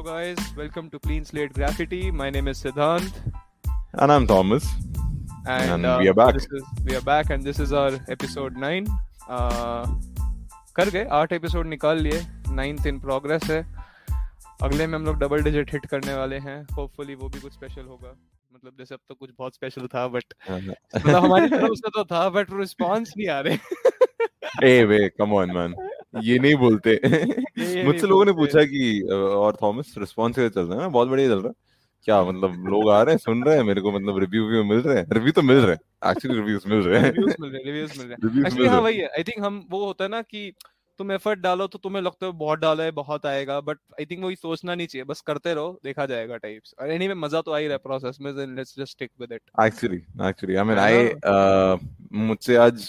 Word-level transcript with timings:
Hello, 0.00 0.14
guys. 0.14 0.38
Welcome 0.56 0.88
to 0.92 0.98
Clean 0.98 1.26
Slate 1.26 1.52
Graffiti. 1.52 2.10
My 2.10 2.30
name 2.30 2.48
is 2.48 2.58
Siddhant. 2.58 3.12
And 3.92 4.10
I'm 4.10 4.26
Thomas. 4.26 4.66
And, 5.46 5.72
And 5.72 5.84
uh, 5.84 5.98
we 6.00 6.08
are 6.08 6.14
back. 6.14 6.32
This 6.32 6.46
is, 6.50 6.62
we 6.86 6.96
are 6.96 7.02
back, 7.02 7.28
and 7.28 7.44
this 7.44 7.58
is 7.58 7.70
our 7.70 7.98
episode 8.08 8.56
9. 8.56 8.86
Uh, 9.28 9.86
कर 10.76 10.90
गए 10.90 11.04
आठ 11.18 11.32
episode 11.32 11.66
निकाल 11.66 11.98
लिए 11.98 12.22
ninth 12.52 12.86
in 12.86 12.98
progress 13.00 13.44
है 13.50 13.60
अगले 14.62 14.86
में 14.86 14.98
हम 14.98 15.04
लोग 15.06 15.18
डबल 15.18 15.42
डिजिट 15.42 15.72
हिट 15.72 15.86
करने 15.86 16.14
वाले 16.14 16.38
हैं 16.48 16.58
होपफुली 16.76 17.14
वो 17.14 17.28
भी 17.28 17.40
कुछ 17.40 17.52
स्पेशल 17.52 17.82
होगा 17.82 18.16
मतलब 18.52 18.72
जैसे 18.78 18.94
अब 18.94 19.00
तो 19.08 19.14
कुछ 19.14 19.30
बहुत 19.38 19.54
स्पेशल 19.54 19.86
था 19.94 20.06
बट 20.16 20.34
मतलब 20.50 21.24
हमारी 21.24 21.48
तरफ़ 21.48 21.74
से 21.82 21.90
तो 21.98 22.04
था 22.14 22.28
बट 22.38 22.58
रिस्पांस 22.60 23.12
नहीं 23.16 23.28
आ 23.28 23.40
रहे 23.48 24.72
ए 24.72 24.84
वे 24.84 25.08
कम 25.18 25.34
ऑन 25.42 25.56
मैन 25.56 25.74
ये 26.14 26.38
नहीं 26.38 26.54
बोलते। 26.56 26.98
मुझसे 27.86 28.06
लोगों 28.06 28.24
ने 28.24 28.32
पूछा 28.32 28.64
कि 28.64 29.00
और 29.10 29.56
थॉमस 29.62 29.94
रिस्पॉन्स 29.98 30.36
कैसे 30.36 30.48
चल 30.50 30.66
रहा 30.66 30.82
है? 30.84 30.90
बहुत 30.90 31.08
बढ़िया 31.08 31.28
चल 31.28 31.38
रहा 31.38 31.48
है। 31.48 31.54
क्या 32.06 32.22
मतलब 32.24 32.66
लोग 32.68 32.90
आ 32.90 33.02
रहे 33.02 33.14
हैं 33.14 33.18
सुन 33.18 33.42
रहे 33.44 33.56
हैं? 33.56 33.64
मेरे 33.64 33.80
को 33.80 33.92
मतलब 33.92 34.18
रिव्यू 34.18 34.46
व्यू 34.48 34.64
मिल 34.64 34.78
रहे 34.78 34.96
हैं? 34.96 35.06
रिव्यू 35.12 35.32
तो 35.32 35.42
मिल 35.42 35.56
रहे 35.56 35.74
हैं। 35.74 36.10
एक्चुअली 36.10 36.36
रिव्यूज़ 36.38 36.68
मिल 36.68 36.82
रहे 36.82 37.00
हैं। 37.00 37.10
रिव्यूज़ 37.10 37.34
मिल 37.40 37.50
रहे 37.50 37.62
रिव्यूज़ 37.64 37.98
मिल 37.98 38.06
रहे 38.08 38.46
एक्चुअली 38.46 38.68
हाँ 38.68 38.80
वही 38.80 38.98
है। 38.98 39.06
आई 39.08 39.22
थिंक 39.22 39.44
हम 39.44 39.64
वो 39.70 39.84
होता 39.84 40.04
है 40.04 40.10
ना 40.10 40.22
कि 40.22 40.52
तुम 40.98 41.12
एफर्ट 41.12 41.38
डालो 41.38 41.66
तो 41.66 41.78
तुम्हें 41.78 42.02
लगता 42.02 42.26
है 42.26 42.32
बहुत 42.32 42.58
डाला 42.58 42.84
है 42.84 42.90
बहुत 42.90 43.26
आएगा 43.26 43.60
बट 43.60 43.78
आई 44.00 44.04
थिंक 44.04 44.24
वही 44.24 44.36
सोचना 44.36 44.74
नहीं 44.74 44.86
चाहिए। 44.86 45.04
बस 45.04 45.20
करते 45.20 45.54
रहो 45.54 45.78
देखा 45.84 46.06
जाएगा 46.06 46.36
टाइप्स 46.36 46.74
और 46.80 46.90
एनीवे 46.90 47.14
मज़ा 47.14 47.40
तो 47.40 47.52
आ 47.52 47.58
ही 47.58 47.66
रहा 47.66 47.74
है 47.74 47.78
प्रोसेस 47.78 48.18
में 48.20 48.34
then 48.36 48.54
let's 48.56 48.74
just 48.78 48.90
stick 48.90 49.10
with 49.20 49.32
it 49.32 49.40
actually 49.64 49.96
actually 50.28 50.56
I 50.56 50.64
mean 50.64 50.78
I 50.78 51.08
मुझसे 52.26 52.56
आज 52.56 52.88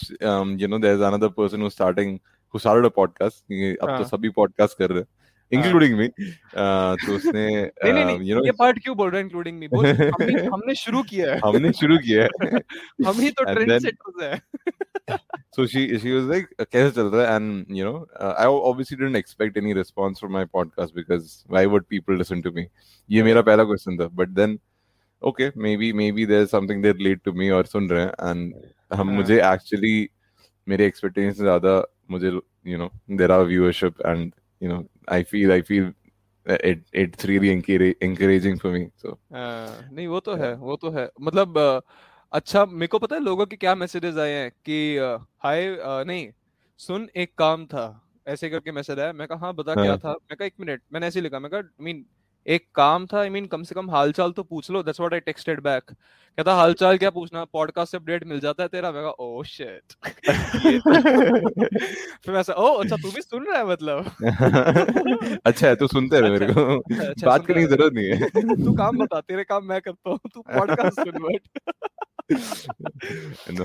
you 0.62 0.67
know 0.67 0.79
there 0.79 0.95
is 0.95 1.03
another 1.03 1.27
person 1.38 1.62
who 1.62 1.70
starting 1.70 2.17
who 2.54 2.60
started 2.60 2.86
a 2.86 2.90
podcast 2.96 3.44
अब 3.54 3.88
तो 3.88 3.91
हाँ। 3.91 4.04
सभी 4.04 4.30
पॉडकास्ट 4.38 4.77
कर 4.77 4.90
रहे 4.90 4.99
हैं 4.99 5.07
इंक्लूडिंग 5.52 5.98
मी 5.98 6.07
तो 6.07 7.16
उसने 7.16 7.46
नहीं 7.63 8.05
नहीं 8.05 8.20
यू 8.30 8.35
नो 8.35 8.46
ये 8.46 8.52
पार्ट 8.60 8.80
क्यों 8.84 8.96
बोल 8.98 9.10
रहे 9.10 9.21
हैं 9.21 9.26
इंक्लूडिंग 9.26 9.60
मी 9.60 9.68
बोल 9.68 9.85
हमने 9.85 10.41
हमने 10.43 10.76
शुरू 10.84 11.04
किया 11.10 11.34
है 11.34 11.40
हमने 11.46 11.71
शुरू 11.82 11.98
किया 12.05 12.24
है 12.24 12.62
हम 13.08 13.20
ही 13.20 13.32
तो 13.32 13.54
ट्रेंड 13.54 13.80
सेटर्स 13.80 14.24
हैं 14.24 14.40
so 15.55 15.63
she 15.71 15.82
she 16.02 16.12
was 16.16 16.27
like 16.32 16.46
कैसे 16.74 16.91
चल 16.96 17.08
रहा 17.13 17.24
है 17.24 17.38
and 17.38 17.71
you 17.77 17.85
know 17.88 17.96
uh, 18.20 18.34
I 18.41 18.46
obviously 18.68 18.98
didn't 18.99 19.20
expect 19.20 19.58
any 19.62 19.74
response 19.74 20.21
from 20.24 20.32
my 20.36 20.43
podcast 20.58 20.93
because 20.99 21.34
why 21.48 21.65
would 21.65 21.88
people 21.93 22.20
listen 22.21 22.43
to 22.46 22.54
me 22.58 22.65
ये 23.10 23.24
मेरा 23.24 23.41
पहला 23.49 23.63
क्वेश्चन 23.63 23.98
था 23.98 24.10
but 24.20 24.36
then 24.38 24.58
okay 25.21 25.49
maybe 25.65 25.91
maybe 26.02 26.27
there's 26.32 26.54
something 26.55 26.86
they 26.86 26.93
relate 26.99 27.24
to 27.30 27.34
me 27.41 27.52
और 27.58 27.65
सुन 27.74 27.90
रहे 27.90 28.04
हैं 28.04 28.13
and 28.30 28.54
हम 28.93 29.08
हाँ। 29.08 29.18
मुझे 29.18 29.40
actually 29.49 29.96
मेरे 30.67 30.90
expectations 30.90 31.37
से 31.37 31.43
ज़्यादा 31.43 31.73
मुझे 32.12 32.31
there 33.20 33.31
are 33.31 33.43
viewership 33.45 34.01
and 34.05 34.34
you 34.62 34.70
know 34.71 34.79
I 35.07 35.23
feel 35.23 35.51
I 35.51 35.62
feel 35.62 35.91
it 36.45 36.79
it's 36.93 37.26
really 37.26 37.49
encourage- 37.51 37.98
encouraging 38.01 38.59
for 38.62 38.71
me 38.76 38.84
so. 39.03 39.18
हाँ, 39.34 39.90
नहीं 39.91 40.07
वो 40.07 40.20
तो 40.20 40.35
है 40.35 40.53
वो 40.55 40.76
तो 40.76 40.90
है। 40.91 41.09
मतलब 41.21 41.57
अच्छा 42.34 42.65
मेरे 42.65 42.87
को 42.87 42.99
पता 42.99 43.15
है 43.15 43.21
लोगों 43.21 43.45
के 43.45 43.55
क्या 43.55 43.73
मैसेजेस 43.76 44.18
आए 44.18 44.31
हैं 44.31 44.51
कि 44.65 44.77
हाय 45.43 45.68
अ, 45.68 46.03
नहीं 46.07 46.27
सुन 46.79 47.07
एक 47.15 47.34
काम 47.37 47.65
था 47.65 47.85
ऐसे 48.27 48.49
करके 48.49 48.71
मैसेज 48.71 48.99
आया। 48.99 49.13
मैं 49.13 49.27
कहा 49.27 49.37
हाँ 49.40 49.53
बता 49.55 49.73
क्या 49.75 49.91
हाँ। 49.91 49.98
था? 49.98 50.12
मैं 50.12 50.35
कहा 50.37 50.46
एक 50.46 50.53
मिनट 50.59 50.81
मैंने 50.93 51.07
ऐसे 51.07 51.21
लिखा 51.21 51.40
मैं 51.40 51.51
कहा 51.51 51.59
आई 51.59 51.84
मीन 51.84 52.05
एक 52.47 52.67
काम 52.75 53.05
था 53.05 53.20
आई 53.20 53.27
I 53.27 53.31
मीन 53.31 53.43
mean, 53.43 53.57
कम 53.57 53.63
से 53.63 53.75
कम 53.75 53.91
हालचाल 53.91 54.31
तो 54.31 54.43
पूछ 54.43 54.71
लो 54.71 54.84
that's 54.84 54.99
what 54.99 55.13
I 55.13 55.20
texted 55.20 55.61
back 55.61 55.84
कहता 56.37 56.53
हालचाल 56.53 56.97
क्या 56.97 57.09
पूछना? 57.09 57.45
पॉडकास्ट 57.45 57.91
से 57.91 57.97
अपडेट 57.97 58.23
मिल 58.23 58.39
जाता 58.39 58.63
है 58.63 58.70
तेरा? 58.70 58.91
मैं 58.91 59.03
कहा 59.03 59.11
ओह 59.11 59.43
शिट 59.43 59.93
फिर 62.25 62.34
मैं 62.34 62.39
ऐसा 62.39 62.53
ओ 62.53 62.73
अच्छा 62.73 62.95
तू 62.95 63.12
भी 63.12 63.21
सुन 63.21 63.45
रहा 63.45 63.57
है 63.57 63.67
मतलब? 63.67 64.12
अच्छा 65.45 65.67
है 65.67 65.75
तो 65.75 65.88
सुनते 65.88 66.22
रहे 66.22 66.31
मेरे 66.31 66.53
को। 66.53 66.79
अच्छा, 66.79 67.09
अच्छा, 67.09 67.28
बात 67.28 67.45
करने 67.45 67.62
की 67.62 67.67
ज़रूरत 67.67 67.94
नहीं 67.94 68.07
है। 68.07 68.29
तू 68.66 68.74
काम 68.74 68.97
बता 68.97 69.22
तेरे 69.22 69.44
काम 69.44 69.66
मैं 69.66 69.81
करता 69.81 70.09
हूँ 70.09 70.19
तू 70.34 70.41
पॉडकास्ट 70.41 71.00
सुन 71.00 71.12
बट। 71.12 71.41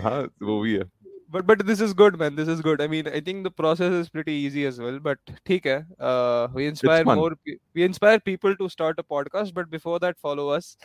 हाँ 0.03 0.28
वो 0.42 0.60
भी 0.60 0.75
है। 0.75 1.06
But 1.31 1.47
but 1.47 1.64
this 1.66 1.81
is 1.81 1.92
good 1.92 2.19
man 2.19 2.37
this 2.37 2.48
is 2.48 2.60
good 2.60 2.81
i 2.81 2.87
mean 2.87 3.09
i 3.09 3.20
think 3.20 3.42
the 3.44 3.50
process 3.50 3.92
is 3.92 4.09
pretty 4.09 4.32
easy 4.32 4.64
as 4.66 4.78
well 4.78 4.98
but 5.06 5.32
ठीक 5.47 5.66
है 5.66 5.78
uh, 6.00 6.48
we 6.54 6.66
inspire 6.72 7.04
more 7.04 7.32
we 7.75 7.84
inspire 7.88 8.20
people 8.20 8.56
to 8.62 8.69
start 8.69 9.03
a 9.04 9.06
podcast 9.14 9.54
but 9.59 9.70
before 9.70 9.98
that 10.06 10.19
follow 10.28 10.48
us 10.59 10.76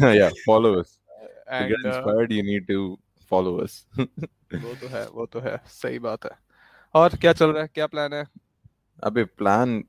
yeah 0.00 0.30
follow 0.46 0.72
us 0.80 0.98
and, 1.48 1.70
to 1.70 1.82
get 1.82 2.08
uh, 2.08 2.26
you 2.38 2.42
need 2.50 2.66
to 2.72 2.98
follow 3.32 3.54
us 3.64 3.84
वो 4.62 4.74
तो 4.80 4.88
है 4.88 5.06
वो 5.14 5.26
तो 5.32 5.40
है 5.40 5.56
सही 5.72 5.98
बात 6.06 6.24
है 6.24 6.30
और 6.94 7.16
क्या 7.22 7.32
चल 7.32 7.50
रहा 7.50 7.62
है 7.62 7.68
क्या 7.74 7.86
प्लान 7.86 8.12
है 8.12 8.24
अबे 9.04 9.24
प्लान 9.40 9.82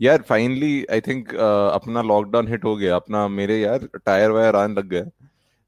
यार 0.00 0.22
फाइनली 0.28 0.74
आई 0.92 1.00
थिंक 1.08 1.34
अपना 1.34 2.02
लॉकडाउन 2.02 2.48
हिट 2.48 2.64
हो 2.64 2.76
गया 2.76 2.96
अपना 2.96 3.26
मेरे 3.28 3.60
यार 3.60 3.88
टायर 4.06 4.30
वायर 4.30 4.56
आने 4.56 4.74
लग 4.74 4.88
गए 4.88 5.04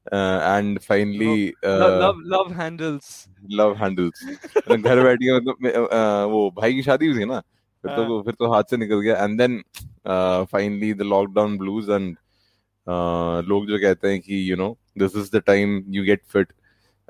and 0.07 0.79
finally 0.79 1.53
love 1.65 1.97
love, 2.01 2.19
love 2.33 2.51
handles. 2.59 3.05
Love 3.51 3.75
handles 3.77 4.23
घर 4.69 5.03
बैठिए 5.03 5.35
मतलब 5.35 5.55
uh, 5.55 6.31
वो 6.31 6.49
भाई 6.57 6.73
की 6.73 6.83
शादी 6.83 7.07
हुई 7.07 7.19
थी 7.19 7.25
ना? 7.25 7.39
फिर 7.39 7.91
हाँ। 7.91 8.07
तो 8.07 8.21
फिर 8.21 8.33
तो 8.33 8.51
हाथ 8.53 8.63
से 8.69 8.77
निकल 8.77 8.99
गया। 9.01 9.23
And 9.23 9.37
then 9.41 9.61
finally 10.51 10.93
the 10.93 11.01
lockdown 11.01 11.57
blues 11.57 11.89
and 11.89 12.15
लोग 13.49 13.67
जो 13.67 13.77
कहते 13.79 14.07
हैं 14.07 14.19
कि 14.21 14.51
you 14.51 14.55
know 14.57 14.77
this 14.97 15.15
is 15.15 15.29
the 15.35 15.41
time 15.45 15.83
you 15.89 16.03
get 16.03 16.21
fit 16.33 16.47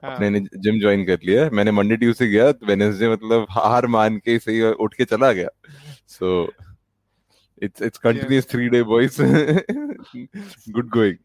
हाँ, 0.03 0.13
अपने 0.13 0.29
ने 0.29 0.39
जिम 0.39 0.79
ज्वाइन 0.79 1.05
कर 1.05 1.19
लिया 1.25 1.49
मैंने 1.49 1.71
मंडे 1.71 1.95
ट्यूसडे 1.97 2.27
गया। 2.27 2.49
वेनेसडे 2.67 3.09
मतलब 3.09 3.45
हार 3.51 3.87
मान 3.87 4.17
के 4.17 4.37
सही 4.39 4.61
उठ 4.61 4.93
के 4.93 5.05
चला 5.05 5.31
गया। 5.31 5.49
So 6.07 6.51
it's 7.63 7.81
it's 7.81 7.97
continuous 7.97 8.49
three 8.51 8.67
day 8.69 8.83
boys 8.83 9.21
good 10.71 10.89
going 10.89 11.17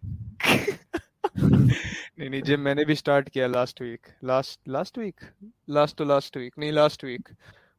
नहीं 2.19 2.31
नहीं 2.31 2.43
जिम 2.43 2.61
मैंने 2.61 2.85
भी 2.85 2.95
स्टार्ट 2.95 3.29
किया 3.29 3.47
last 3.47 3.83
week 3.83 4.07
last 4.25 4.61
last 4.69 4.99
week 4.99 5.21
last 5.71 5.97
two 5.97 6.05
last 6.05 6.37
week 6.37 6.53
नहीं 6.59 6.73
लास्ट 6.73 7.05
वीक 7.05 7.29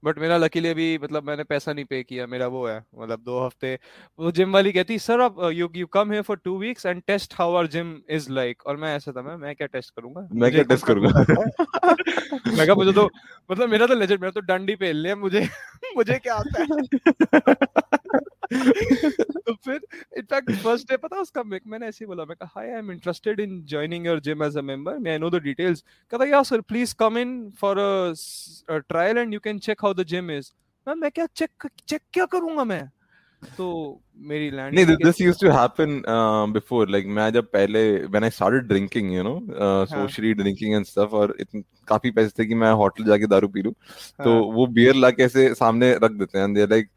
बट 0.04 0.20
मेरा 0.20 0.38
लकीली 0.38 0.70
अभी 0.70 0.98
मतलब 1.04 1.24
मैंने 1.24 1.44
पैसा 1.44 1.74
नहीं 1.74 1.86
पे 1.86 2.04
किया 2.04 2.28
मेरा 2.28 2.48
वो 2.48 2.68
है 2.68 2.84
मतलब 2.98 3.20
दो 3.20 3.46
हफ़्ते 3.46 3.80
वो 4.20 4.32
जिम 4.32 4.54
वाली 4.54 4.72
कहती 4.72 5.00
सर 5.00 5.22
आप 5.22 5.36
you 5.54 5.70
you 5.76 5.88
come 5.88 6.12
here 6.12 6.24
for 6.24 6.38
two 6.38 6.58
weeks 6.58 6.86
and 6.86 7.02
test 7.08 7.34
how 7.38 7.54
our 7.54 7.68
gym 7.68 8.02
is 8.10 8.32
like 8.32 8.66
और 8.66 8.78
मैं 8.78 8.96
ऐसा 8.96 9.12
था 9.12 9.22
मैं 9.22 9.36
मैं 9.36 9.56
क्या 9.56 9.68
टेस्ट 9.68 9.94
करूँगा? 9.96 10.28
मैं 10.34 10.52
क्या 10.52 10.64
टेस्ट 10.64 10.86
करूँगा? 10.86 11.20
मैं 12.58 12.66
कहा 12.66 12.76
मुझे 12.76 12.94
तो 12.94 13.10
मतलब 13.52 13.70
मेरा 13.70 13.88
तो 13.88 13.96
लेजेंड 13.96 14.20
मेरा 14.20 14.32
तो 14.32 14.42
डंडी 14.42 14.76
पेल 14.76 14.98
लिया 14.98 15.16
मुझे 15.16 15.50
मुझे 15.98 16.20
क्या 16.20 16.36
आता 16.36 16.62
है? 16.62 18.28
तो 18.52 19.54
फिर 19.56 19.80
इनफैक्ट 20.18 20.52
फ़र्स्ट 20.54 20.90
डे 20.92 20.98
पता 20.98 21.20
उसका 21.22 21.44
मैं- 21.44 21.62
मैंने 21.68 21.88
ऐसे 21.88 22.04
ही 22.06 22.08
बोला 22.08 22.26
मैं 22.26 22.36
कहा 22.36 22.52
hi 22.56 22.72
I 22.72 22.78
am 22.80 22.92
interested 22.92 23.40
in 23.40 23.62
joining 23.66 24.06
your 24.06 24.20
gym 24.20 24.44
as 24.44 24.58
a 24.58 24.62
member 24.62 24.98
may 24.98 25.12
I 25.12 25.18
know 25.18 25.30
the 25.30 25.42
details 25.44 25.84
कहता 26.14 26.26
yeah 26.26 26.44
sir 26.44 26.62
please 26.62 26.96
come 27.00 27.18
in 27.18 27.36
for 27.60 27.80
a 27.80 28.78
trial 28.80 29.18
and 29.18 29.34
you 29.34 29.40
can 29.40 29.60
check 29.60 29.84
how 29.84 29.94
the 29.94 30.04
gym 30.06 30.32
is 30.32 30.52
मैं 30.88 30.96
मैं 30.96 31.12
क्या 31.12 31.26
check 31.36 31.68
check 31.88 32.02
क्या 32.14 32.26
करूँगा 32.26 32.64
मैं? 32.64 32.90
तो 33.58 33.68
मेरी 34.22 34.50
लैंड 34.52 34.74
नहीं 34.76 34.96
this 34.98 35.22
used 35.22 35.40
to 35.42 35.52
happen 35.52 36.02
before 36.54 36.90
like 36.90 37.06
मैं 37.10 37.30
जब 37.34 37.46
पहले 37.46 37.82
when 37.98 38.24
I 38.24 38.30
started 38.30 38.68
drinking 38.68 39.14
you 39.14 39.24
know. 39.24 39.34
Socially 39.86 40.34
drinking 40.34 40.74
and 40.76 40.86
stuff 40.86 41.16
और 41.16 41.36
इतन, 41.40 41.64
काफ़ी 41.88 42.12
पैसे 42.12 42.32
थे 42.40 42.46
कि 42.48 42.56
मैं 42.56 42.72
होटल 42.82 43.04
जाके 43.04 43.28
दारू 43.28 43.48
पी 43.48 43.62
लूँ 43.62 43.74
तो 44.24 44.34
हाँ। 44.34 44.54
वो 44.56 44.68
बियर 44.68 44.96
ला 44.96 45.10
के 45.12 45.24
ऐसे 45.24 45.54
सामने 45.56 45.94
रख 45.94 46.12
देते 46.12 46.38
हैं 46.38 46.46
and 46.46 46.56
they 46.58 46.66
like 46.66 46.90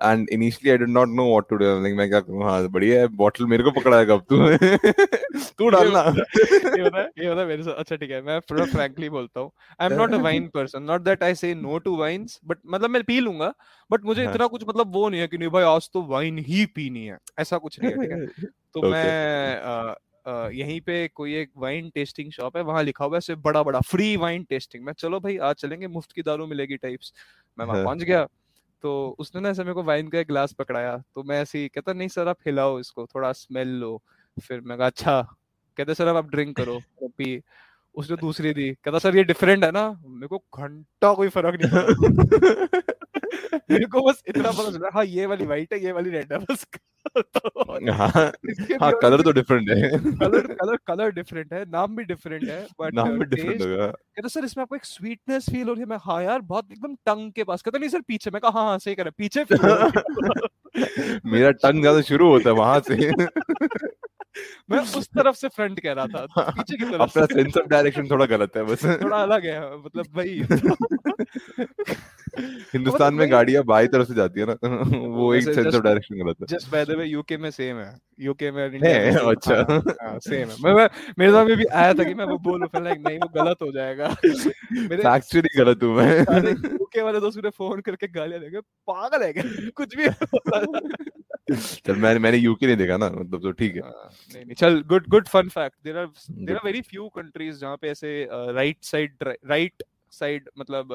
and 0.00 0.28
initially 0.32 0.70
I 0.70 0.78
did 0.78 0.88
not 0.88 1.08
know 1.08 1.26
what 1.28 1.48
to 1.50 1.56
do 1.56 1.64
like 1.82 1.94
मैं 1.96 2.08
क्या 2.08 2.20
करूँ? 2.20 2.42
हाँ 2.44 2.68
बढ़िया 2.68 3.00
है 3.00 3.06
बॉटल 3.16 3.46
मेरे 3.46 3.64
को 3.64 3.70
पकड़ाएगा 3.70 4.14
अब 4.14 4.24
तू? 4.28 4.36
तू 5.58 5.68
डालना। 5.68 6.00
ये 6.00 6.80
होता 6.82 6.98
है 6.98 7.04
ये 7.18 7.26
होता 7.28 7.40
है 7.40 7.46
मेरे 7.46 7.62
साथ 7.62 7.74
अच्छा 7.74 7.96
ठीक 7.96 8.10
है 8.10 8.20
मैं 8.22 8.40
थोड़ा 8.40 8.64
फ्रैंकली 8.64 9.08
बोलता 9.08 9.40
हूँ। 9.40 9.50
I 9.80 9.86
am 9.86 9.92
not 9.92 10.14
a 10.14 10.18
wine 10.18 10.48
person 10.48 10.82
not 10.82 11.02
that 11.02 11.22
I 11.22 11.34
say 11.34 11.54
no 11.54 11.78
to 11.78 11.96
wines 11.96 12.40
but 12.44 12.58
मतलब 12.66 12.90
मैं 12.90 13.02
पी 13.04 13.20
लूँगा 13.20 13.52
बट 13.90 14.04
मुझे 14.04 14.24
हाँ। 14.24 14.34
इतना 14.34 14.46
कुछ 14.46 14.64
मतलब 14.68 14.92
वो 14.94 15.08
नहीं 15.08 15.20
है 15.20 15.26
कि 15.28 15.38
नहीं 15.38 15.48
भाई 15.48 15.64
आज 15.64 15.90
तो 15.92 16.02
वाइन 16.02 16.38
ही 16.38 16.66
पीनी 16.66 17.06
है। 17.06 17.18
ऐसा 17.38 17.58
कुछ 17.58 17.80
नहीं 17.82 17.92
है 17.92 17.98
ठीक 17.98 18.10
है? 18.12 18.46
तो 18.74 18.80
Okay. 18.80 18.90
मैं 18.92 19.56
अ, 19.56 20.50
यहीं 20.52 20.80
पे 20.80 20.96
कोई 21.08 21.34
एक 21.34 21.50
वाइन 21.56 21.88
टेस्टिंग 21.94 22.30
शॉप 22.32 22.56
है 22.56 22.62
वहाँ 22.62 22.82
लिखा 22.82 23.04
हुआ 23.04 23.18
है 23.30 23.34
बड़ा 23.36 23.62
बड़ा 23.62 23.80
फ्री 23.80 24.16
वाइन 24.16 24.42
टेस्टिंग 24.44 24.84
मैं 24.84 24.92
चलो 24.92 25.20
भाई 25.20 25.36
आज 25.38 25.54
चलेंगे 25.54 25.86
मुफ़्त 25.86 26.12
की 26.12 26.22
दारू 26.22 26.46
मिलेगी 26.46 26.76
टाइप्स 26.76 27.12
मैं 27.58 27.66
वहाँ 27.66 27.76
हाँ। 27.76 27.84
पहुँच 27.84 28.02
गया। 28.02 28.26
तो 28.82 29.16
उसने 29.18 29.40
ना 29.40 29.48
ऐसे 29.48 29.62
मेरे 29.62 29.74
को 29.74 29.82
वाइन 29.82 30.08
का 30.08 30.18
एक 30.18 30.26
ग्लास 30.26 30.52
पकड़ाया। 30.52 31.02
तो 31.14 31.22
मैं 31.22 31.42
ऐसे 31.42 31.68
कहता, 31.68 31.92
नहीं 31.92 32.08
सर, 32.08 32.28
आप 32.28 32.36
हिलाओ 32.46 32.80
इसको, 32.80 33.06
थोड़ा 33.06 33.32
स्मेल 33.32 33.68
लो। 33.68 34.02
फिर 34.48 34.60
मैं 34.60 34.78
कहा 34.78 34.86
अच्छा। 34.86 35.22
कहते, 35.76 35.94
सर, 35.94 36.06
अब 36.06 36.16
आप 36.16 36.30
ड्रिंक 36.30 36.56
करो 36.56 36.80
पी 37.02 37.42
उसने 37.94 38.16
दूसरी 38.16 38.54
दी। 38.54 38.70
कहता, 38.70 38.98
सर, 38.98 39.16
ये 39.16 39.24
डिफरेंट 39.24 39.64
है 39.64 39.70
ना, 39.70 40.00
मेरे 40.06 40.26
को 40.26 40.38
घंटा 40.38 41.14
कोई 41.14 41.28
फ़र्क 41.28 41.60
नहीं 41.62 41.68
मेरे 43.54 43.86
को 43.86 44.02
बस 44.02 44.22
इतना 44.28 44.50
पता 44.50 44.70
चला 44.70 44.88
हाँ 44.94 45.04
ये 45.04 45.26
वाली 45.26 45.46
वाइट 45.46 45.72
है 45.72 45.84
ये 45.84 45.92
वाली 45.92 46.10
रेड 46.10 46.32
है 46.32 46.38
बस। 46.38 46.66
हाँ 47.90 48.32
हाँ 48.80 48.92
कलर 49.02 49.22
तो 49.22 49.32
डिफरेंट 49.32 49.70
है। 49.70 49.90
कलर 49.98 50.46
कलर 50.46 50.76
कलर 50.86 51.10
डिफरेंट 51.10 51.52
है 51.52 51.64
नाम 51.70 51.96
भी 51.96 52.04
डिफरेंट 52.04 52.44
है 52.50 52.66
बट 52.80 52.94
नाम 52.94 53.18
भी 53.18 53.24
डिफरेंट 53.24 53.62
होगा। 53.62 53.86
कहता 53.86 54.28
सर 54.28 54.44
इसमें 54.44 54.62
आपको 54.62 54.76
एक 54.76 54.84
स्वीटनेस 54.84 55.50
फील 55.50 55.68
हो 55.68 55.72
रही 55.72 55.80
है। 55.80 55.86
मैं 55.86 55.96
हाँ 56.04 56.22
यार 56.22 56.40
बहुत 56.40 56.72
एकदम 56.72 56.94
टंग 56.94 57.32
के 57.32 57.44
पास। 57.44 57.62
कहता 57.62 57.78
नहीं 57.78 57.88
सर 57.88 58.00
पीछे। 58.00 58.30
मैं 58.30 58.40
कहा 58.40 58.50
हाँ 58.50 58.64
हाँ 58.68 58.78
सही 58.78 58.94
कर 58.94 59.04
रहा 59.04 59.10
पीछे 59.18 59.40
हो 59.40 59.56
है। 59.66 59.90
मेरा 61.26 61.50
टंग 61.50 61.80
ज़्यादा 61.80 62.00
शुरू 62.00 62.28
होता 62.28 62.50
है 62.50 62.56
वहाँ 62.56 62.80
से। 62.80 62.94
मैं 64.70 64.78
उस 64.78 65.06
तरफ़ 65.06 65.36
से 65.36 65.48
फ्रंट 65.48 65.80
कह 65.80 65.92
रहा 65.92 66.06
था 66.06 66.26
पीछे 66.40 66.76
की 66.76 66.84
तरफ़ 66.84 67.02
अपना 67.02 67.24
सेंस 67.26 67.56
ऑफ़ 67.56 67.66
डायरेक्शन 67.66 68.08
थोड़ा 68.10 68.26
गलत 68.26 68.56
है 68.56 68.62
बस। 68.64 68.84
थोड़ा 68.84 69.22
अलग 69.22 69.46
है 69.46 69.78
मतलब 69.78 70.06
भाई 70.06 70.42
हिंदुस्तान 72.74 73.14
में 73.14 73.30
गाड़ियाँ 73.30 73.62
बाई 73.64 73.86
तरफ़ 73.88 74.08
से 74.08 74.14
जाती 74.14 74.40
है 74.40 74.46
ना 74.46 74.54
वो 75.14 75.32
एक 75.34 75.44
सेंस 75.44 75.74
ऑफ़ 75.74 75.82
डायरेक्शन 75.82 76.14
गलत 76.16 76.36
है। 76.40 76.46
Just 76.48 76.70
by 76.72 76.84
the 76.84 76.96
way 76.98 77.04
UK 77.06 77.36
में 77.36 77.50
सेम 77.50 77.76
है। 77.76 77.94
यूके 78.20 78.50
में 78.50 78.64
इंडिया 78.66 79.22
में 79.22 79.30
अच्छा। 79.30 80.18
सेम 80.18 80.48
है 80.48 80.56
मैं, 80.64 80.74
मैं 80.74 80.88
मेरे 81.18 81.44
में 81.44 81.56
भी 81.56 81.64
आया 81.64 81.94
था 81.94 82.04
कि 82.04 82.14
मैं 82.14 82.24
वो 82.26 82.38
बोलूँ 82.40 82.68
फिर 82.68 82.82
लाइक 82.82 82.98
नहीं 83.06 83.18
वो 83.18 83.28
गलत 83.34 83.62
हो 83.62 83.70
जाएगा। 83.72 84.08
मेरे 84.24 85.02
फैक्चुअली 85.02 85.58
गलत 85.58 85.82
हूँ 85.82 85.94
मैं। 85.96 86.50
यूके 86.50 87.02
वाले 87.02 87.20
दोस्त 87.20 87.44
ने 87.44 87.50
फ़ोन 87.50 87.80
करके 87.80 88.08
गालियाँ 88.10 88.40
देंगे 88.40 88.60
पागल 88.60 89.22
है 89.22 89.32
क्या? 89.32 89.44
कुछ 89.76 89.96
भी 89.96 90.08
चल 91.50 91.96
मैंने 91.96 92.18
मैंने 92.20 92.36
यूके 92.36 92.66
नहीं 92.66 92.76
देखा 92.76 92.96
ना 92.96 93.08
मतलब 93.10 93.40
तो 93.42 93.50
ठीक 93.52 93.76
है। 93.76 93.80
नहीं 93.82 94.44
नहीं 94.44 94.54
चल 94.54 94.80
good 94.88 95.06
good 95.08 95.28
fun 95.28 95.48
fact 95.48 95.76
there 95.84 95.96
are 95.98 96.06
there 96.30 96.56
are 96.56 96.64
very 96.64 96.80
few 96.80 97.08
countries 97.08 97.58
जहाँ 97.60 97.76
पे 97.76 97.88
ऐसे 97.88 98.12
राइट 98.32 98.76
साइड 98.82 99.16
राइट 99.22 99.82
साइड 100.12 100.48
मतलब 100.58 100.92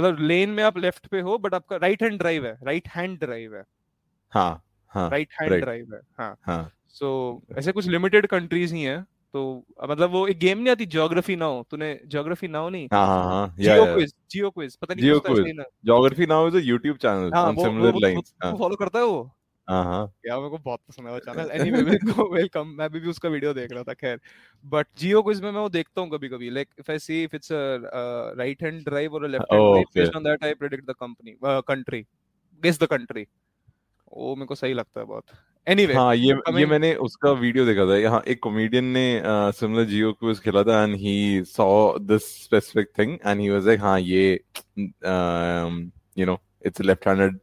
मतलब 0.00 0.20
लेन 0.22 0.50
में 0.50 0.62
आप 0.64 0.78
लेफ़्ट 0.78 1.06
पे 1.08 1.20
हो 1.20 1.38
बट 1.38 1.54
आपका 1.54 1.76
राइट 1.78 2.02
हैंड 2.02 2.18
ड्राइव 2.18 2.46
है 2.46 2.56
राइट 2.64 2.88
हैंड 2.88 3.18
ड्राइव 3.20 3.56
है। 3.56 3.64
हाँ 4.32 4.50
हाँ 4.94 5.08
राइट 5.10 5.28
हैंड 5.34 5.60
ड्राइव 5.60 5.94
है 5.94 6.00
हाँ। 6.20 6.36
हाँ। 6.42 6.70
सो 6.90 7.42
ऐसे 7.58 7.72
कुछ 7.72 7.86
लिमिटेड 7.88 8.26
कंट्रीज़ 8.28 8.74
ही 8.74 8.82
है 8.82 9.00
तो 9.34 9.42
मतलब 9.84 10.10
वो 10.10 10.26
एक 10.28 10.38
गेम 10.38 10.58
नहीं 10.58 10.70
आती 10.70 10.86
ज्योग्राफी 10.88 11.36
नाउ 11.36 11.62
तूने 11.70 11.94
ज्योग्राफी 12.06 12.48
नाउ 12.48 12.68
नहीं? 12.70 12.88
हाँ 12.92 13.06
हाँ 13.06 13.24
हाँ 13.24 13.54
जियो 13.58 13.84
क्विज 13.86 14.12
जियो 14.32 14.50
क्विज 14.50 14.76
पता 14.76 14.94
नहीं 14.94 15.02
geo 15.02 15.20
quiz 15.20 15.46
geography 15.86 16.26
now 16.26 16.48
is 16.48 16.56
a 16.56 16.60
YouTube 16.62 16.98
channel 17.02 17.32
on 17.38 17.56
similar 17.58 17.98
lines 18.02 18.32
follow 18.52 18.76
करता 18.76 18.98
है। 18.98 19.04
वो 19.06 19.22
हाँ 19.22 19.24
हाँ 19.26 19.39
यार 19.70 20.38
मेरे 20.38 20.50
को 20.50 20.58
बहुत 20.58 20.80
पसंद 20.88 21.06
है 21.06 21.12
वो 21.12 21.18
चैनल 21.20 21.50
एनीवे 21.52 21.82
मेरे 21.82 22.12
को 22.12 22.28
वेलकम 22.32 22.68
मैं 22.78 22.88
भी, 22.90 23.00
भी 23.00 23.08
उसका 23.08 23.28
वीडियो 23.28 23.52
देख 23.54 23.72
रहा 23.72 23.82
था 23.82 23.94
खैर। 23.94 24.18
बट 24.64 24.86
जियो 24.98 25.22
क्विज 25.22 25.42
में 25.42 25.50
मैं 25.50 25.60
वो 25.60 25.68
देखता 25.70 26.00
हूँ 26.00 26.10
कभी 26.10 26.28
कभी 26.28 26.50
like 26.50 26.68
if 26.80 26.90
I 26.90 26.98
see 27.00 27.22
if 27.24 27.36
it's 27.36 27.52
a 27.52 28.34
right 28.38 28.62
hand 28.62 28.82
drive 28.84 29.14
और 29.14 29.24
a 29.24 29.28
left 29.28 29.52
hand 29.52 29.62
drive 29.62 29.86
based 29.96 30.16
on 30.16 30.24
that 30.24 30.44
I 30.44 30.54
predict 30.54 30.90
the 30.90 30.94
company 31.00 31.36
country 31.44 32.00
guess 32.62 32.80
the 32.82 32.86
country 32.88 33.26
वो 34.12 34.34
मेरे 34.36 34.46
को 34.46 34.54
सही 34.54 34.74
लगता 34.74 35.00
है 35.00 35.06
बहुत। 35.06 35.24
एनीवे 35.66 35.94
हाँ 35.94 36.14
ये 36.16 36.34
ये 36.58 36.66
मैंने 36.66 36.94
उसका 37.06 37.30
वीडियो 37.40 37.64
देखा 37.66 37.84
था। 37.86 37.96
यहाँ 37.98 38.22
एक 38.28 38.40
कॉमेडियन 38.42 38.84
ने 38.92 39.02
सिमिलर 39.54 39.84
जियो 39.86 40.12
क्विज 40.12 40.40
खेला 40.40 40.62
था 40.64 40.82
and 40.82 40.94
he 41.00 41.42
saw 41.46 41.68
this 42.00 42.22
specific 42.44 42.88
thing 42.98 43.18
and 43.26 43.40
he 43.40 43.48
was 43.50 43.66
like 43.66 43.80
हाँ 43.80 43.98
ये 44.00 44.32
you 46.18 46.26
know 46.26 46.38
it's 46.66 46.80
left 46.80 47.06
handed 47.08 47.38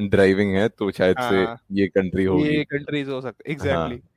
driving 0.00 0.54
है 0.54 0.68
तो 0.70 0.90
शायद 0.90 1.16
से 1.20 1.36
हाँ। 1.36 1.58
ये 1.72 1.86
कंट्री 1.88 2.24
होगी 2.24 2.48
ये 2.48 2.64
कंट्रीज़ 2.66 3.10
हो 3.10 3.20
सकते 3.20 3.50
एग्जैक्टली 3.52 3.96
हाँ. 3.96 4.08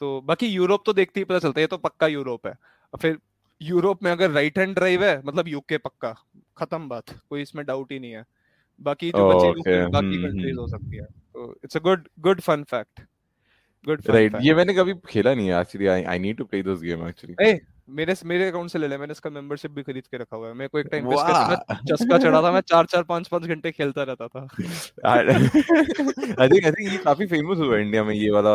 तो 0.00 0.20
बाकी 0.24 0.46
यूरोप 0.48 0.82
तो 0.86 0.92
देखते 0.92 1.20
ही 1.20 1.24
पता 1.24 1.38
चलता 1.38 1.60
है 1.60 1.62
ये 1.62 1.66
तो 1.66 1.78
पक्का 1.80 2.06
यूरोप 2.08 2.46
है 2.46 2.54
फिर 2.92 3.18
यूरोप 3.60 4.02
में 4.02 4.10
अगर 4.10 4.30
राइट 4.30 4.58
हैंड 4.58 4.74
ड्राइव 4.74 5.04
है 5.04 5.20
मतलब 5.24 5.48
यूके 5.48 5.78
पक्का 5.80 6.14
खत्म 6.58 6.88
बात 6.88 7.10
कोई 7.30 7.42
इसमें 7.42 7.64
डाउट 7.66 7.92
ही 7.92 7.98
नहीं 7.98 8.12
है 8.12 8.24
बाकी 8.80 9.10
जो 9.10 9.28
बचे 9.28 9.48
okay. 9.50 9.92
बाकी 9.92 10.22
कंट्रीज़ 10.22 10.46
हम्म, 10.46 10.56
हो 10.56 10.62
हम्म। 10.62 10.66
सकती 10.68 10.96
है 10.96 11.04
तो 11.04 11.54
it's 11.64 11.76
a 11.76 11.80
good 11.80 12.08
good 12.20 12.40
fun 12.40 12.62
fact 12.64 13.00
good 13.86 14.02
right 14.08 14.36
ये 14.42 14.54
मैंने 14.54 14.74
कभी 14.74 14.94
खेला 15.08 15.34
नहीं 15.34 15.48
है 15.48 15.60
actually 15.60 15.86
I 15.86 16.18
need 16.18 16.36
to 16.36 16.44
play 16.44 16.62
this 16.62 16.80
game 16.82 17.06
actually 17.08 17.34
मेरे 17.88 18.14
मेरे 18.24 18.48
अकाउंट 18.48 18.70
से 18.70 18.78
ले 18.78 18.88
ले 18.88 18.96
मैंने 18.98 19.12
इसका 19.12 19.30
मेंबरशिप 19.30 19.70
भी 19.70 19.82
खरीद 19.82 20.06
के 20.06 20.16
रखा 20.16 20.36
हुआ 20.36 20.48
है। 20.48 20.54
मेरे 20.54 20.68
को 20.68 20.78
एक 20.78 20.86
टाइम 20.92 21.08
पे 21.08 21.16
चस्का 21.88 22.18
चढ़ा 22.18 22.42
था 22.42 22.52
मैं 22.52 22.60
चार 22.62 22.86
चार 22.86 23.02
पाँच 23.04 23.28
पाँच 23.28 23.42
घंटे 23.44 23.70
खेलता 23.72 24.02
रहता 24.02 24.28
था। 24.28 24.40
आई 25.06 26.48
थिंक 26.48 26.64
आई 26.64 26.70
थिंक 26.70 26.92
ये 26.92 26.98
काफ़ी 27.04 27.26
फ़ेमस 27.26 27.58
हुआ 27.58 27.78
इंडिया 27.78 28.04
में 28.04 28.14
ये 28.14 28.30
वाला 28.30 28.54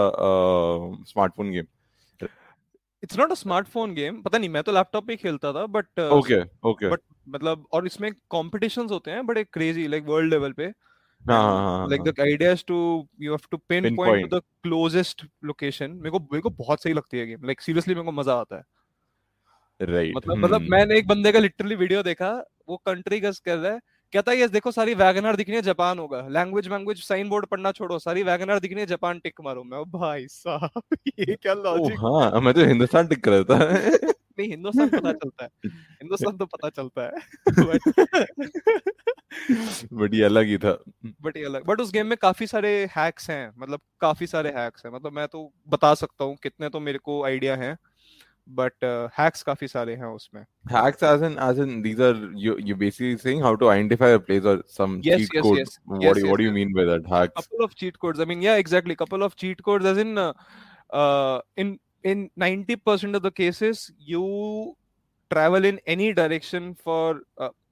smartphone 1.07 1.51
game 1.51 1.65
it's 3.03 3.17
not 3.19 3.31
a 3.31 3.35
smartphone 3.35 3.93
game 3.95 4.21
पता 4.21 4.37
नहीं 4.37 4.49
मैं 4.49 4.63
तो 4.63 4.71
लैपटॉप 4.71 5.07
पे 5.07 5.15
खेलता 5.15 5.51
था 5.53 5.65
बट 5.75 5.99
ओके 6.01 6.41
ओके 6.69 6.89
बट 6.89 6.99
मतलब 7.27 7.65
और 7.73 7.85
इसमें 7.85 8.11
कॉम्पिटिशंस 8.29 8.91
होते 8.91 9.11
हैं 9.11 9.25
बड़े 9.25 9.43
क्रेजी 9.43 9.87
लाइक 9.87 10.05
वर्ल्ड 10.07 10.33
लेवल 10.33 10.51
पे। 10.53 10.67
Like 11.23 12.01
the 12.03 12.13
idea 12.21 12.51
is 12.51 12.63
to 12.67 12.75
you 13.21 13.31
have 13.31 13.47
to 13.51 13.57
pinpoint 13.95 14.29
to 14.29 14.37
the 14.37 14.41
closest 14.63 15.25
location 15.45 15.91
मेरे 15.91 16.09
को 16.09 16.19
मेरे 16.21 16.41
को 16.41 16.49
बहुत 16.49 16.83
सही 16.83 16.93
लगती 16.93 17.19
है 17.19 17.25
गेम 17.27 17.45
लाइक 17.45 17.61
सीरियसली 17.61 17.95
मेरे 17.95 18.05
को 18.05 18.11
मज़ा 18.11 18.33
आता 18.35 18.55
है। 18.55 18.63
राइट 19.81 20.15
मतलब 20.15 20.37
मतलब 20.37 20.61
hmm. 20.61 20.71
मैंने 20.71 20.97
एक 20.97 21.07
बंदे 21.07 21.31
का 21.31 21.39
लिटरली 21.39 21.75
वीडियो 21.75 22.03
देखा 22.03 22.45
वो 22.69 22.77
कंट्री 22.77 23.19
गस 23.19 23.39
कर 23.39 23.57
रहा 23.57 23.73
है 23.73 23.79
कहता 24.13 24.31
है 24.31 24.37
ये 24.37 24.47
देखो 24.47 24.71
सारी 24.71 24.93
वैगनर 24.93 25.35
दिखनी 25.35 25.55
है 25.55 25.61
जापान 25.61 25.99
होगा। 25.99 26.27
लैंग्वेज 26.27 26.67
लैंग्वेज 26.67 27.03
साइन 27.03 27.29
बोर्ड 27.29 27.45
पढ़ना 27.45 27.71
छोड़ो 27.71 27.99
सारी 27.99 28.23
वैगनर 28.23 28.59
दिखनी 28.59 28.79
है 28.79 28.85
जापान 28.85 29.19
टिक 29.19 29.41
मारो। 29.41 29.63
मैं 29.63 29.83
भाई 29.83 30.27
साहब 30.27 30.81
ये 31.19 31.35
क्या 31.35 31.53
लॉजिक 31.53 31.99
हाँ? 31.99 32.41
मैं 32.41 32.53
तो 32.53 32.65
हिंदुस्तान 32.65 33.07
टिक 33.07 33.23
कर 33.23 33.31
रहा 33.31 33.43
था 33.43 33.55
नहीं 34.39 34.49
हिंदुस्तान 34.49 34.89
पता 34.89 35.11
चलता 35.11 35.43
है। 35.43 35.49
हिंदुस्तान 35.65 36.37
तो 36.37 36.45
पता 36.45 36.69
चलता 36.69 37.01
है 37.01 37.11
बट 39.93 40.13
ये 40.13 40.23
अलग 40.23 40.45
ही 40.45 40.57
था। 40.57 40.83
बट 41.21 41.37
ये 41.37 41.45
अलग 41.45 41.65
बट 41.65 41.81
उस 41.81 41.91
गेम 41.91 42.07
में 42.07 42.17
काफ़ी 42.21 42.47
सारे 42.47 42.89
हैक्स 42.97 43.29
हैं 43.29 43.53
मतलब 43.57 43.79
काफ़ी 44.01 44.27
सारे 44.27 44.49
हैक्स 44.49 44.85
हैं। 44.85 44.93
मतलब 44.93 45.11
मैं 45.11 45.27
तो 45.27 45.53
बता 45.67 45.93
सकता 45.93 46.23
हूँ 46.23 46.37
कितने 46.43 46.69
तो 46.69 46.79
मेरे 46.79 46.97
को 46.97 47.25
आइडिया 47.25 47.55
हैं। 47.55 47.77
बट 48.49 48.83
हैक्स 49.19 49.39
uh, 49.39 49.45
काफ़ी 49.45 49.67
सारे 49.67 49.95
हैं 49.95 50.05
उसमें। 50.05 50.41
Hacks 50.71 51.03
as 51.03 51.23
an 51.23 51.37
as 51.49 51.59
an 51.59 51.81
these 51.81 51.99
are 51.99 52.31
you 52.35 52.57
you 52.59 52.75
basically 52.75 53.17
saying 53.17 53.43
how 53.43 53.55
to 53.55 53.67
identify 53.67 54.11
a 54.11 54.17
place 54.17 54.45
और 54.45 54.63
some 54.67 54.99
cheat 55.01 55.41
code 55.41 55.57
what 55.57 56.15
do 56.15 56.25
what 56.25 56.37
do 56.37 56.43
you 56.43 56.51
mean 56.51 56.73
by 56.73 56.85
that 56.85 57.07
hacks 57.13 57.47
couple 57.47 57.63
of 57.63 57.73
cheat 57.73 57.97
codes 57.97 58.19
I 58.19 58.25
mean 58.25 58.43
yeah 58.43 58.55
exactly 58.55 58.95
couple 58.95 59.23
of 59.23 59.35
cheat 59.37 59.61
codes 59.61 59.85
as 59.85 59.97
in 59.97 60.17
in 61.57 61.77
in 62.05 62.29
90% 62.39 63.15
of 63.15 63.23
the 63.23 63.31
cases 63.37 63.91
you 64.01 64.23
travel 65.31 65.65
in 65.65 65.79
any 65.87 66.11
direction 66.11 66.73
for 66.85 67.25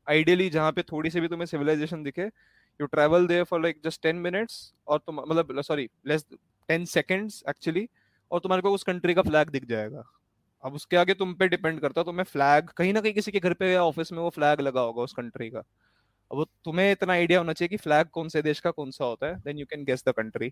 ideally 0.10 0.50
जहाँ 0.50 0.72
पे 0.72 0.82
थोड़ी 0.82 1.10
सी 1.10 1.22
भी 1.22 1.28
तुम्हें 1.28 1.46
civilization 1.46 2.04
दिखे 2.04 2.24
you 2.80 2.86
travel 2.86 3.28
there 3.28 3.44
for 3.44 3.62
like 3.62 3.82
just 3.86 4.08
10 4.08 4.14
minutes 4.14 4.74
और 4.88 5.00
तुम 5.00 5.16
मतलब 5.16 5.62
सॉरी 5.62 5.90
लेस 6.08 6.26
10 6.72 6.86
सेकंड्स 6.86 7.44
एक्चुअली 7.50 7.88
और 8.32 8.40
तुम्हारे 8.40 8.62
को 8.62 8.72
उस 8.72 8.84
कंट्री 8.84 9.14
का 9.14 9.22
फ्लैग 9.22 9.50
दिख 9.50 9.66
जाएगा। 9.66 10.04
अब 10.68 10.74
उसके 10.74 10.98
आगे 10.98 11.14
तुम 11.14 11.34
पे 11.34 11.48
डिपेंड 11.48 11.80
करता 11.80 12.02
है 12.02 12.06
तुम्हें 12.06 12.24
फ्लैग 12.24 12.70
कहीं 12.78 12.94
ना 12.94 13.02
कहीं 13.02 13.14
किसी 13.14 13.32
के 13.32 13.40
घर 13.40 13.54
पे 13.54 13.72
या 13.74 13.84
ऑफ़िस 13.84 14.12
में 14.12 14.20
वो 14.20 14.30
फ्लैग 14.30 14.62
लगा 14.62 14.82
होगा 14.82 15.04
उस 15.04 15.14
कंट्री 15.14 15.50
का। 15.50 15.64
अब 16.32 16.46
तुम्हें 16.66 16.92
इतना 16.92 17.14
आइडिया 17.14 17.40
होना 17.40 17.54
चाहिए 17.54 17.70
कि 17.70 17.78
फ्लैग 17.78 18.08
कौन 18.14 18.30
से 18.30 18.42
देश 18.42 18.60
का 18.60 18.72
कौन 18.72 18.92
सा 18.92 19.06
होता 19.06 19.28
है 19.28 19.40
then 19.42 19.58
you 19.58 19.66
can 19.66 19.84
guess 19.86 20.04
the 20.08 20.14
country 20.18 20.52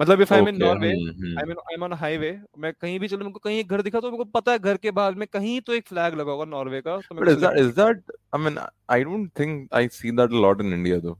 मतलब 0.00 0.20
if 0.20 0.32
I 0.34 0.40
am 0.40 0.48
in 0.48 0.56
Norway 0.56 0.88
I 0.88 1.44
mean 1.48 1.56
I 1.58 1.74
am 1.74 1.82
on 1.82 1.92
highway 1.92 2.30
मैं 2.58 2.72
कहीं 2.72 2.98
भी 3.00 3.08
चलूँ 3.08 3.20
मेरे 3.20 3.32
को 3.32 3.38
कहीं 3.38 3.58
एक 3.58 3.68
घर 3.68 3.82
दिखा 3.82 4.00
तो 4.00 4.10
मेरे 4.10 4.24
को 4.24 4.30
पता 4.38 4.52
है 4.52 4.58
घर 4.58 4.76
के 4.76 4.90
बाहर 4.90 5.14
में 5.14 5.26
कहीं 5.28 5.60
तो 5.60 5.74
एक 5.74 5.86
फ्लैग 5.88 6.14
लगा 6.14 6.32
होगा 6.32 6.44
नॉर्वे 6.44 6.80
का 6.80 6.96
तो 6.98 7.14
but 7.14 7.28
is 7.28 7.38
that 7.40 7.58
is 7.58 7.70
that 7.80 8.02
I 8.34 8.42
mean 8.44 8.58
I 8.90 9.04
don't 9.04 9.30
think 9.38 9.68
I 9.74 9.88
see 9.88 10.10
that 10.10 10.30
a 10.30 10.42
lot 10.42 10.60
in 10.60 10.72
India 10.72 10.98
though. 10.98 11.16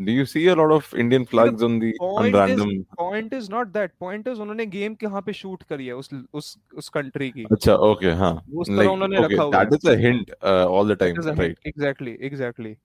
Do 0.00 0.12
you 0.12 0.24
see 0.26 0.46
a 0.46 0.54
lot 0.54 0.70
of 0.70 0.94
Indian 0.94 1.26
flags 1.26 1.60
on 1.60 1.80
the 1.80 1.92
on 1.98 2.32
random? 2.32 2.70
Is, 2.70 2.84
point 2.96 3.32
is 3.32 3.48
not 3.48 3.72
that. 3.72 3.98
Point 3.98 4.28
is 4.28 4.38
उन्होंने 4.40 4.66
game 4.74 4.94
कहाँ 4.94 5.22
पे 5.26 5.32
shoot 5.32 5.62
करी 5.70 5.86
है 5.86 5.94
उस 5.94 6.10
उस 6.34 6.56
उस 6.76 6.88
country 6.96 7.30
की. 7.30 7.44
अच्छा 7.52 7.74
okay 7.86 8.14
हाँ. 8.18 8.34
उस 8.54 8.68
तरह 8.68 8.90
उन्होंने 8.90 9.24
रखा 9.24 9.42
हुआ. 9.42 9.52
That 9.52 9.74
is 9.78 9.88
a 9.92 9.96
hint 9.96 10.30
uh, 10.42 10.66
all 10.68 10.84
the 10.84 10.96
time, 11.00 11.18
right? 11.40 11.58
Exactly, 11.72 12.16
exactly. 12.30 12.76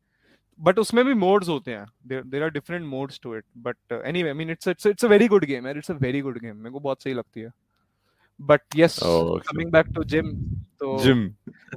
But 0.60 0.80
उसमें 0.80 1.04
भी 1.06 1.14
modes 1.26 1.50
होते 1.50 1.72
हैं. 1.72 1.86
There 2.08 2.24
there 2.34 2.48
are 2.48 2.52
different 2.58 2.90
modes 2.96 3.22
to 3.28 3.36
it. 3.36 3.46
But 3.68 3.78
uh, 3.92 4.02
anyway, 4.14 4.32
I 4.32 4.40
mean 4.42 4.56
it's 4.58 4.74
it's 4.74 4.92
it's 4.94 5.10
a 5.12 5.14
very 5.16 5.30
good 5.36 5.48
game. 5.54 5.72
It's 5.76 5.96
a 5.96 6.00
very 6.08 6.26
good 6.30 6.42
game. 6.42 6.60
मेरे 6.64 6.72
को 6.72 6.80
बहुत 6.80 7.04
सही 7.04 7.14
लगती 7.14 7.42
है. 7.42 7.52
But 8.40 8.62
yes, 8.84 9.00
oh, 9.04 9.38
okay. 9.38 9.48
coming 9.54 9.74
back 9.80 9.94
to 9.94 10.10
gym. 10.16 10.36
तो 10.82 11.00
gym. 11.06 11.26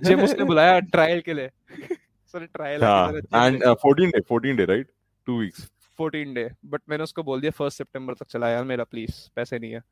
gym 0.08 0.24
उसने 0.24 0.44
बुलाया 0.44 0.80
trial 0.96 1.20
के 1.28 1.34
लिए. 1.34 1.50
Sorry 2.34 2.48
trial. 2.56 2.82
हाँ. 2.82 3.12
And 3.32 3.62
uh, 3.62 3.74
14 3.86 4.10
day, 4.10 4.28
14 4.30 4.56
day, 4.56 4.64
right? 4.74 4.95
Two 5.26 5.38
weeks 5.40 5.68
fourteen 5.98 6.34
day 6.34 6.48
but 6.64 6.80
मैंने 6.88 7.04
उसको 7.04 7.22
बोल 7.22 7.40
दिया 7.40 7.50
फ़र्स्ट 7.50 7.78
सितंबर 7.78 8.14
तक 8.14 8.26
चला 8.30 8.48
यार 8.50 8.64
मेरा 8.64 8.84
प्लीज़ 8.84 9.28
पैसे 9.36 9.58
नहीं 9.58 9.72
है. 9.72 9.82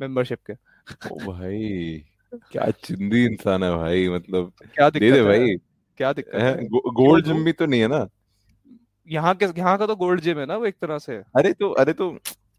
मेंबरशिप 0.00 0.38
के. 0.50 0.52
ओ 0.52 1.18
भाई 1.26 2.04
क्या 2.52 2.70
चिंदी 2.84 3.24
इंसान 3.24 3.62
है 3.64 3.70
भाई 3.76 4.08
मतलब 4.08 4.52
क्या 4.64 4.88
दिक्कत 4.90 5.00
दे 5.00 5.12
दे 5.12 5.22
भाई. 5.22 5.56
क्या 5.98 6.12
दिक्कत 6.12 6.34
है 6.34 6.66
गोल्ड 6.94 7.24
जिम 7.24 7.44
भी 7.44 7.52
तो 7.52 7.66
नहीं 7.66 7.80
है 7.80 7.88
ना? 7.88 8.06
यहाँ 9.08 9.34
के 9.34 9.46
यहाँ 9.58 9.76
का 9.78 9.86
तो 9.86 9.96
गोल्ड 9.96 10.20
जिम 10.20 10.38
है 10.38 10.46
ना 10.46 10.56
वो 10.56 10.66
एक 10.66 10.76
तरह 10.80 10.98
से? 10.98 11.16
अरे 11.36 11.52
तो 11.52 11.70
अरे 11.72 11.92
तो 11.92 12.10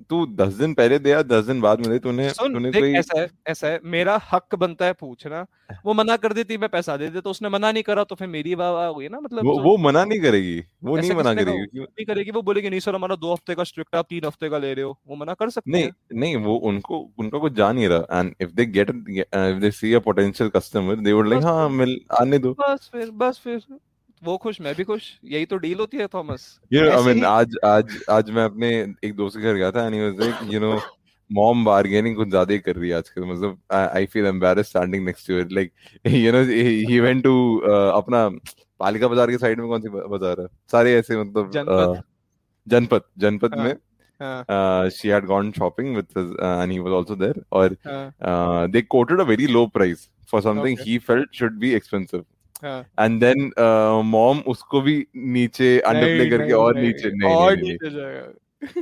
तू 0.10 0.26
दस 0.36 0.54
दिन 0.54 0.74
पहले 0.74 1.00
दे 1.00 1.10
या 1.12 1.22
दस 1.24 1.46
दिन 1.46 1.62
बाद 1.62 1.80
में 1.80 1.90
दे 1.90 2.00
तूने 2.00 2.30
तूने 2.32 2.72
कोई 2.74 2.94
ऐसा 2.96 3.20
है 3.20 3.28
ऐसा 3.48 3.68
है 3.68 3.80
मेरा 3.88 4.20
हक 4.32 4.56
बनता 4.56 4.86
है 4.86 4.94
पूछना। 4.96 5.46
वो 5.86 5.94
मना 5.94 6.16
कर 6.18 6.34
देती 6.34 6.58
मैं 6.58 6.70
पैसा 6.70 6.96
दे 6.98 7.10
दे 7.10 7.22
तो 7.22 7.30
उसने 7.30 7.50
मना 7.50 7.72
नहीं 7.72 7.84
करा 7.84 8.04
तो 8.04 8.16
फिर 8.16 8.28
मेरी 8.28 8.56
वाह 8.56 8.72
वाह 8.72 8.88
हुई 8.90 9.08
ना 9.10 9.20
मतलब 9.20 9.46
वो, 9.46 9.60
वो 9.62 9.78
मना 9.80 10.04
नहीं 10.06 10.20
करेगी 10.22 10.60
वो 10.84 10.98
नहीं 10.98 11.12
मना 11.14 11.34
करेगी 11.36 11.80
नहीं 11.80 12.06
करेगी 12.06 12.32
वो 12.32 12.42
बोलेगी 12.42 12.70
नहीं 12.70 12.80
सर 12.80 12.96
हमारा 12.96 13.16
दो 13.18 13.34
हफ़्ते 13.34 13.56
का 13.56 13.64
स्ट्रिक्ट 13.64 13.96
आप 13.96 14.06
तीन 14.10 14.26
हफ़्ते 14.26 14.50
का 14.50 14.58
ले 14.58 14.74
रहे 14.74 14.86
हो। 14.86 14.98
वो 15.08 15.16
मना 15.16 15.34
कर 15.34 15.50
सकते 15.50 15.72
नहीं 15.72 15.90
नहीं 16.16 16.36
वो 16.38 16.56
उनको 16.70 17.00
उनका 17.20 17.40
कुछ 17.40 17.54
जान 17.54 17.78
ही 17.78 17.88
रहा। 17.88 18.20
And 18.20 18.34
if 18.42 18.52
they 18.52 18.66
get 18.68 18.90
if 18.90 19.60
they 19.62 19.72
see 19.72 19.94
a 19.94 20.00
potential 20.00 20.50
customer 20.50 20.96
they 20.98 21.14
would 21.14 21.28
like 21.28 21.44
हाँ 21.44 21.70
मिल 21.72 22.00
आने 22.22 22.40
दो। 22.40 22.54
बस 22.60 22.90
फिर 22.94 23.12
बस 23.14 23.40
फिर। 23.40 23.62
वो 24.26 24.36
खुश 24.38 24.60
मैं 24.62 24.74
भी 24.76 24.84
खुश। 24.84 25.12
यही 25.26 25.46
तो 25.46 25.58
डील 25.60 25.80
होती 25.80 25.98
है 25.98 26.08
थॉमस। 26.14 26.48
यू 26.72 26.90
आई 26.90 27.04
मीन 27.06 27.24
आज 27.26 27.56
आज 27.66 27.98
आज 28.12 28.30
मैं 28.32 28.44
अपने 28.46 28.70
एक 29.04 29.16
दोस्त 29.16 29.38
के 29.38 29.44
घर 29.44 29.54
गया 29.54 29.72
था 29.72 29.86
and 29.86 30.54
you 30.54 30.60
know 30.60 30.80
mom 31.30 31.64
bargaining 31.66 32.16
कुछ 32.16 32.28
ज़्यादा 32.30 32.54
ही 32.54 32.60
कर 32.60 32.76
रही 32.76 32.90
है 32.90 32.96
आजकल 32.98 33.24
मतलब 33.26 33.58
I 33.74 34.06
feel 34.08 34.26
embarrass 34.26 34.70
standing 34.70 35.06
next 35.06 35.28
to 35.28 35.56
like 35.56 35.72
you 36.08 36.32
know 36.32 36.42
he 36.90 37.00
went 37.00 37.24
to 37.24 37.36
अपना 37.70 38.28
पालिका 38.80 39.08
बाज़ार 39.08 39.32
के 39.32 39.38
साइड 39.38 39.60
में 39.60 39.68
कौन 39.68 39.82
सी 39.82 39.90
बाज़ार 39.90 40.42
है? 40.42 40.48
सारे 40.72 40.94
ऐसे 40.96 41.18
मतलब 41.18 41.52
जनपद। 42.68 43.00
uh, 43.00 43.08
जनपद 43.20 43.56
हाँ, 43.56 43.64
में 43.64 44.90
she 44.90 45.10
had 45.10 45.26
gone 45.26 45.52
shopping 45.52 45.96
with 45.96 46.06
and 46.18 46.72
he 46.72 46.80
was 46.80 46.94
also 46.94 47.16
there 47.16 47.44
और 47.52 47.76
they 48.72 48.82
quoted 48.84 49.20
a 49.20 49.24
very 49.26 49.48
low 49.48 49.66
price 49.74 50.10
for 50.32 50.42
something 50.42 50.78
he 50.82 50.98
felt 51.00 51.34
should 51.36 51.58
be 51.60 51.74
expensive 51.74 52.24
हाँ 52.64 52.86
and 52.98 53.22
then 53.22 53.52
uh, 53.58 54.44
उसको 54.48 54.82
भी 54.82 55.06
नीचे 55.16 55.80
अंडरप्ले 55.80 56.18
नहीं 56.18 56.30
करके 56.30 56.44
नहीं 56.44 56.54
और 56.54 56.76
नहीं 56.76 56.88
नीचे 56.88 57.10
नहीं 57.12 57.36
और 57.36 57.56
नहीं 57.56 57.64
नहीं 57.64 57.72
नीचे 57.72 57.90
जाएगा 57.96 58.34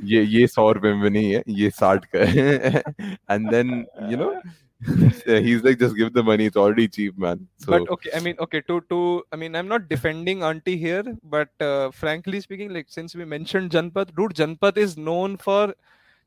ये 0.04 0.24
ये 0.24 0.48
सौ 0.48 0.72
रुपए 0.72 0.94
में 0.94 1.10
नहीं 1.10 1.32
है 1.34 1.44
ये 1.50 1.70
साठ 1.70 2.06
का 2.16 2.26
है 2.26 2.84
and 3.30 3.50
then 3.50 3.86
you 4.10 4.18
know 4.18 4.34
he's 4.82 5.64
like 5.64 5.80
just 5.80 5.96
give 5.96 6.14
the 6.14 6.24
money 6.24 6.46
it's 6.46 6.58
already 6.58 6.88
cheap 6.88 7.18
man 7.18 7.48
so 7.58 7.72
but 7.72 7.90
okay 7.90 8.10
i 8.16 8.20
mean 8.20 8.36
okay 8.46 8.62
to 8.62 8.80
to 8.94 8.98
i 9.32 9.36
mean 9.36 9.56
i'm 9.56 9.68
not 9.68 9.88
defending 9.90 10.44
auntie 10.44 10.78
here 10.78 11.04
but 11.36 11.50
uh, 11.62 11.90
frankly 11.92 12.42
speaking 12.42 12.74
like 12.78 12.90
since 12.90 13.16
we 13.16 13.26
mentioned 13.36 13.72
janpat 13.72 14.14
dude 14.20 14.36
janpat 14.42 14.78
is 14.78 14.98
known 14.98 15.38
for 15.38 15.64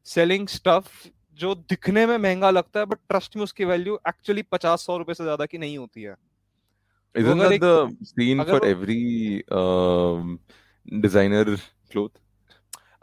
selling 0.07 0.49
stuff 0.49 0.97
जो 1.39 1.55
दिखने 1.71 2.07
में 2.07 2.17
महँगा 2.17 2.51
लगता 2.51 2.81
है 2.81 2.87
but 2.87 2.99
trust 3.09 3.37
में 3.37 3.43
उसकी 3.43 3.65
value 3.65 3.99
actually 4.09 4.43
पचास 4.53 4.85
सौ 4.87 4.97
रुपए 4.99 5.15
से 5.15 5.25
ज़्यादा 5.25 5.47
की 5.47 5.59
नहीं 5.59 5.77
होती 5.79 6.03
है 6.03 6.15
isn't 7.17 7.39
that 7.39 7.61
the 7.61 7.97
scene 8.05 8.45
for 8.45 8.61
वो 8.61 8.67
every 8.67 9.45
um, 9.51 10.39
designer 11.01 11.45
cloth? 11.91 12.13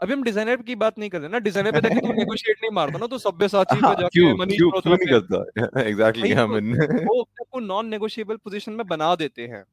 अभी 0.02 0.12
हम 0.12 0.22
डिज़ाइनर 0.22 0.56
की 0.56 0.74
बात 0.74 0.98
नहीं 0.98 1.10
कर 1.10 1.20
रहे 1.20 1.28
ना 1.28 1.38
डिज़ाइनर 1.38 1.72
पे 1.72 1.80
देखे 1.80 2.00
तो 2.00 2.12
नेगोशिएट 2.12 2.56
नहीं 2.62 2.70
मारता 2.72 2.98
ना 2.98 3.06
तो 3.06 3.18
सब्यसाची 3.18 3.76
पे 3.76 3.86
हाँ, 3.86 3.94
जाके 3.94 4.34
मनीष 4.34 4.58
क्यों 4.58 4.96
नहीं 4.96 5.08
करता? 5.08 5.80
एग्जैक्टली 5.80 6.32
आई 6.32 6.34
तो 6.34 7.04
वो 7.04 7.20
अपने 7.22 7.44
को 7.52 7.60
नॉन 7.60 7.86
नेगोशिएबल 7.86 8.36
पोजीशन 8.36 8.72
में 8.72 8.86
बना 8.86 9.14
देते 9.14 9.42
हैं। 9.42 9.64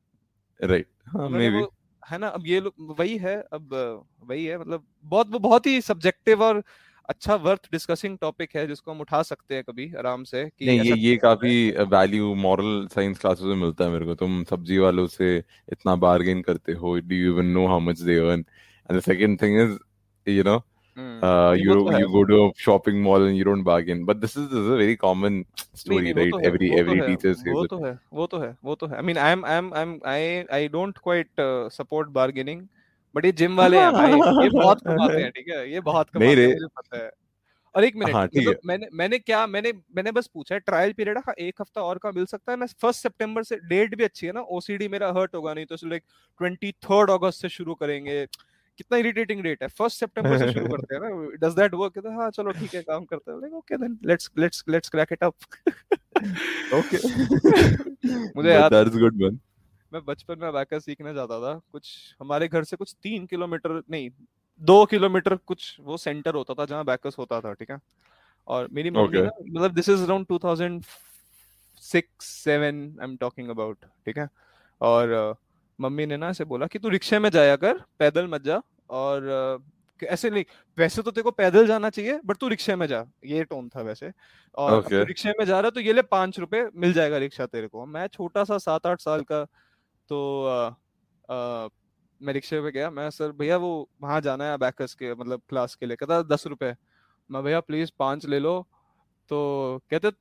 राइट 0.63 0.87
हाँ 1.07 1.29
मे 1.29 1.49
बी 1.49 1.65
है 2.11 2.17
ना 2.17 2.27
अब 2.27 2.47
ये 2.47 2.59
वही 2.79 3.17
है 3.17 3.35
अब 3.53 3.69
वही 4.23 4.45
है 4.45 4.59
मतलब 4.59 4.85
बहुत 5.03 5.29
वो 5.29 5.39
बहुत 5.39 5.67
ही 5.67 5.81
सब्जेक्टिव 5.81 6.43
और 6.43 6.63
अच्छा 7.11 7.35
वर्थ 7.45 7.67
डिस्कसिंग 7.71 8.17
टॉपिक 8.21 8.55
है 8.55 8.65
जिसको 8.67 8.91
हम 8.91 9.01
उठा 9.01 9.21
सकते 9.29 9.55
हैं 9.55 9.63
कभी 9.69 9.91
आराम 9.99 10.23
से 10.31 10.43
कि 10.49 10.65
नहीं 10.65 10.81
ये 10.81 10.95
ये 10.99 11.15
काफ़ी 11.25 11.53
वैल्यू 11.93 12.33
मॉरल 12.47 12.87
साइंस 12.95 13.19
क्लासेस 13.19 13.45
में 13.45 13.55
मिलता 13.67 13.85
है 13.85 13.91
मेरे 13.91 14.05
को। 14.05 14.15
तुम 14.15 14.43
सब्ज़ी 14.49 14.77
वालों 14.77 15.07
से 15.19 15.37
इतना 15.37 15.95
बार्गेन 16.07 16.41
करते 16.41 16.73
हो 16.81 16.97
do 16.99 17.15
you 17.15 17.33
even 17.33 17.55
know 17.59 17.67
how 17.67 17.79
much 17.91 18.01
they 18.01 18.17
earn 18.17 18.45
and 18.89 18.97
the 18.97 19.01
second 19.03 19.41
thing 19.41 19.61
is 19.61 19.79
you 20.27 20.43
know 20.45 20.59
hmm 20.97 21.19
uh, 21.19 21.53
नहीं 21.53 21.67
वो 21.67 21.73
you 21.73 21.83
तो 21.85 21.91
है। 21.91 21.99
you 22.01 22.09
go 22.13 22.21
to 22.29 22.37
a 22.39 22.47
shopping 22.63 22.97
mall 23.03 23.23
and 23.27 23.37
you 23.39 23.45
don't 23.47 23.63
bargain. 23.67 24.01
But 24.07 24.19
this 24.23 24.33
is, 24.39 24.47
this 24.49 24.59
is 24.61 24.67
a 24.73 24.77
very 24.81 24.95
common 25.03 25.37
story 25.81 26.01
नहीं 26.01 26.13
वो 26.13 26.19
right? 26.19 26.31
तो 26.31 26.39
है 26.39 26.49
every 26.49 26.69
तो 26.71 26.81
every 26.81 26.97
है 27.01 27.07
teacher 27.07 27.33
says 27.39 27.53
वो 27.55 27.65
तो 27.67 27.79
है 27.85 27.93
वो 28.13 28.27
तो 28.27 28.39
है 28.39 28.49
वो 28.63 28.75
तो 28.75 28.87
है। 28.87 28.95
I 28.95 29.03
mean 29.09 29.17
I 29.17 29.31
am 29.31 29.45
I 29.45 29.81
am 29.81 29.99
I 30.13 30.43
I 30.57 30.67
don't 30.75 30.97
quite 31.03 31.41
support 31.77 32.09
bargaining 32.19 32.61
but 33.15 33.25
ये 33.25 33.31
जिम 33.31 33.57
वाले 33.57 33.77
हैं 33.77 33.91
भाई 33.93 34.11
ये 34.11 34.49
बहुत 34.53 34.81
कमाते 34.81 35.21
हैं 35.21 35.31
ठीक 35.31 35.47
है? 35.49 35.71
ये 35.73 35.79
बहुत 35.79 36.09
कमाते 36.09 36.41
हैं 36.41 36.47
मुझे 36.47 36.67
पता 36.67 36.97
है। 36.97 37.09
और 37.75 37.83
एक 37.83 37.95
मिनट 37.95 38.13
हाँ 38.13 38.23
मतलब 38.25 38.57
मैंने 38.65 38.87
मैंने 38.93 39.19
क्या 39.19 39.45
मैंने 39.47 39.71
मैंने 39.95 40.11
बस 40.11 40.27
पूछा 40.33 40.55
है 40.55 40.59
ट्रायल 40.59 40.93
पीरियड 40.93 41.17
हाँ 41.17 41.33
एक 41.39 41.61
हफ़्ता 41.61 41.81
और 41.81 41.97
का 41.97 42.11
मिल 42.11 42.25
सकता 42.25 42.51
है? 42.51 42.57
मैं 42.57 42.67
फ़र्स्ट 42.81 43.01
सितंबर 43.01 43.43
से 43.43 43.55
डेट 43.69 43.95
भी 43.95 44.03
अच्छी 44.03 44.27
है 44.27 44.33
ना 44.33 44.41
ओसीडी 44.41 44.87
मेरा 44.87 45.11
हर्ट 45.11 45.35
होगा 45.35 45.53
नहीं 45.53 45.65
तो 45.65 45.75
लाइक 45.83 46.03
ट्वेंटी 46.39 46.71
थर्ड 46.71 47.11
अगस्त 47.11 47.41
से 47.41 47.49
शुरू 47.49 47.73
करेंगे। 47.73 48.25
कितना 48.77 48.97
इरिटेटिंग 48.97 49.41
डेट 49.43 49.63
है 49.63 49.67
फ़र्स्ट 49.67 49.99
सितंबर 49.99 50.37
से 50.37 50.51
शुरू 50.53 50.67
करते 50.67 50.95
हैं 50.95 51.01
ना 51.01 51.47
डज 51.47 51.55
दैट 51.55 51.73
वर्क 51.73 51.97
हाँ 52.07 52.29
चलो 52.31 52.51
ठीक 52.51 52.73
है 52.75 52.81
काम 52.81 53.05
करते 53.05 53.31
हैं। 53.31 53.51
Okay 53.51 53.77
then 53.77 53.97
let's 54.05 54.29
let's 54.37 54.63
let's 54.69 54.89
crack 54.89 55.11
it 55.11 55.23
up 55.23 55.35
okay. 56.73 56.99
मुझे 58.37 58.49
याद 58.49 58.71
that's 58.71 58.97
good 58.97 59.17
man. 59.21 59.39
मैं 59.91 60.01
बचपन 60.05 60.39
में 60.39 60.47
अबैकस 60.47 60.85
सीखने 60.85 61.13
जाता 61.13 61.39
था। 61.39 61.53
कुछ 61.71 62.15
हमारे 62.21 62.47
घर 62.47 62.63
से 62.63 62.75
कुछ 62.75 62.95
तीन 63.03 63.25
किलोमीटर 63.25 63.81
नहीं 63.91 64.09
दो 64.61 64.85
किलोमीटर 64.85 65.35
कुछ 65.37 65.75
वो 65.81 65.97
सेंटर 65.97 66.35
होता 66.35 66.53
था 66.53 66.65
जहाँ 66.65 66.83
अबैकस 66.83 67.15
होता 67.19 67.39
था 67.41 67.53
ठीक 67.53 67.71
है? 67.71 67.79
और 68.47 68.67
मेरी 68.71 68.91
मम्मी 68.91 69.21
मतलब 69.21 69.73
this 69.73 69.89
is 69.89 70.03
around 70.03 70.25
2006 70.27 72.01
7 72.21 72.49
I 72.49 73.05
am 73.05 73.15
talking 73.21 73.49
about 73.49 73.85
ठीक 74.05 74.17
है? 74.17 74.27
और 74.81 75.35
मम्मी 75.79 76.05
ने 76.05 76.17
ना 76.17 76.29
ऐसे 76.29 76.45
बोला 76.45 76.67
कि 76.67 76.79
तू 76.79 76.89
रिक्शे 76.89 77.19
में 77.19 77.29
जाया 77.29 77.55
कर 77.55 77.81
पैदल 77.99 78.27
मत 78.27 78.43
जा 78.43 78.61
और 78.89 79.63
ऐसे 79.99 80.29
नहीं 80.29 80.43
वैसे 80.77 81.01
तो 81.01 81.11
तेरे 81.11 81.23
को 81.23 81.31
पैदल 81.31 81.67
जाना 81.67 81.89
चाहिए 81.89 82.19
बट 82.25 82.37
तू 82.37 82.47
रिक्शे 82.47 82.75
में 82.75 82.85
जा 82.87 83.03
ये 83.25 83.43
टोन 83.43 83.69
था 83.69 83.81
वैसे। 83.81 84.11
और 84.55 84.71
okay 84.73 85.05
रिक्शे 85.07 85.29
में 85.29 85.45
जा 85.45 85.59
रहा 85.59 85.69
तो 85.69 85.79
ये 85.79 85.93
ले 85.93 86.01
पाँच 86.01 86.39
रुपए 86.39 86.65
मिल 86.75 86.93
जाएगा 86.93 87.17
रिक्शा 87.17 87.45
तेरे 87.45 87.67
को। 87.67 87.85
मैं 87.85 88.07
छोटा 88.07 88.43
सा 88.43 88.57
सात 88.57 88.87
आठ 88.87 89.01
साल 89.01 89.21
का 89.21 89.45
तो 90.11 90.19
अ, 90.45 90.69
अ, 91.29 91.69
मैं 92.21 92.33
रिक्शे 92.33 92.61
पे 92.61 92.71
गया 92.71 92.89
मैं 92.91 93.09
सर 93.11 93.31
भैया 93.33 93.57
वो 93.57 93.71
वहाँ 94.01 94.19
जाना 94.21 94.45
है 94.45 94.53
अबैकस 94.53 94.93
के 94.95 95.13
मतलब 95.15 95.41
क्लास 95.49 95.75
के 95.75 95.85
लिए। 95.85 95.95
कहता 95.97 96.21
दस 96.25 96.47
रुपए। 96.47 96.75
मैं 97.29 97.43
भैया 97.43 97.59
प्लीज़ 97.61 97.91
पाँच 97.99 98.25
ले 98.27 98.39
लो। 98.39 98.59
तो 99.31 99.79
कहते 99.91 100.11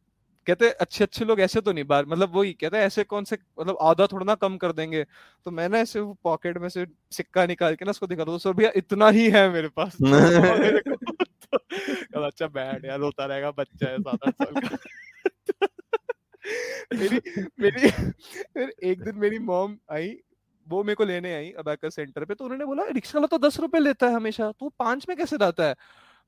कहते 0.46 0.70
अच्छे 0.80 1.04
अच्छे 1.04 1.24
लोग 1.24 1.40
ऐसे 1.40 1.60
तो 1.60 1.72
नहीं 1.72 1.84
बार 1.84 2.06
मतलब 2.06 2.36
वही 2.36 2.52
कहते 2.54 2.78
ऐसे 2.78 3.04
कौन 3.04 3.24
से 3.24 3.38
मतलब 3.60 3.78
आधा 3.82 4.06
थोड़ा 4.06 4.24
ना 4.24 4.34
कम 4.36 4.56
कर 4.58 4.72
देंगे। 4.72 5.04
तो 5.46 5.50
मैंने 5.52 5.80
ऐसे 5.80 6.02
पॉकेट 6.24 6.58
में 6.58 6.68
से 6.68 6.86
सिक्का 7.12 7.46
निकाल 7.46 7.74
के 7.76 7.84
ना 7.84 7.90
उसको 7.90 8.06
दिखा 8.06 8.24
दो 8.24 8.38
सर 8.38 8.52
भैया 8.54 8.72
इतना 8.76 9.08
ही 9.10 9.28
है 9.30 9.48
मेरे 9.50 9.68
पास। 9.76 10.02
तो 10.02 11.58
तो 12.14 12.22
अच्छा 12.22 12.46
बैठ 12.48 12.84
यार 12.84 12.98
रोता 12.98 13.26
रहेगा 13.26 13.50
बच्चा 13.52 13.88
है 13.88 13.98
सात 14.00 14.24
आठ 14.24 14.34
साल 14.36 14.56
का। 14.56 14.76
मेरी 16.94 17.20
मेरी 17.60 17.90
फिर 18.54 18.74
एक 18.84 19.02
दिन 19.02 19.16
मेरी 19.16 19.38
मॉम 19.38 19.78
आई 19.92 20.16
वो 20.68 20.84
मेरे 20.84 20.94
को 20.94 21.04
लेने 21.04 21.34
आई 21.34 21.50
अबैकस 21.50 21.94
सेंटर 21.94 22.24
पे 22.24 22.34
तो 22.34 22.44
उन्होंने 22.44 22.64
बोला 22.64 22.84
रिक्शा 22.84 23.18
वाला 23.18 23.26
तो 23.26 23.48
दस 23.48 23.60
रुपए 23.60 23.78
लेता 23.78 24.06
है 24.06 24.14
हमेशा 24.14 24.52
तू 24.52 24.68
पाँच 24.78 25.06
में 25.08 25.18
कैसे 25.18 25.38
जाता 25.38 25.64
है? 25.64 25.74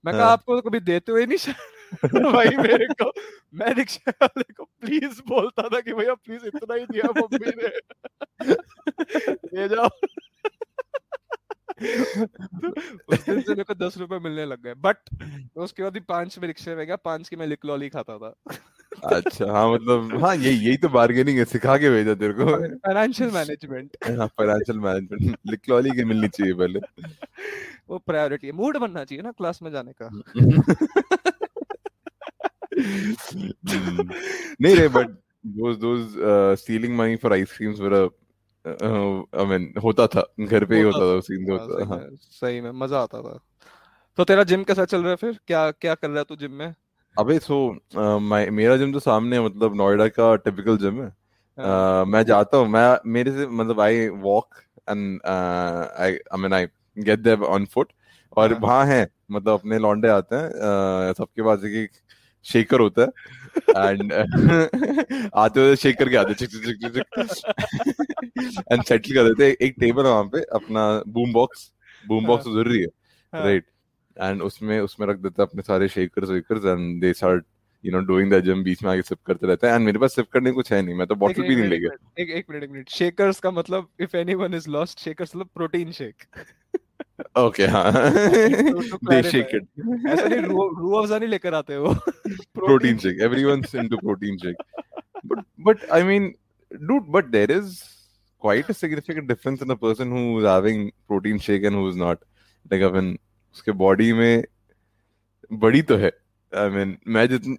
मैं 0.05 0.15
कहा 0.15 0.25
हाँ। 0.25 0.33
आपको 0.33 0.61
तो 0.61 0.71
कभी 0.71 0.81
देते 0.81 1.13
हुए 1.13 1.27
नहीं 1.27 1.55
भाई 2.33 2.49
मेरे 2.49 2.87
को 2.87 3.13
मैं 3.55 3.75
रिक्शा 3.75 4.11
वाले 4.23 4.53
को 4.55 4.65
प्लीज़ 4.65 5.21
बोलता 5.29 5.69
था 5.69 5.81
कि 5.81 5.95
भैया 5.95 6.15
प्लीज़ 6.15 6.47
इतना 6.47 6.75
ही 6.75 6.87
दिया 6.87 7.23
मम्मी 7.23 7.53
ने। 7.63 7.69
ले 9.55 9.69
जाओ। 9.69 9.89
तो 9.89 10.62
उस 13.09 13.27
दिन 13.27 13.41
से 13.41 13.51
मेरे 13.51 13.65
को 13.65 13.75
दस 13.75 13.99
रुपए 13.99 14.19
मिलने 14.19 14.45
लग 14.47 14.63
गए। 14.63 14.75
बट 14.75 14.97
उसके 15.57 15.83
बाद 15.83 15.93
भी 15.93 16.01
पाँच 16.01 16.39
में 16.39 16.47
रिक्शे 16.47 16.75
में 16.75 16.87
गया 16.87 16.97
पाँच 16.97 17.29
की 17.29 17.37
मैं 17.37 17.47
लिक 17.47 17.59
लॉली 17.65 17.89
खाता 17.89 18.19
था। 18.19 18.35
अच्छा 19.17 19.53
हाँ 19.53 19.75
मतलब 19.75 20.25
हाँ 20.25 20.37
यही 20.37 20.67
यही 20.67 20.77
तो 20.77 20.89
बार्गेनिंग 20.89 21.39
है 21.39 21.45
सिखा 21.45 21.77
के 21.79 21.91
भेजा 21.91 22.15
तेरे 22.15 22.33
को। 22.33 22.45
फाइनेंशियल 22.77 23.31
मैनेजमेंट 23.31 23.97
हाँ 24.19 24.27
फाइनेंशियल 24.27 24.79
मैनेजमेंट 24.79 25.39
लिखलॉली 25.51 25.91
की 25.91 26.05
मिलनी 26.05 26.29
चाहिए 26.29 26.55
पहले। 26.55 26.81
वो 27.89 27.99
प्रायोरिटी 27.99 28.47
है 28.47 28.53
मूड 28.53 28.77
बनना 28.77 29.05
चाहिए 29.05 29.23
ना 29.23 29.31
क्लास 29.31 29.63
में 29.63 29.71
जाने 29.71 29.93
का। 30.03 30.23
Hmm. 32.73 33.13
नहीं 34.61 34.77
रे 34.77 34.89
but 34.89 35.09
those 35.59 35.79
those 35.79 36.17
uh, 36.17 36.57
stealing 36.57 36.97
money 36.97 37.17
for 37.17 37.33
ice 37.33 37.53
creams 37.53 37.81
were 37.81 38.05
a 38.05 38.11
I 38.65 39.45
mean 39.45 39.67
होता 39.83 40.07
था 40.07 40.23
घर 40.41 40.65
पे 40.65 40.77
ही 40.77 40.83
होता 40.83 40.99
था 40.99 41.15
था। 41.15 41.21
सीन 41.21 41.51
हाँ, 41.51 41.59
होता 41.59 41.75
सही 41.75 41.89
हाँ। 41.89 42.09
सही 42.41 42.61
में 42.61 42.71
मज़ा 42.81 42.99
आता 42.99 43.23
था। 43.23 43.39
तो 44.19 44.25
तेरा 44.25 44.43
जिम 44.45 44.63
कैसा 44.65 44.85
चल 44.85 45.01
रहा 45.03 45.11
है 45.11 45.17
फिर? 45.17 45.39
क्या 45.47 45.71
क्या 45.71 45.95
कर 45.95 46.09
रहा 46.09 46.19
है 46.19 46.25
तू 46.25 46.37
जिम 46.37 46.53
में? 46.53 46.75
अबे 47.17 47.39
सो 47.39 47.57
मेरा 48.53 48.77
जिम 48.77 48.93
तो 48.93 49.01
सामने 49.01 49.37
है 49.37 49.45
मतलब 49.45 49.75
नोएडा 49.77 50.07
का 50.09 50.35
टिपिकल 50.37 50.77
जिम 50.79 51.03
है। 51.03 51.09
हाँ। 51.59 52.05
मैं 52.05 52.23
जाता 52.25 52.57
हूँ 52.57 52.69
मैं 52.69 52.97
मेरे 53.13 53.33
से 53.33 53.47
मतलब 53.47 53.81
I 53.81 54.09
walk 54.09 54.55
and 54.91 55.21
I 55.27 56.13
I 56.13 56.41
mean 56.41 56.53
I 56.53 56.67
get 56.97 57.19
there 57.19 57.43
on 57.49 57.65
foot 57.65 57.93
और 58.37 58.53
हाँ। 58.53 58.61
वहाँ 58.61 58.85
है 58.87 59.09
मतलब 59.31 59.53
अपने 59.53 59.79
लौंडे 59.79 60.09
आते 60.09 60.37
हैं 60.37 61.13
सबके 61.15 61.43
पास 61.43 61.65
एक 61.65 61.91
शेकर 62.47 62.81
होता 62.81 63.03
है। 63.03 63.09
एंड 63.89 64.13
आते 65.35 65.61
हुए 65.61 65.77
शेक 65.77 65.99
करके 65.99 66.17
आते 66.17 66.35
चिक 66.35 66.51
चिक 66.51 66.65
चिक 66.67 66.93
चिक 66.93 67.07
एंड 68.73 68.83
सेटल 68.83 69.15
कर 69.15 69.29
देते 69.29 69.57
एक 69.67 69.75
टेबल 69.81 70.07
है 70.07 70.11
वहाँ 70.11 70.25
पे 70.25 70.43
अपना 70.55 70.87
बूम 71.09 71.33
बॉक्स 71.33 71.71
बूम 72.05 72.27
बॉक्स 72.27 72.47
हाँ। 72.47 72.55
ज़रूरी 72.55 72.81
है 72.81 72.87
हाँ। 73.33 73.45
राइट 73.45 73.65
एंड 74.17 74.43
उसमें 74.43 74.81
उसमें 74.81 75.07
रख 75.07 75.17
देते 75.19 75.43
अपने 75.43 75.63
सारे 75.63 75.89
shakers 75.89 76.29
वेकर्स 76.29 76.65
and 76.67 77.01
they 77.01 77.13
start 77.13 77.45
you 77.85 77.93
know 77.93 78.01
doing 78.07 78.33
the 78.33 78.41
gym 78.41 78.63
बीच 78.65 78.83
में 78.83 78.91
आगे 78.91 79.03
सिप 79.03 79.19
करते 79.27 79.47
रहते 79.47 79.67
हैं। 79.67 79.75
एंड 79.75 79.85
मेरे 79.85 79.99
पास 79.99 80.15
सिप 80.15 80.27
करने 80.33 80.53
कुछ 80.53 80.73
है 80.73 80.81
नहीं 80.83 80.95
मैं 80.95 81.07
तो 81.07 81.15
बॉटल 81.15 81.43
भी 81.43 81.49
नहीं 81.49 81.57
मिनट 81.57 81.71
ले 81.71 81.77
एक 81.77 81.83
गया 81.83 82.23
एक 82.23 82.31
एक 82.31 82.47
मिनट 82.51 82.63
एक 82.65 82.71
मिनट। 82.71 82.89
शेकर्स 82.89 83.41
का 83.41 83.51
मतलब 83.51 83.89
if 84.01 84.17
anyone 84.17 84.55
is 84.55 84.69
lost 84.71 85.01
shakers 85.01 85.37
मतलब 85.37 85.49
प्रोटीन 85.55 85.93
शेक 85.93 86.23
ओके 87.39 87.67
हाँ 87.77 87.93
दे 87.93 89.23
शेक 89.31 89.55
इट 89.55 89.67
ऐसा 90.09 90.27
नहीं 90.29 90.41
रू 90.41 90.69
रू 90.79 90.93
अफ़ज़ा 90.93 91.19
नहीं 91.19 91.29
लेकर 91.29 91.55
आते 91.55 91.77
वो 91.87 91.95
protein 92.59 92.99
shake 93.07 93.25
everyone's 93.29 93.75
into 93.85 93.99
protein 94.05 94.39
shake 94.45 94.63
but 95.33 95.45
but 95.69 95.91
i 95.99 96.03
mean 96.11 96.31
dude 96.91 97.11
but 97.17 97.33
there 97.33 97.51
is 97.51 97.83
quite 98.43 98.69
a 98.69 98.75
significant 98.75 99.29
difference 99.29 99.63
in 99.63 99.71
a 99.71 99.77
person 99.77 100.11
who's 100.11 100.45
having 100.45 100.91
protein 101.07 101.39
shake 101.39 101.65
and 101.65 101.77
who's 101.77 101.97
not. 101.97 102.23
Like 102.71 102.83
I 102.83 102.91
mean, 102.91 103.19
उसके 103.55 103.73
body 103.83 104.13
में 104.13 104.45
बड़ी 105.65 105.83
तो 105.83 105.97
है. 105.97 106.11
I 106.53 106.69
mean, 106.69 106.97
मैं 107.07 107.27
जितन 107.29 107.59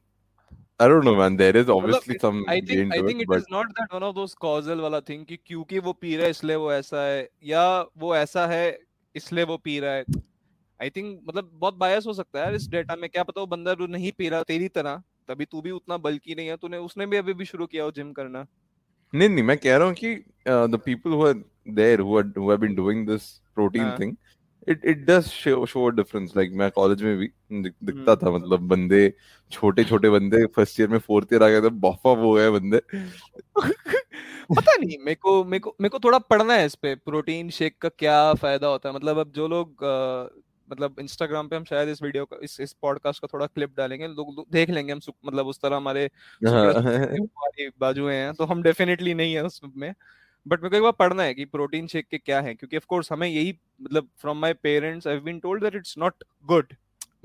I 0.79 0.87
don't 0.87 1.05
know, 1.05 1.15
man. 1.15 1.37
There 1.37 1.55
is 1.55 1.69
obviously 1.69 2.17
some 2.19 2.43
I 2.47 2.59
think 2.59 2.93
I 2.93 3.01
think 3.01 3.19
it, 3.19 3.21
it 3.21 3.27
but 3.27 3.37
is 3.37 3.49
not 3.49 3.67
that 3.77 3.93
one 3.93 4.03
of 4.03 4.15
those 4.15 4.35
causal 4.35 4.81
वाला 4.85 5.01
thing 5.05 5.25
कि 5.25 5.37
क्योंकि 5.45 5.79
वो 5.79 5.93
पी 5.93 6.15
रहा 6.15 6.25
है 6.25 6.31
इसलिए 6.31 6.55
वो 6.55 6.71
ऐसा 6.73 7.05
है 7.05 7.27
या 7.43 7.65
वो 7.97 8.15
ऐसा 8.15 8.47
है 8.47 8.65
इसलिए 9.15 9.43
वो 9.43 9.57
पी 9.57 9.79
रहा 9.79 9.93
है। 9.93 10.03
आई 10.79 10.89
थिंक 10.89 11.19
मतलब 11.27 11.49
बहुत 11.53 11.75
बायस 11.77 12.05
हो 12.07 12.13
सकता 12.13 12.39
है 12.39 12.45
यार 12.45 12.55
इस 12.55 12.67
डेटा 12.69 12.95
में। 12.95 13.09
क्या 13.09 13.23
पता 13.23 13.41
वो 13.41 13.47
बंदा 13.47 13.75
नहीं 13.81 14.11
पी 14.17 14.29
रहा 14.29 14.43
तेरी 14.43 14.67
तरह 14.69 15.01
तभी 15.29 15.45
तू 15.45 15.61
भी 15.61 15.71
उतना 15.71 15.97
बल्कि 15.99 16.35
नहीं 16.35 16.47
है। 16.47 16.57
तूने 16.57 16.77
उसने 16.79 17.05
भी 17.05 17.17
अभी 17.17 17.33
भी 17.33 17.45
शुरू 17.45 17.65
किया 17.65 17.83
हो 17.83 17.91
जिम 17.91 18.11
करना। 18.13 18.45
नहीं 19.13 19.29
नहीं 19.29 19.43
मैं 19.43 19.57
कह 19.57 19.77
रहा 19.77 19.87
हूँ 19.87 19.95
कि 19.95 20.15
the 20.47 20.79
people 20.85 21.11
who 21.11 21.25
are 21.27 21.43
there 21.69 21.99
who 22.01 22.17
are 22.17 22.33
who 22.37 22.49
have 22.49 22.59
been 22.59 22.75
doing 22.75 23.07
this 23.07 23.29
protein. 23.55 23.91
Thing 23.99 24.15
it 24.67 24.85
it 24.85 25.05
does 25.05 25.27
show 25.67 25.85
a 25.85 25.89
difference 25.95 26.33
like 26.37 26.51
मैं 26.53 26.69
कॉलेज 26.71 27.01
में 27.03 27.17
भी 27.17 27.27
दिखता 27.53 28.15
था 28.15 28.31
मतलब 28.31 28.67
बंदे 28.67 29.13
छोटे 29.51 29.83
छोटे 29.83 30.09
बंदे 30.09 30.45
फ़र्स्ट 30.55 30.79
ईयर 30.79 30.89
में 30.89 30.97
फोर्थ 30.99 31.33
ईयर 31.33 31.43
आ 31.43 31.49
गए 31.49 31.61
थे 31.61 31.69
बफा 31.79 32.09
हो 32.21 32.31
गए 32.33 32.49
बंदे। 32.49 32.81
पता 34.51 34.75
नहीं 34.75 34.97
मेरे 34.99 35.15
को 35.15 35.43
मेरे 35.43 35.59
को 35.59 35.75
मेरे 35.81 35.89
को 35.89 35.99
थोड़ा 35.99 36.17
पढ़ना 36.19 36.53
है 36.53 36.65
इस 36.65 36.75
पे 36.75 36.95
प्रोटीन 36.95 37.49
शेक 37.49 37.77
का 37.77 37.89
क्या 37.89 38.33
फ़ायदा 38.33 38.67
होता 38.67 38.89
है 38.89 38.95
मतलब 38.95 39.17
अब 39.17 39.31
जो 39.31 39.47
लोग 39.47 39.83
मतलब 40.71 40.95
इंस्टाग्राम 40.99 41.47
पे 41.47 41.55
हम 41.55 41.63
शायद 41.63 41.89
इस 41.89 42.03
वीडियो 42.03 42.25
का 42.25 42.37
इस 42.43 42.59
इस 42.59 42.73
पॉडकास्ट 42.73 43.21
का 43.21 43.27
थोड़ा 43.33 43.45
क्लिप 43.45 43.75
डालेंगे 43.77 44.07
लोग 44.07 44.35
लोग 44.35 44.45
देख 44.51 44.69
लेंगे 44.69 44.93
हम 44.93 44.99
मतलब 45.25 45.47
उस 45.47 45.61
तरह 45.61 45.75
हमारे 45.75 46.05
हाँ। 46.47 46.73
हमारी 46.73 47.69
बाजुएँ 47.79 48.15
हैं 48.15 48.33
तो 48.33 48.45
हम 48.45 48.63
डेफिनेटली 48.63 49.13
नहीं 49.13 49.33
है 49.33 49.43
उसमें 49.43 49.93
बट 50.47 50.63
मेरे 50.63 50.69
को 50.69 50.75
एक 50.75 50.83
बार 50.83 50.91
पढ़ना 50.91 51.23
है 51.23 51.33
कि 51.33 51.45
प्रोटीन 51.45 51.87
शेक 51.87 52.07
के 52.07 52.17
क्या 52.17 52.41
है 52.41 52.53
क्योंकि 52.53 52.77
ऑफ़ 52.77 52.85
कोर्स 52.87 53.11
हमें 53.11 53.27
यही 53.27 53.57
मतलब 53.81 54.07
from 54.21 54.37
my 54.37 54.53
parents 54.53 55.07
I 55.07 55.13
have 55.13 55.23
been 55.23 55.39
told 55.39 55.63
that 55.63 55.75
it's 55.75 55.97
not 55.97 56.23
good 56.45 56.73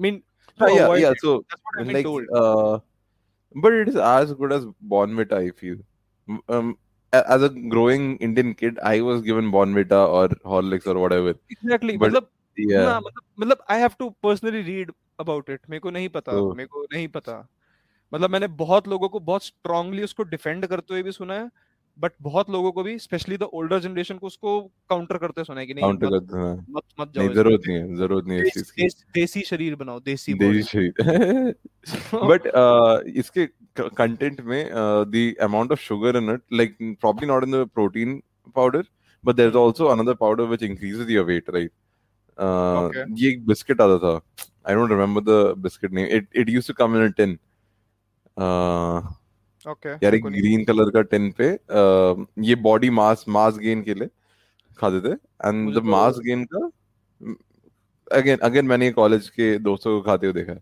mean 0.00 0.22
yeah, 0.60 0.94
yeah. 0.94 1.12
So 1.18 1.44
like, 1.80 2.06
uh, 2.34 2.78
but 3.54 3.72
it 3.72 3.88
is 3.88 3.96
as 3.96 4.32
good 4.34 4.52
as 4.52 4.64
Bonvita, 4.86 5.34
I 5.34 5.50
feel. 5.50 5.76
Um, 6.48 6.76
as 7.14 7.42
a 7.42 7.48
growing 7.50 8.22
Indian 8.22 8.54
kid, 8.54 8.72
I 8.86 9.00
was 9.02 9.22
given 9.22 9.44
Bonvita 9.50 10.06
or 10.08 10.28
Horlicks 10.28 10.86
or 10.86 10.96
whatever. 10.96 11.28
Exactly 11.28 11.94
but- 11.94 12.06
मतलब 12.08 12.30
Yeah. 12.60 12.84
ना 12.84 13.00
मतलब 13.00 13.22
मतलब 13.40 13.58
I 13.70 13.80
have 13.80 13.90
to 13.98 14.10
personally 14.10 14.62
read 14.62 14.92
about 15.20 15.50
it 15.50 15.60
मेरे 15.70 15.80
को 15.80 15.90
नहीं 15.90 16.08
पता 16.08 16.32
तो- 16.32 16.56
मेरे 16.56 16.66
को 16.66 16.86
नहीं 16.92 17.08
पता। 17.08 17.48
मतलब 18.14 18.30
मैंने 18.30 18.46
बहुत 18.46 18.88
लोगों 18.88 19.08
को 19.08 19.20
बहुत 19.20 19.44
स्ट्रांगली 19.44 20.02
उसको 20.02 20.22
डिफेंड 20.22 20.66
करते 20.66 20.94
हुए 20.94 21.02
भी 21.02 21.12
सुना 21.12 21.34
है। 21.34 21.50
बट 21.98 22.12
बहुत 22.22 22.50
लोगों 22.50 22.70
को 22.72 22.82
भी 22.82 22.98
स्पेशली 22.98 23.36
द 23.36 23.42
ओल्डर 23.54 23.78
जनरेशन 23.80 24.18
को 24.18 24.26
उसको 24.26 24.60
काउंटर 24.90 25.16
करते 25.18 25.44
सुना 25.44 25.60
है 25.60 25.66
कि 25.66 25.74
नहीं 25.74 25.84
काउंटर 25.84 26.10
करते 26.10 26.38
हैं। 26.38 26.66
मत 26.70 26.82
मत 27.00 27.12
जाओ 27.14 27.24
नहीं 27.24 27.34
ज़रूरत 27.34 27.62
नहीं 27.68 27.78
है 27.78 27.96
ज़रूरत 27.96 28.26
नहीं 28.26 28.38
है 28.38 28.46
इस 28.46 28.52
चीज़ 28.54 28.72
की। 28.72 28.86
देसी 29.14 29.40
शरीर 29.46 29.74
बनाओ 29.76 30.00
देसी 30.00 30.34
body। 30.34 30.62
शहीद 30.66 30.92
बट 32.14 32.46
इसके 33.22 33.46
कंटेंट 33.96 34.40
में 34.42 34.70
the 35.10 35.34
amount 35.42 35.72
of 35.72 35.80
sugar 35.80 36.16
in 36.16 36.30
it 36.30 36.40
like 36.52 36.76
probably 37.00 37.26
not 37.28 37.44
in 37.44 37.50
the 37.52 37.66
protein 37.74 38.20
powder 38.56 38.84
but 39.24 39.36
there 39.36 39.48
is 39.48 39.58
also 39.58 39.86
another 39.96 40.14
powder 40.24 40.44
which 40.44 40.62
increases 40.62 41.10
your 41.10 41.24
weight 41.26 41.50
right 41.50 41.72
Okay. 42.38 43.04
ये 43.18 43.28
एक 43.28 43.46
बिस्किट 43.46 43.80
आता 43.80 43.96
था। 43.98 44.10
I 44.68 44.74
don't 44.74 44.90
remember 44.90 45.20
the 45.22 45.54
biscuit 45.58 45.92
name 45.92 46.06
it 46.16 46.28
it 46.36 46.48
used 46.50 46.68
to 46.68 46.74
come 46.76 46.96
in 46.96 47.06
a 47.06 47.12
tin 47.16 47.32
okay 49.68 49.88
यार 50.04 50.14
एक 50.14 50.24
green 50.24 50.64
colour 50.64 50.90
का 50.90 51.02
tin 51.02 51.30
पे 51.38 51.50
uh, 51.52 52.26
ये 52.46 52.54
body 52.54 52.90
mass 52.90 53.24
mass 53.28 53.58
gain 53.58 53.82
के 53.82 53.94
लिए 53.94 54.08
खाते 54.78 55.00
थे 55.00 55.12
एंड 55.48 55.70
द 55.70 55.74
तो- 55.74 55.84
मास 55.84 56.18
गेन 56.18 56.44
का 56.54 56.68
अगेन 58.10 58.38
अगेन 58.38 58.66
मैंने 58.66 58.90
कॉलेज 58.92 59.28
के 59.28 59.56
दोस्तों 59.58 59.96
को 59.96 60.02
खाते 60.06 60.26
हुए 60.26 60.34
देखा 60.34 60.52
है। 60.52 60.58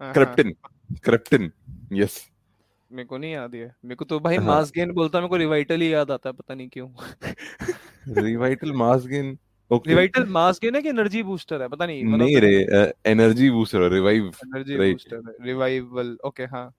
हाँ, 0.00 0.12
क्रिप्टिन 0.12 0.54
क्रिप्टिन 1.04 1.50
यस 1.92 2.20
मेरे 2.90 3.06
को 3.06 3.18
नहीं 3.18 3.32
याद 3.32 3.54
है 3.54 3.64
मेरे 3.84 3.94
को 3.94 4.04
तो 4.04 4.18
भाई 4.20 4.36
हाँ। 4.36 4.46
मास 4.46 4.72
गेन 4.74 4.92
बोलता 4.92 5.18
मेरे 5.18 5.28
को 5.28 5.36
रिवाइटल 5.36 5.80
ही 5.80 5.92
याद 5.92 6.10
आता 6.10 6.28
है 6.28 6.32
पता 6.32 6.54
नहीं 6.54 6.68
क्यों। 6.68 6.88
Revital 8.22 8.72
mass 8.72 9.06
gain 9.06 9.36
okay 9.70 9.90
Revital 9.90 10.24
mass 10.28 10.58
gain 10.62 10.74
है 10.74 10.82
कि 10.82 10.88
एनर्जी 10.88 11.22
बूस्टर 11.22 11.62
है? 11.62 11.68
पता 11.68 11.86
नहीं 11.86 12.02
नहीं 12.04 12.36
रे 12.40 12.92
energy 13.06 13.50
booster 13.50 13.88
revive 13.92 14.24
energy 14.26 14.76
booster 14.76 15.36
revival 15.42 16.16
okay 16.24 16.44
हाँ। 16.44 16.70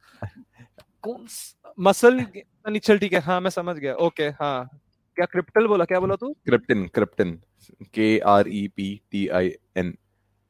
कौन 1.06 1.26
मसल 1.80 2.16
नहीं 2.18 2.80
चल 2.80 2.98
ठीक 3.00 3.14
है। 3.14 3.20
हाँ 3.22 3.40
मैं 3.42 3.50
समझ 3.50 3.76
गया। 3.78 3.94
ओके 4.06 4.28
हाँ। 4.42 4.70
क्या 5.18 5.26
क्रिप्टल 5.26 5.68
बोला 5.68 5.86
क्या 5.86 6.00
बोला 6.00 6.16
तू? 6.16 6.32
Kreptin 6.46 6.86
Kreptin. 6.96 7.40
K 7.94 8.18
R 8.28 8.48
E 8.48 8.68
P 8.76 8.90
T 9.12 9.28
I 9.40 9.52
N 9.78 9.94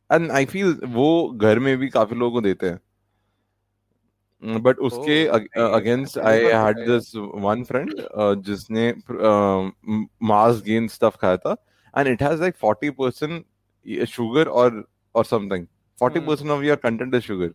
and 0.10 0.32
I 0.32 0.46
feel 0.46 0.74
वो 0.94 1.08
घर 1.32 1.60
में 1.60 1.78
भी 1.78 1.88
काफ़ी 1.90 2.16
लोगों 2.16 2.32
को 2.34 2.42
देते 2.42 2.70
हैं। 2.70 2.80
बट 4.44 4.80
उसके 4.80 5.24
Oh, 5.26 5.40
against 5.76 6.18
I 6.20 6.40
had 6.44 6.80
this 6.88 7.12
one 7.16 7.64
friend 7.64 7.94
जिसने 8.46 8.94
मास 10.24 10.62
गेन 10.66 10.88
स्टफ़ 10.88 11.16
खाया 11.22 11.38
था। 11.38 11.56
And 11.94 12.08
it 12.08 12.24
has 12.24 12.42
like 12.42 12.56
40% 12.58 14.06
sugar 14.10 14.48
और 14.62 14.84
और 15.16 15.26
something 15.26 15.66
40% 16.00 16.50
of 16.52 16.64
your 16.64 16.76
content 16.84 17.16
is 17.16 17.22
sugar 17.24 17.54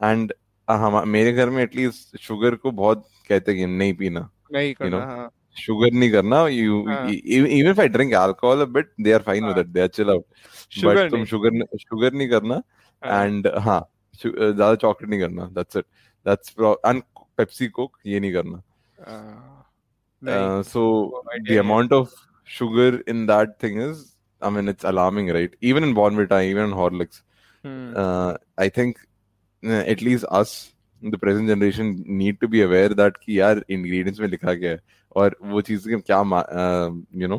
and 0.00 0.32
हम 0.78 1.08
मेरे 1.08 1.32
घर 1.32 1.50
में 1.50 1.62
एटलीस्ट 1.62 2.16
शुगर 2.20 2.54
को 2.54 2.70
बहुत 2.72 3.06
कहते 3.28 3.52
हैं 3.52 3.60
कि 3.60 3.66
नहीं 3.66 3.94
पीना 3.94 4.28
नहीं 4.52 4.74
करना 4.74 4.90
you 4.90 4.94
know? 4.94 5.06
हाँ. 5.08 5.30
शुगर 5.56 5.92
नहीं 5.92 6.10
करना 6.12 6.46
you 6.48 6.80
even 6.80 7.70
if 7.70 7.80
I 7.80 7.88
drink 7.88 8.14
alcohol 8.14 8.60
a 8.60 8.64
bit 8.76 8.92
they 9.00 9.12
are 9.12 9.22
fine 9.22 9.46
with 9.46 9.56
that 9.56 9.66
they 9.66 9.80
are 9.80 9.88
chill 9.88 10.10
out 10.10 10.84
but 10.84 11.10
तुम 11.10 11.24
शुगर 11.24 11.64
शुगर 11.80 12.12
नहीं 12.12 12.28
करना 12.28 12.62
एंड 13.02 13.48
हाँ 13.58 13.80
ज़्यादा 14.24 14.74
चॉकलेट 14.74 15.10
नहीं 15.10 15.20
करना 15.20 15.46
that's 15.54 15.76
it 15.76 15.84
that's 16.26 16.54
and 16.86 17.02
Pepsi 17.38 17.68
Coke 17.68 17.98
ये 18.06 18.20
नहीं 18.20 18.32
करना। 18.32 18.62
So 20.62 21.24
the 21.48 21.58
amount 21.58 21.92
of 21.92 22.14
sugar 22.48 23.02
in 23.08 23.26
that 23.26 23.54
thing 23.62 23.82
is 23.82 24.04
I 24.42 24.50
mean 24.50 24.68
it's 24.68 24.86
alarming 24.86 25.30
right 25.30 25.56
even 25.62 25.84
in 25.84 25.94
Bournvita 25.94 26.40
even 26.40 26.64
in 26.64 26.72
Horlicks 26.72 27.22
I 27.64 28.70
think 28.76 28.98
uh, 29.64 29.82
at 29.92 30.02
least 30.02 30.24
us 30.40 30.52
the 31.02 31.18
present 31.18 31.48
generation 31.48 31.92
need 32.20 32.40
to 32.40 32.48
be 32.48 32.62
aware 32.62 32.88
that 32.88 33.16
कि 33.24 33.40
यार 33.40 33.64
ingredients 33.70 34.20
में 34.20 34.28
लिखा 34.28 34.52
गया 34.52 34.70
है 34.70 34.80
और 35.16 35.36
वो 35.42 35.60
चीज़ 35.60 35.88
के 35.88 35.96
क्या 36.00 36.18
यू 37.14 37.28
नो 37.28 37.38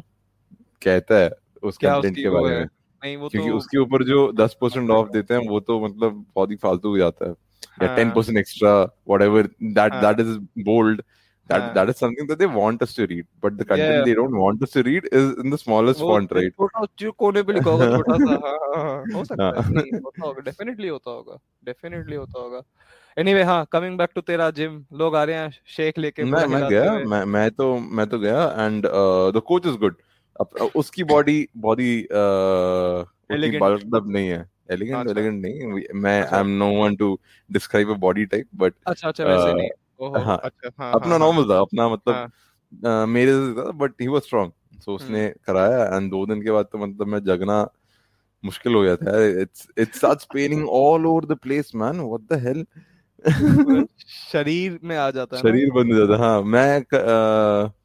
कहता 0.82 1.16
है 1.16 1.32
उस 1.64 1.78
कंटेंट 1.78 2.16
के 2.16 2.30
बारे 2.30 2.56
में। 2.56 2.66
नहीं 2.66 3.18
वो 3.18 3.30
क्योंकि 3.30 3.50
तो 3.50 3.58
उसके 3.58 3.78
ऊपर 3.78 4.04
जो 4.04 4.32
दस 4.32 4.58
परसेंट 4.62 4.90
ऑफ़ 4.90 5.10
देते 5.10 5.34
हैं 5.34 5.50
वो 5.50 5.60
तो 5.60 5.80
मतलब 5.86 6.26
बहुत 6.36 6.52
ही 6.52 6.56
फालतू 6.56 6.90
हो 6.90 6.98
जाता 6.98 7.26
है। 7.26 7.36
या 7.84 7.96
ten 7.96 8.12
percent 8.12 8.38
extra 8.38 8.74
whatever 9.22 9.50
that. 9.64 9.94
That 9.94 10.20
is 10.20 10.38
bold 10.64 11.02
that 11.50 11.62
हाँ। 11.62 11.74
that 11.76 11.90
is 11.90 11.98
something 11.98 12.28
that 12.28 12.40
they 12.40 12.48
want 12.48 12.82
us 12.82 12.94
to 12.94 13.06
read 13.08 13.26
but 13.42 13.58
the 13.58 13.66
content 13.66 13.94
Yeah. 13.94 14.04
they 14.04 14.14
don't 14.14 14.38
want 14.38 14.64
us 14.64 14.72
to 14.72 14.84
read 14.84 15.08
is 15.12 15.34
in 15.44 15.50
the 15.50 15.58
smallest 15.58 16.02
वो 16.02 16.12
font 16.12 16.32
right 16.32 16.54
छोटा 16.54 17.10
कोने 17.20 17.44
पे 17.44 17.54
लिखा 17.54 17.70
होगा 17.70 17.98
छोटा 17.98 18.18
सा 18.18 18.32
हाँ, 18.32 18.58
हाँ, 18.76 18.78
हाँ, 18.84 19.04
हो 19.16 19.26
सकता 19.26 19.46
है 19.46 19.62
हाँ। 19.62 19.72
नहीं, 19.72 20.00
होता 20.00 20.26
होगा 20.26 20.42
डेफिनेटली 20.42 20.88
होता 20.88 21.12
होगा 21.12 21.40
डेफिनेटली 21.64 22.16
होता 22.16 22.40
होगा 22.40 22.62
एनीवे 23.18 23.44
हाँ 23.44 23.66
कमिंग 23.72 23.98
बैक 23.98 24.10
टू 24.16 24.22
तेरा 24.22 24.50
जिम 24.52 24.84
लोग 24.94 25.16
आ 25.16 25.24
रहे 25.24 25.36
हैं 25.36 25.54
शेक 25.76 25.98
लेके 25.98 26.24
मैं 26.24 26.46
मैं 26.48 26.70
गया 26.70 26.94
मैं 27.08 27.24
मैं 27.36 27.50
तो 27.52 27.78
मैं 28.00 28.08
तो 28.10 28.20
गया 28.20 28.46
and 28.60 28.86
the 29.36 29.42
coach 29.48 29.68
is 29.68 29.78
good 29.78 29.96
उसकी 30.76 31.04
बॉडी 31.04 31.48
बॉडी 31.58 32.02
अप 32.04 34.04
नहीं 34.08 34.28
है 34.28 34.50
एलिगेंट 34.72 34.98
अच्छा। 34.98 35.12
एलिगेंट 35.12 35.42
नहीं 35.42 35.84
मैं 36.02 36.22
अच्छा। 36.22 36.36
I 36.36 36.42
am 36.42 36.50
no 36.58 36.72
one 36.74 36.96
to 36.96 37.20
describe 37.50 37.90
a 37.90 37.96
body 38.00 38.26
type 38.26 38.48
but 38.56 38.74
अच्छा 38.88 39.08
अच्छा 39.08 39.24
वैसे 39.24 39.54
नहीं 39.54 39.70
ओहो 39.70 39.78
हाँ, 40.10 40.38
अच्छा 40.44 40.70
हाँ 40.80 40.94
अपना 40.94 41.10
हाँ, 41.10 41.20
नॉर्मल 41.20 41.50
था 41.50 41.60
अपना 41.60 41.90
मतलब 41.90 43.08
मेरे 43.08 43.32
से 43.34 43.54
था 43.54 43.72
but 43.72 44.02
he 44.02 44.08
was 44.08 44.22
strong 44.22 44.52
so 44.80 44.96
उसने 44.96 45.28
कराया 45.46 45.98
एंड 45.98 46.12
दो 46.12 46.26
दिन 46.26 46.42
के 46.44 46.52
बाद 46.52 46.66
तो 46.72 46.78
मतलब 46.78 47.08
मैं 47.08 47.20
जगना 47.24 47.68
मुश्किल 48.44 48.74
हो 48.76 48.82
गया 48.82 48.96
था 48.98 49.24
it's 49.42 49.68
it's 49.78 49.98
starts 49.98 50.26
paining 50.34 50.68
all 50.70 51.06
over 51.06 51.26
the 51.26 51.38
place 51.38 51.72
man 51.76 52.00
what 52.00 52.22
the 52.22 52.40
hell. 52.46 52.66
शरीर 54.32 54.80
में 54.84 54.96
आ 54.98 55.10
जाता 55.12 55.38
है 55.38 55.42
शरीर 55.44 55.72
बंद 55.72 55.94
हो 55.94 56.00
जाता 56.00 56.24
हाँ 56.24 56.42
मैं 56.44 56.80
अ, 56.80 56.84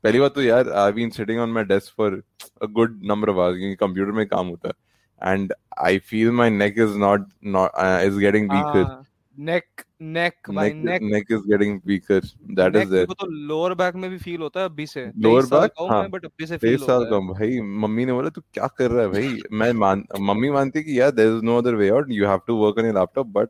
पहली 0.03 0.21
बात 0.21 0.35
तो 0.35 0.43
यार 0.43 0.71
I 0.71 0.93
been 0.93 1.11
sitting 1.11 1.41
on 1.41 1.51
my 1.51 1.65
desk 1.65 1.95
for 1.97 2.23
a 2.63 2.67
good 2.67 3.01
number 3.05 3.31
of 3.31 3.39
hours 3.39 3.57
क्योंकि 3.59 3.77
कंप्यूटर 3.77 4.13
में 4.13 4.27
काम 4.27 4.47
होता 4.47 4.69
है 4.69 5.33
and 5.33 5.53
I 5.79 5.99
feel 5.99 6.31
my 6.33 6.51
neck 6.51 6.79
is 6.79 6.97
not 6.99 7.29
not 7.47 7.71
is 8.05 8.19
getting 8.19 8.51
weaker 8.51 8.85
neck 9.39 9.65
neck 10.03 10.35
भाई 10.51 10.73
neck 10.73 10.85
neck 10.85 11.03
neck 11.03 11.27
is 11.31 11.39
getting 11.39 11.81
weaker 11.87 12.21
that 12.51 12.77
is 12.77 12.91
there 12.91 13.07
तो 13.07 13.27
lower 13.27 13.75
back 13.75 13.95
में 13.95 14.11
भी 14.11 14.19
feel 14.19 14.41
होता 14.41 14.61
है 14.61 14.67
अभी 14.67 14.87
से। 14.87 15.07
Lower 15.07 15.41
23 15.41 15.49
साल 15.49 15.61
back? 15.61 15.71
का 15.79 15.97
हूँ। 15.99 16.09
बट 16.09 16.25
अभी 16.25 16.47
से 16.47 16.57
फील 16.57 16.77
साल 16.77 16.97
होता 16.97 17.15
है। 17.15 17.29
भाई 17.29 17.61
मम्मी 17.61 18.05
ने 18.05 18.13
बोला 18.13 18.29
तू 18.29 18.41
क्या 18.55 18.67
कर 18.67 18.91
रहा 18.91 19.03
है 19.03 19.09
भाई? 19.09 19.41
मैं 19.53 19.73
मान 19.73 20.05
मम्मी 20.21 20.51
मानती 20.51 20.83
कि 20.83 21.01
यार 21.01 21.11
there 21.11 21.37
is 21.37 21.43
no 21.43 21.59
other 21.59 21.75
way 21.75 21.89
out 21.89 22.07
you 22.11 22.27
have 22.27 22.41
to 22.47 22.57
work 22.57 22.79
on 22.79 22.85
your 22.87 22.95
laptop 22.95 23.27
but 23.27 23.49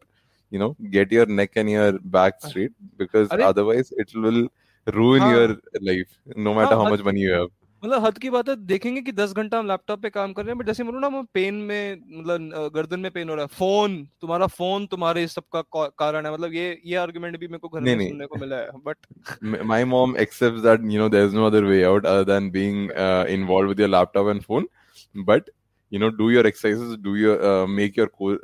you 0.53 0.61
know 0.61 0.68
get 0.92 1.11
your 1.12 1.24
neck 1.38 1.57
and 1.57 1.70
your 1.70 1.88
back 2.12 2.37
straight 2.46 2.72
because 3.01 3.27
अरे- 3.29 3.48
otherwise 3.48 3.88
it 4.03 4.14
will 4.24 4.38
ruin 4.87 5.20
हाँ। 5.20 5.33
your 5.35 5.48
life 5.88 6.14
no 6.38 6.55
matter 6.55 6.77
हाँ, 6.77 6.85
how 6.85 6.92
much 6.92 7.03
money 7.09 7.24
you 7.24 7.35
have. 7.35 7.51
मतलब 7.83 8.05
हद 8.05 8.17
की 8.19 8.31
बात 8.31 8.49
है 8.49 8.55
देखेंगे 8.67 9.01
कि 9.03 9.12
दस 9.12 9.33
घंटा 9.33 9.59
हम 9.59 9.67
लैपटॉप 9.67 10.01
पे 10.03 10.11
काम 10.11 10.33
कर 10.33 10.43
रहे 10.43 10.51
हैं 10.51 10.59
बट 10.59 10.67
जैसे 10.67 10.85
बोलो 10.85 10.99
ना 11.01 11.23
पेन 11.35 11.55
में 11.64 11.97
मतलब 12.11 12.71
गर्दन 12.75 13.01
में 13.01 13.11
पेन 13.11 13.29
हो 13.29 13.35
रहा 13.35 13.43
है। 13.43 13.57
फ़ोन 13.59 13.97
तुम्हारा 14.21 14.47
फ़ोन 14.47 14.87
तुम्हारे 14.87 15.27
सब 15.29 15.43
का 15.57 15.62
कारण 15.99 16.27
है। 16.27 16.33
मतलब 16.33 16.53
ये 16.55 16.81
ये 16.87 16.97
आर्गुमेंट 16.97 17.38
भी 17.38 17.49
मेरे 17.49 17.59
को 17.59 17.69
घर 17.69 17.81
में 17.81 18.09
सुनने 18.09 18.27
को 18.27 18.37
मिला 18.41 18.57
है 18.57 18.71
but 18.87 19.64
my 19.64 19.85
mom 19.85 20.17
accepts 20.17 20.62
that 20.62 20.81
you 20.93 21.01
know 21.01 21.09
there 21.09 21.27
is 21.27 21.35
no 21.35 21.47
other 21.47 21.64
way 21.64 21.83
out 21.83 22.07
other 22.07 22.25
than 22.33 22.51
being 22.51 22.91
involved 23.31 23.69
with 23.69 23.81
your 23.81 23.88
laptop 23.91 24.29
and 24.29 24.43
phone 24.43 24.69
but 25.17 25.51
you 25.93 26.01
know 26.01 26.09
do 26.17 26.31
your 26.31 26.47
exercises 26.47 26.97
do 27.03 27.14
your 27.17 27.67
make 27.71 27.99
your 27.99 28.41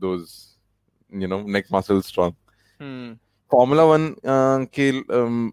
those 0.00 0.40
you 1.12 1.28
know 1.28 1.42
neck 1.48 1.66
muscle 1.74 2.00
strong 2.00 2.32
formula 3.52 3.82
1 3.88 4.66
के 4.74 4.90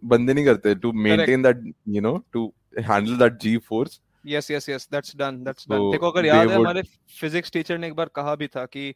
बंदे 0.07 0.33
नहीं 0.33 0.45
करते 0.45 0.73
to 0.75 0.91
maintain 1.03 1.41
that 1.43 1.61
you 1.89 2.01
know 2.01 2.15
to 2.33 2.51
handle 2.73 3.17
that 3.17 3.39
G 3.41 3.57
force 3.69 3.99
yes 4.25 4.51
yes 4.51 4.69
yes 4.69 4.87
that's 4.91 5.15
done 5.17 5.43
that's 5.43 5.67
done 5.69 5.89
देखो 5.91 6.11
अगर 6.11 6.25
याद 6.25 6.49
है 6.49 6.55
हमारे 6.55 6.81
physics 7.19 7.51
teacher 7.51 7.77
ने 7.77 7.87
एक 7.87 7.95
बार 7.95 8.09
कहा 8.15 8.35
भी 8.35 8.47
था 8.47 8.65
कि 8.67 8.93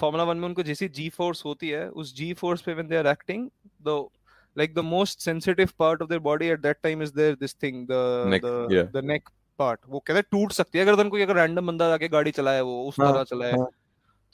फॉर्मूला 0.00 0.24
वन 0.24 0.36
में 0.36 0.48
उनको 0.48 0.62
जैसी 0.62 0.88
जी 0.90 1.08
फोर्स 1.08 1.44
होती 1.44 1.68
है 1.68 1.88
उस 1.92 2.14
जी 2.16 2.32
फोर्स 2.34 2.62
पे 2.62 2.74
when 2.74 2.88
they 2.88 2.96
are 2.96 3.06
acting 3.06 3.48
the 3.82 4.08
like 4.56 4.74
the 4.74 4.82
most 4.82 5.22
sensitive 5.22 5.76
part 5.78 6.02
of 6.02 6.08
their 6.08 6.20
body 6.20 6.50
at 6.50 6.62
that 6.62 6.82
time 6.82 7.02
is 7.02 7.12
there 7.12 7.34
this 7.34 7.54
thing 7.54 7.86
the 7.86 8.24
neck, 8.26 8.42
the 8.42 8.66
yeah. 8.70 8.88
the 8.92 9.02
neck 9.02 9.30
part. 9.58 9.80
वो 9.88 9.98
कहते 10.00 10.22
टूट 10.30 10.52
सकती 10.52 10.78
है 10.78 10.86
अगर 10.86 11.08
कोई 11.08 11.22
अगर 11.22 11.36
रैंडम 11.36 11.66
बंदा 11.66 11.92
आके 11.94 12.08
गाड़ी 12.08 12.30
चलाए 12.30 12.60
वो 12.60 12.82
उस 12.88 13.00
हाँ, 13.00 13.12
तरह 13.12 13.24
चलाए 13.24 13.52
हाँ, 13.52 13.68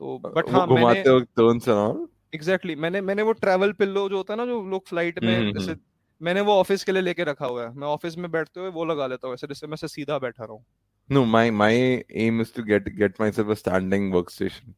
तो 0.01 0.18
बट 0.27 0.51
हाँ 0.51 1.59
चलाओ 1.59 2.07
एग्जैक्टली 2.35 2.74
मैंने 2.77 3.01
मैंने 3.01 3.22
वो 3.22 3.33
ट्रैवल 3.35 3.72
पिल्लो 3.72 4.09
जो 4.09 4.16
होता 4.16 4.33
है 4.33 4.38
ना 4.38 4.46
जो 4.46 4.62
लोग 4.70 4.87
फ़्लाइट 4.87 5.22
में 5.22 5.37
हम्म, 5.37 5.53
जैसे 5.53 5.70
हम्म। 5.70 5.81
मैंने 6.20 6.40
वो 6.40 6.52
ऑफ़िस 6.52 6.85
के 6.85 6.92
लिए 6.92 7.02
लेके 7.02 7.24
रखा 7.24 7.46
हुआ 7.46 7.64
है। 7.64 7.74
मैं 7.74 7.87
ऑफ़िस 7.87 8.18
में 8.18 8.31
बैठते 8.31 8.61
हुए 8.61 8.70
वो 8.70 8.85
लगा 8.85 9.07
लेता 9.07 9.26
हूँ 9.26 9.35
ऐसे 9.35 9.46
जिससे 9.46 9.66
मैं 9.66 9.76
सीधा 9.76 10.18
बैठा 10.18 10.44
रहूँ। 10.44 10.64
No, 11.11 11.20
my 11.24 11.50
my 11.50 11.74
aim 12.22 12.40
is 12.40 12.50
to 12.52 12.62
get 12.62 12.88
get 12.96 13.18
myself 13.20 13.50
a 13.50 13.57
standing 13.57 14.09
workstation. 14.12 14.74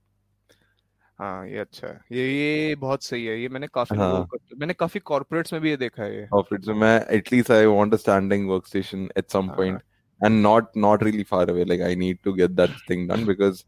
हाँ 1.19 1.47
ये 1.49 1.59
अच्छा 1.59 1.87
है। 1.87 2.01
ये 2.13 2.27
ये 2.29 2.75
बहुत 2.77 3.03
सही 3.05 3.25
है। 3.25 3.41
ये 3.41 3.49
मैंने 3.49 3.67
काफ़ी 3.67 3.97
हाँ. 3.99 4.27
मैंने 4.59 4.75
काफ़ी 4.75 5.01
कॉर्पोरेट्स 5.01 5.53
में 5.53 5.61
भी 5.63 5.71
ये 5.71 5.77
देखा 5.77 6.03
है 6.03 6.27
कॉर्पोरेट्स 6.27 6.69
में 6.69 6.75
मैं 6.75 6.95
at least 7.17 7.51
I 7.51 7.67
want 7.67 7.95
a 7.95 7.97
standing 7.97 8.49
workstation 8.51 9.09
at 9.19 9.31
some 9.31 9.49
point 9.57 9.81
and 10.21 10.41
not 10.43 10.71
not 10.77 11.03
really 11.03 11.23
far 11.23 11.51
away 11.51 11.65
like 11.65 11.81
I 11.81 11.97
need 11.97 12.19
to 12.25 12.33
get 12.33 12.51
that 12.51 12.77
thing 12.91 13.09
done 13.09 13.27
because 13.27 13.63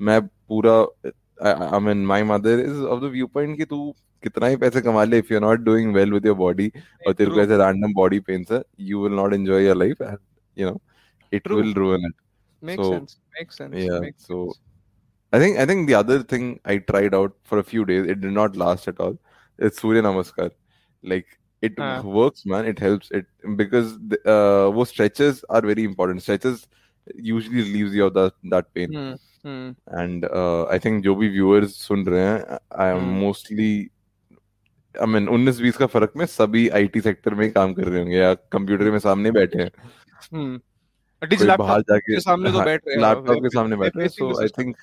मैं 0.00 0.20
पूरा 0.22 0.74
I 1.41 1.79
mean 1.79 2.05
my 2.05 2.23
mother 2.23 2.59
is 2.59 2.83
of 2.83 3.01
the 3.01 3.03
view 3.03 3.27
point 3.27 3.57
कि 3.57 3.65
तू 3.65 3.93
कितना 4.23 4.47
ही 4.47 4.55
पैसे 4.55 4.81
कमा 4.81 5.03
ले 5.03 5.17
if 5.19 5.31
you 5.31 5.37
are 5.37 5.43
not 5.43 5.59
doing 5.59 5.93
well 5.93 6.13
with 6.13 6.25
your 6.25 6.35
body 6.35 6.71
और 7.07 7.13
तेरे 7.13 7.31
को 7.31 7.41
ऐसे 7.41 7.57
रैंडम 7.57 7.93
बॉडी 7.93 8.19
पेन्स 8.19 8.51
है 8.51 8.61
you 8.79 9.03
will 9.03 9.13
not 9.13 9.33
enjoy 9.33 9.65
your 9.65 9.75
life 9.75 10.01
and 10.01 10.17
you 10.57 10.69
know 10.69 10.81
it 11.33 11.51
will 11.51 11.73
ruin 11.73 12.05
it 12.07 12.19
makes 12.69 12.83
so, 12.83 12.91
sense 12.93 13.17
makes 13.37 13.57
sense 13.61 13.79
yeah 13.85 13.99
makes 13.99 14.27
so 14.27 14.39
sense. 14.45 14.59
i 15.33 15.39
think 15.43 15.57
i 15.63 15.65
think 15.71 15.87
the 15.89 15.95
other 15.99 16.19
thing 16.33 16.51
i 16.73 16.77
tried 16.91 17.15
out 17.19 17.35
for 17.51 17.59
a 17.59 17.65
few 17.71 17.85
days 17.91 18.11
it 18.13 18.21
did 18.25 18.35
not 18.37 18.59
last 18.63 18.91
at 18.91 19.01
all 19.05 19.17
it's 19.59 19.83
surya 19.83 20.05
namaskar 20.07 20.49
like 21.13 21.39
it 21.69 21.83
uh. 21.87 22.01
works 22.19 22.45
man 22.53 22.69
it 22.71 22.79
helps 22.85 23.11
it 23.19 23.27
because 23.63 23.91
the, 24.13 24.19
uh 24.35 24.69
wo 24.77 24.87
stretches 24.93 25.43
are 25.49 25.61
very 25.71 25.85
important 25.91 26.25
stretches 26.27 26.65
usually 27.33 27.63
relieves 27.67 27.99
you 27.99 28.09
of 28.09 28.13
that 28.19 28.39
that 28.55 28.73
pain 28.79 28.97
hmm. 28.97 29.13
And 29.46 30.24
I 30.72 30.78
think 30.78 31.02
जो 31.04 31.14
भी 31.14 31.28
viewers 31.28 31.74
सुन 31.86 32.04
रहे 32.06 32.22
हैं 32.22 32.58
I 32.78 32.96
am 32.96 33.04
mostly 33.20 33.70
I 34.94 35.06
mean 35.06 35.28
उन्नीस 35.28 35.60
बीस 35.60 35.76
का 35.76 35.86
फ़र्क 35.86 36.12
में 36.16 36.24
सभी 36.26 36.68
आईटी 36.68 37.00
सेक्टर 37.00 37.34
में 37.34 37.50
काम 37.52 37.72
कर 37.74 37.84
रहे 37.84 38.00
होंगे 38.00 38.16
या 38.16 38.34
कंप्यूटर 38.34 38.90
में 38.90 38.98
सामने 38.98 39.30
बैठे 39.30 39.62
हैं। 39.62 39.70
हम्म। 40.32 40.60
बाहर 41.58 41.80
जाके 41.80 42.20
सामने 42.20 42.52
तो 42.52 42.64
बैठ 42.64 42.82
रहे 42.88 42.96
लैपटॉप 42.96 43.42
के 43.42 43.48
सामने 43.48 43.76
बैठ 43.76 43.96
रहे 43.96 44.04
हैं। 44.04 44.10
सो 44.10 44.40
आई 44.42 44.48
थिंक 44.48 44.76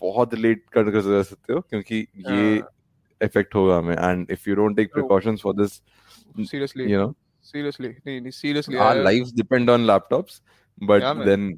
बहुत 0.00 0.34
लेट 0.34 0.64
कर 0.72 0.90
कर 0.90 1.22
सकते 1.22 1.52
हो 1.52 1.60
क्योंकि 1.60 2.06
ये 2.30 2.56
इफ़ेक्ट 3.20 3.54
हाँ। 3.54 3.62
होगा 3.62 3.78
हमें। 3.78 3.96
And 3.96 4.30
if 4.30 4.48
you 4.48 4.54
don't 4.54 4.76
take 4.76 4.92
precautions 4.92 5.40
for 5.40 5.54
this 5.54 5.72
seriously 6.50 6.92
you 6.92 6.98
know 6.98 7.14
seriously 7.44 7.88
नहीं 7.88 8.20
नहीं 8.20 8.30
seriously 8.30 8.76
our 8.76 9.02
lives 9.02 9.34
depend 9.34 9.70
on 9.70 9.86
laptops 9.86 10.42
but 10.82 11.02
then 11.26 11.50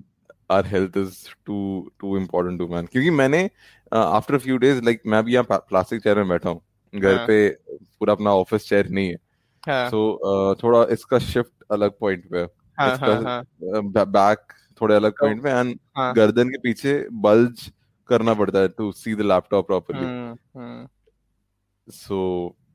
our 0.53 0.65
health 0.65 0.97
is 0.97 1.19
too 1.47 1.93
too 2.01 2.17
important 2.17 2.61
to 2.61 2.69
man. 2.69 2.87
क्योंकि 2.87 3.11
मैंने 3.13 3.49
आफ्टर 3.93 4.39
फ्यू 4.39 4.57
डेज़ 4.59 4.83
लाइक 4.85 5.03
मैं 5.07 5.23
भी 5.25 5.33
यहाँ 5.33 5.59
plastic 5.69 6.03
chair 6.03 6.17
में 6.17 6.29
बैठा 6.29 6.51
हूँ 6.51 6.61
घर 6.95 7.17
हाँ. 7.17 7.27
पे 7.27 7.49
पूरा 7.99 8.15
अपना 8.15 8.33
ऑफ़िस 8.35 8.69
चेयर 8.69 8.89
नहीं 8.89 9.09
है 9.09 9.17
सो 9.17 9.71
हाँ. 9.71 9.91
so, 9.91 9.99
uh, 10.23 10.63
थोड़ा 10.63 10.85
इसका 10.93 11.19
शिफ्ट 11.19 11.65
अलग 11.73 11.99
पॉइंट 12.01 12.25
पे 12.31 12.47
हाँ, 12.79 12.93
इसका 12.93 14.05
बैक 14.05 14.53
थोड़े 14.81 14.95
अलग 14.95 15.13
पॉइंट 15.21 15.43
पे 15.43 15.51
एंड 15.51 15.79
गर्दन 16.17 16.49
के 16.49 16.59
पीछे 16.59 16.95
बल्ज 17.23 17.71
करना 18.09 18.35
पड़ता 18.35 18.59
है 18.59 18.69
to 18.69 18.91
see 18.93 19.15
the 19.15 19.21
laptop 19.23 19.67
properly 19.67 20.87
so 21.89 22.19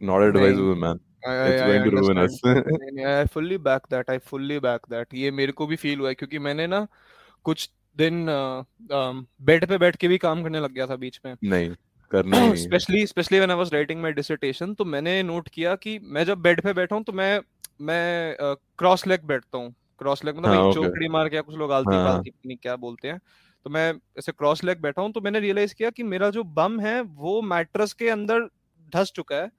not 0.03 0.23
advisable 0.23 0.81
man 0.81 0.99
I 1.27 3.25
fully 3.27 3.57
back 3.57 3.87
that 3.89 4.09
I 4.09 4.17
fully 4.19 4.59
back 4.59 4.85
that. 4.89 5.13
ये 5.13 5.31
मेरे 5.31 5.51
को 5.51 5.65
भी 5.67 5.75
फील 5.75 5.99
हुआ 5.99 6.09
है 6.09 6.15
क्योंकि 6.15 6.39
मैंने 6.39 6.67
ना 6.67 6.87
कुछ 7.47 7.69
दिन 7.97 8.25
बेड 9.41 9.65
पे 9.65 9.77
बैठ 9.77 9.95
के 9.95 10.07
भी 10.07 10.17
काम 10.19 10.43
करने 10.43 10.59
लग 10.59 10.73
गया 10.73 10.87
था 10.87 10.95
बीच 10.97 11.19
में। 11.25 11.35
नहीं 11.45 11.69
करना 12.11 12.39
ही 12.39 12.55
specially 12.57 13.05
specially 13.07 13.37
when 13.37 13.51
I 13.51 13.57
was 13.57 13.73
writing 13.73 14.01
my 14.01 14.11
dissertation 14.13 14.73
तो 14.73 14.85
मैंने 14.87 15.21
नोट 15.23 15.49
किया 15.49 15.75
कि 15.77 15.97
मैं 16.05 16.23
जब 16.25 16.41
बेड 16.41 16.61
पे 16.61 16.73
बैठा 16.73 16.95
हूँ 16.95 17.03
तो 17.03 17.13
मैं 17.13 17.39
मैं 17.81 18.35
क्रॉस 18.79 19.05
लेग 19.07 19.23
बैठता 19.25 19.57
हूँ। 19.57 19.73
क्रॉस 19.99 20.23
लेग 20.25 20.37
मतलब 20.37 20.49
हाँ, 20.53 20.71
चौकड़ी 20.73 21.07
मार 21.09 21.29
के 21.29 21.41
कुछ 21.41 21.55
लोग 21.55 21.71
आलती 21.71 21.95
हाँ. 21.95 22.05
पालती 22.05 22.55
क्या 22.55 22.75
बोलते 22.77 23.07
हैं। 23.07 23.19
तो 23.65 23.69
मैं 23.69 23.91
ऐसे 24.19 24.31
क्रॉस 24.31 24.63
लेग 24.63 24.81
बैठा 24.81 25.01
हूँ 25.01 25.11
तो 25.11 25.21
मैंने 25.21 25.39
रियलाइज़ 25.39 25.73
किया 25.75 25.89
कि 25.89 26.03
मेरा 26.05 26.29
जो 26.29 26.43
बम 26.55 26.79
है 26.79 26.99
वो 27.01 27.41
मैट्रेस 27.43 27.93
के 27.93 28.09
अंदर 28.09 28.47
धस 28.93 29.11
चुका 29.15 29.35
है। 29.35 29.49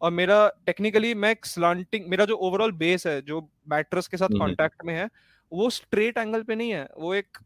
और 0.00 0.10
मेरा 0.12 0.36
टेक्निकली 0.66 1.14
मैं 1.16 1.34
स्लांटिंग 1.44 2.06
मेरा 2.08 2.24
जो 2.24 2.36
ओवरऑल 2.38 2.72
बेस 2.74 3.06
है 3.06 3.20
जो 3.22 3.40
मैट्रेस 3.70 4.06
के 4.08 4.16
साथ 4.16 4.38
कांटेक्ट 4.38 4.84
में 4.84 4.94
है 4.94 5.08
वो 5.52 5.70
स्ट्रेट 5.70 6.18
एंगल 6.18 6.42
पे 6.42 6.54
नहीं 6.54 6.70
है 6.70 6.88
वो 6.98 7.14
एक 7.14 7.38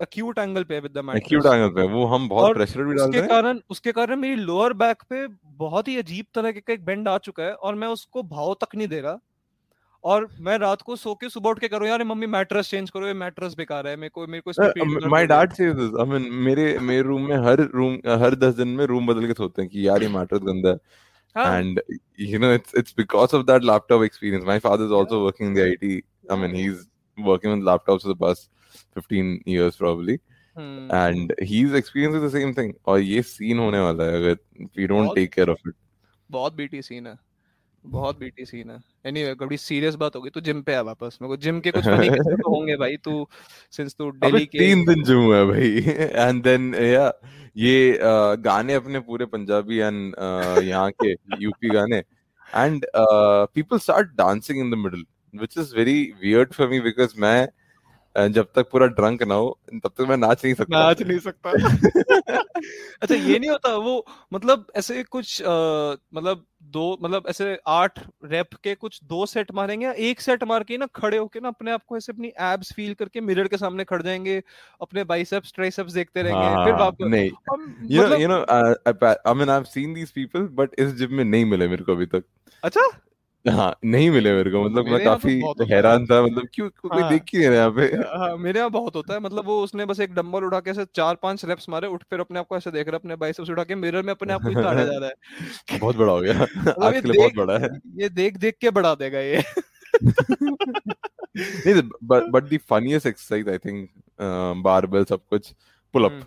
अक्यूट 0.00 0.38
एंगल 0.38 0.64
पे 0.64 0.78
with 0.80 0.92
the 0.92 1.04
mattress 1.04 1.24
acute 1.24 1.46
angle 1.46 1.68
पे 1.70 1.86
वो 1.88 2.04
हम 2.06 2.28
बहुत 2.28 2.54
प्रेशर 2.54 2.82
भी 2.82 2.94
डालते 2.94 3.18
हैं। 3.18 3.24
उसके 3.24 3.34
कारण 3.34 3.60
उसके 3.70 3.92
कारण 3.92 4.16
मेरी 4.20 4.36
लोअर 4.36 4.72
बैक 4.78 5.02
पे 5.10 5.26
बहुत 5.58 5.88
ही 5.88 5.96
अजीब 5.98 6.26
तरह 6.34 6.52
का 6.52 6.72
एक 6.72 6.84
बेंड 6.84 7.08
आ 7.08 7.18
चुका 7.18 7.42
है 7.42 7.52
और 7.52 7.74
मैं 7.74 7.88
उसको 7.88 8.22
भाव 8.30 8.54
तक 8.60 8.74
नहीं 8.76 8.88
दे 8.88 9.00
रहा। 9.00 9.18
और 10.04 10.26
मैं 10.40 10.56
रात 10.58 10.80
को 10.82 10.96
सो 10.96 11.14
के 11.14 11.28
सुबह 11.28 11.50
उठ 11.50 11.58
के 11.58 11.68
करो 11.68 11.86
यार 11.86 12.02
मम्मी 12.04 12.26
मैट्रेस 12.26 12.70
चेंज 12.70 12.90
करो 12.90 13.06
ये 13.06 13.12
मैट्रेस 13.14 13.54
बेकार 13.58 13.86
है 13.88 13.94
मेरे 13.96 14.10
को 14.14 14.26
मेरे 14.26 14.42
को 14.46 15.08
my 15.08 15.26
dad 15.26 15.52
says 15.52 15.74
this 15.74 16.00
I 16.00 16.06
mean 16.08 16.28
मेरे 16.46 16.64
मेरे 16.80 17.02
रूम 17.02 17.28
में 17.28 17.36
हर 17.44 17.60
रूम 17.74 17.94
हर 18.22 18.34
10 18.36 18.56
दिन 18.56 18.68
में 18.78 18.84
रूम 18.86 19.06
बदल 19.06 19.26
के 19.26 19.32
सोते 19.32 19.62
हैं 19.62 19.70
कि 19.70 19.86
यार 19.88 20.02
ये 20.02 20.08
मैट्रेस 20.08 20.40
गंदा 20.44 20.70
है। 21.36 21.58
And 21.58 21.80
you 22.20 22.38
know 22.38 22.52
it's 22.54 22.74
it's 22.78 22.94
because 22.96 23.36
of 23.36 23.44
that 23.46 23.64
laptop 23.64 24.02
experience 24.02 24.44
my 24.46 24.58
father 24.58 24.84
is 24.84 24.94
also 24.94 25.24
working 25.24 25.48
in 25.48 25.54
the 25.54 25.66
IT 25.66 26.02
I 26.30 26.38
mean 26.38 26.54
he 26.54 26.64
is 26.66 26.84
working 27.18 27.50
with 27.50 27.60
laptops 27.60 28.02
for 28.02 28.08
the 28.08 28.16
past 28.16 28.50
15 28.94 29.42
years 29.46 29.76
probably. 29.76 30.20
Hmm. 30.56 30.90
and 30.90 31.32
he's 31.40 31.72
experiencing 31.72 32.20
the 32.20 32.30
same 32.30 32.54
thing. 32.54 32.72
और 32.86 33.00
ये 33.00 33.22
scene 33.22 33.58
होने 33.58 33.78
वाला 33.80 34.04
है 34.04 34.16
अगर 34.16 34.36
we 34.78 34.86
don't 34.86 35.14
take 35.16 35.30
care 35.36 35.48
of 35.48 35.56
it. 35.66 35.74
बहुत 36.30 36.54
BT 36.54 36.82
scene 36.82 37.06
है. 37.06 37.18
बहुत 37.86 38.18
BT 38.18 38.44
scene 38.44 38.70
है. 38.70 38.76
एनीवे 39.06 39.30
anyway, 39.30 39.42
कभी 39.42 39.56
सीरियस 39.56 39.94
बात 39.94 40.16
होगी 40.16 40.30
तो 40.30 40.40
जिम 40.40 40.62
पे 40.62 40.74
आ 40.74 40.80
वापस. 40.80 41.18
मेरे 41.22 41.28
को 41.28 41.36
जिम 41.36 41.60
के 41.60 41.70
कुछ 41.70 41.84
फनी 41.84 42.10
तो 42.10 42.50
होंगे 42.56 42.76
भाई 42.76 42.96
तू 42.96 43.28
सिंस 43.70 43.94
तू 43.98 44.10
दिल्ली 44.10 44.46
के 44.46 44.58
तीन 44.58 44.84
दिन 44.84 45.04
जिम 45.04 45.18
हुआ 45.18 45.44
भाई. 45.44 45.84
एंड 46.14 46.42
देन 46.42 46.74
या 46.74 47.12
ये 47.56 47.92
uh, 47.94 48.44
गाने 48.44 48.74
अपने 48.74 49.00
पूरे 49.00 49.26
पंजाबी 49.26 49.76
एंड 49.76 50.14
uh, 50.14 50.62
यहाँ 50.62 50.90
के 50.90 51.12
यूपी 51.42 51.68
गाने. 51.68 52.02
And 52.56 52.86
people 52.96 53.78
start 53.78 54.08
dancing 54.08 54.58
in 54.58 54.70
the 54.70 54.74
middle 54.74 55.04
which 55.34 55.56
is 55.56 55.72
very 55.72 56.14
weird 56.24 56.54
for 56.54 56.68
me 56.68 56.80
because 56.80 57.18
मैं 57.18 57.48
जब 58.16 58.46
तक 58.54 58.68
पूरा 58.72 58.86
ड्रंक 58.86 59.22
ना 59.22 59.34
हो 59.34 59.60
तब 59.74 59.88
तक 59.88 60.00
मैं 60.00 60.16
नाच 60.16 60.44
नहीं 60.44 60.54
सकता। 60.54 60.80
नाच 60.80 61.02
नहीं 61.02 61.18
सकता। 61.18 61.50
अच्छा 63.02 63.14
ये 63.14 63.38
नहीं 63.38 63.50
होता 63.50 63.76
वो 63.76 64.06
मतलब 64.32 64.66
ऐसे 64.76 65.02
कुछ 65.02 65.42
आ, 65.42 65.46
मतलब 66.14 66.44
दो 66.62 66.98
मतलब 67.02 67.22
ऐसे 67.28 67.58
आठ 67.66 67.98
रैप 68.24 68.54
के 68.54 68.74
कुछ 68.74 69.00
दो 69.04 69.26
सेट 69.26 69.52
मारेंगे 69.52 69.92
एक 69.92 70.20
सेट 70.20 70.44
मार 70.44 70.62
के 70.62 70.78
ना 70.78 70.86
खड़े 70.86 71.16
होके 71.18 71.40
ना 71.40 71.48
अपने 71.48 71.70
आप 71.70 71.82
को 71.86 71.96
ऐसे 71.96 72.12
अपनी 72.12 72.32
एब्स 72.40 72.72
फील 72.72 72.94
करके 72.94 73.20
मिरर 73.20 73.48
के 73.48 73.56
सामने 73.56 73.84
खड़ 73.84 74.02
जाएँगे 74.02 74.42
अपने 74.82 75.04
बाइसेप्स 75.04 75.52
ट्राइसेप्स 75.54 75.92
देखते 75.92 76.22
रहेंगे 76.22 76.46
हाँ, 76.46 76.64
फिर 76.64 76.74
वापस 76.74 76.96
नहीं। 77.00 77.30
You 77.96 78.08
know 78.08 78.16
you 78.16 78.28
know 78.28 78.36
I 78.36 79.34
mean 79.34 79.48
I 79.48 79.54
have 79.56 79.64
seen 79.64 79.94
these 79.94 80.10
people 80.10 80.40
but 80.40 80.70
इस 80.78 80.94
जिम 80.94 81.14
में 81.14 81.24
नहीं 81.24 81.44
मिले 81.44 81.68
मेरे 81.68 81.84
को 81.84 81.92
अभी 81.92 82.06
तक। 82.06 82.24
अच्छा? 82.64 82.88
हाँ 83.50 83.76
नहीं 83.84 84.10
मिले 84.10 84.32
मेरे 84.32 84.50
को 84.50 84.64
मतलब 84.64 84.86
मैं 84.86 85.04
काफ़ी 85.04 85.40
तो 85.40 85.64
हैरान 85.64 86.06
था 86.06 86.22
मतलब 86.22 86.48
क्यों 86.54 86.68
कोई 86.68 87.00
हाँ, 87.00 87.10
देख 87.10 87.22
क्यों 87.28 87.42
यहाँ 87.42 87.70
पे? 87.70 87.82
हाँ, 87.82 88.36
मेरे 88.36 88.58
यहाँ 88.58 88.70
बहुत 88.70 88.96
होता 88.96 89.14
है 89.14 89.20
मतलब 89.20 89.44
वो 89.44 89.62
उसने 89.62 89.84
बस 89.84 90.00
एक 90.00 90.14
डंबल 90.14 90.44
उठा 90.44 90.60
के 90.60 90.70
ऐसे 90.70 90.84
चार 90.84 91.14
पाँच 91.14 91.44
रेप्स 91.44 91.68
मारे 91.68 91.88
उठ 91.88 92.02
फिर 92.10 92.20
अपने 92.20 92.38
आप 92.38 92.46
को 92.46 92.56
ऐसे 92.56 92.70
देख 92.70 92.88
रहा 92.88 92.96
अपने 92.96 93.16
बाइसेप्स 93.16 93.50
उठा 93.50 93.64
के 93.64 93.74
मिरर 93.74 94.02
में 94.02 94.10
अपने 94.10 94.32
आप 94.32 94.42
को 94.42 94.62
जा 94.62 94.72
रहा 94.72 95.08
है। 95.08 95.78
बहुत 95.78 95.96
बड़ा 95.96 96.12
हो 96.12 96.20
गया। 96.20 96.42
आज 96.86 97.02
के 97.02 97.08
लिए 97.08 97.18
बहुत 97.18 97.34
बड़ा 97.34 97.58
है। 97.58 97.80
ये 97.94 98.08
देख 98.08 98.36
देख 98.36 98.56
के 98.60 98.70
बढ़ा 98.70 98.94
देगा 98.94 99.18
ये। 99.18 99.44
नहीं 101.36 101.82
but 101.82 102.24
but 102.30 102.48
the 102.50 102.58
funniest 102.72 103.06
exercise 103.06 103.48
I 103.48 103.58
think 103.58 103.90
um, 104.18 105.08
सब 105.08 105.20
कुछ 105.30 105.54
pull 105.94 106.04
up 106.04 106.24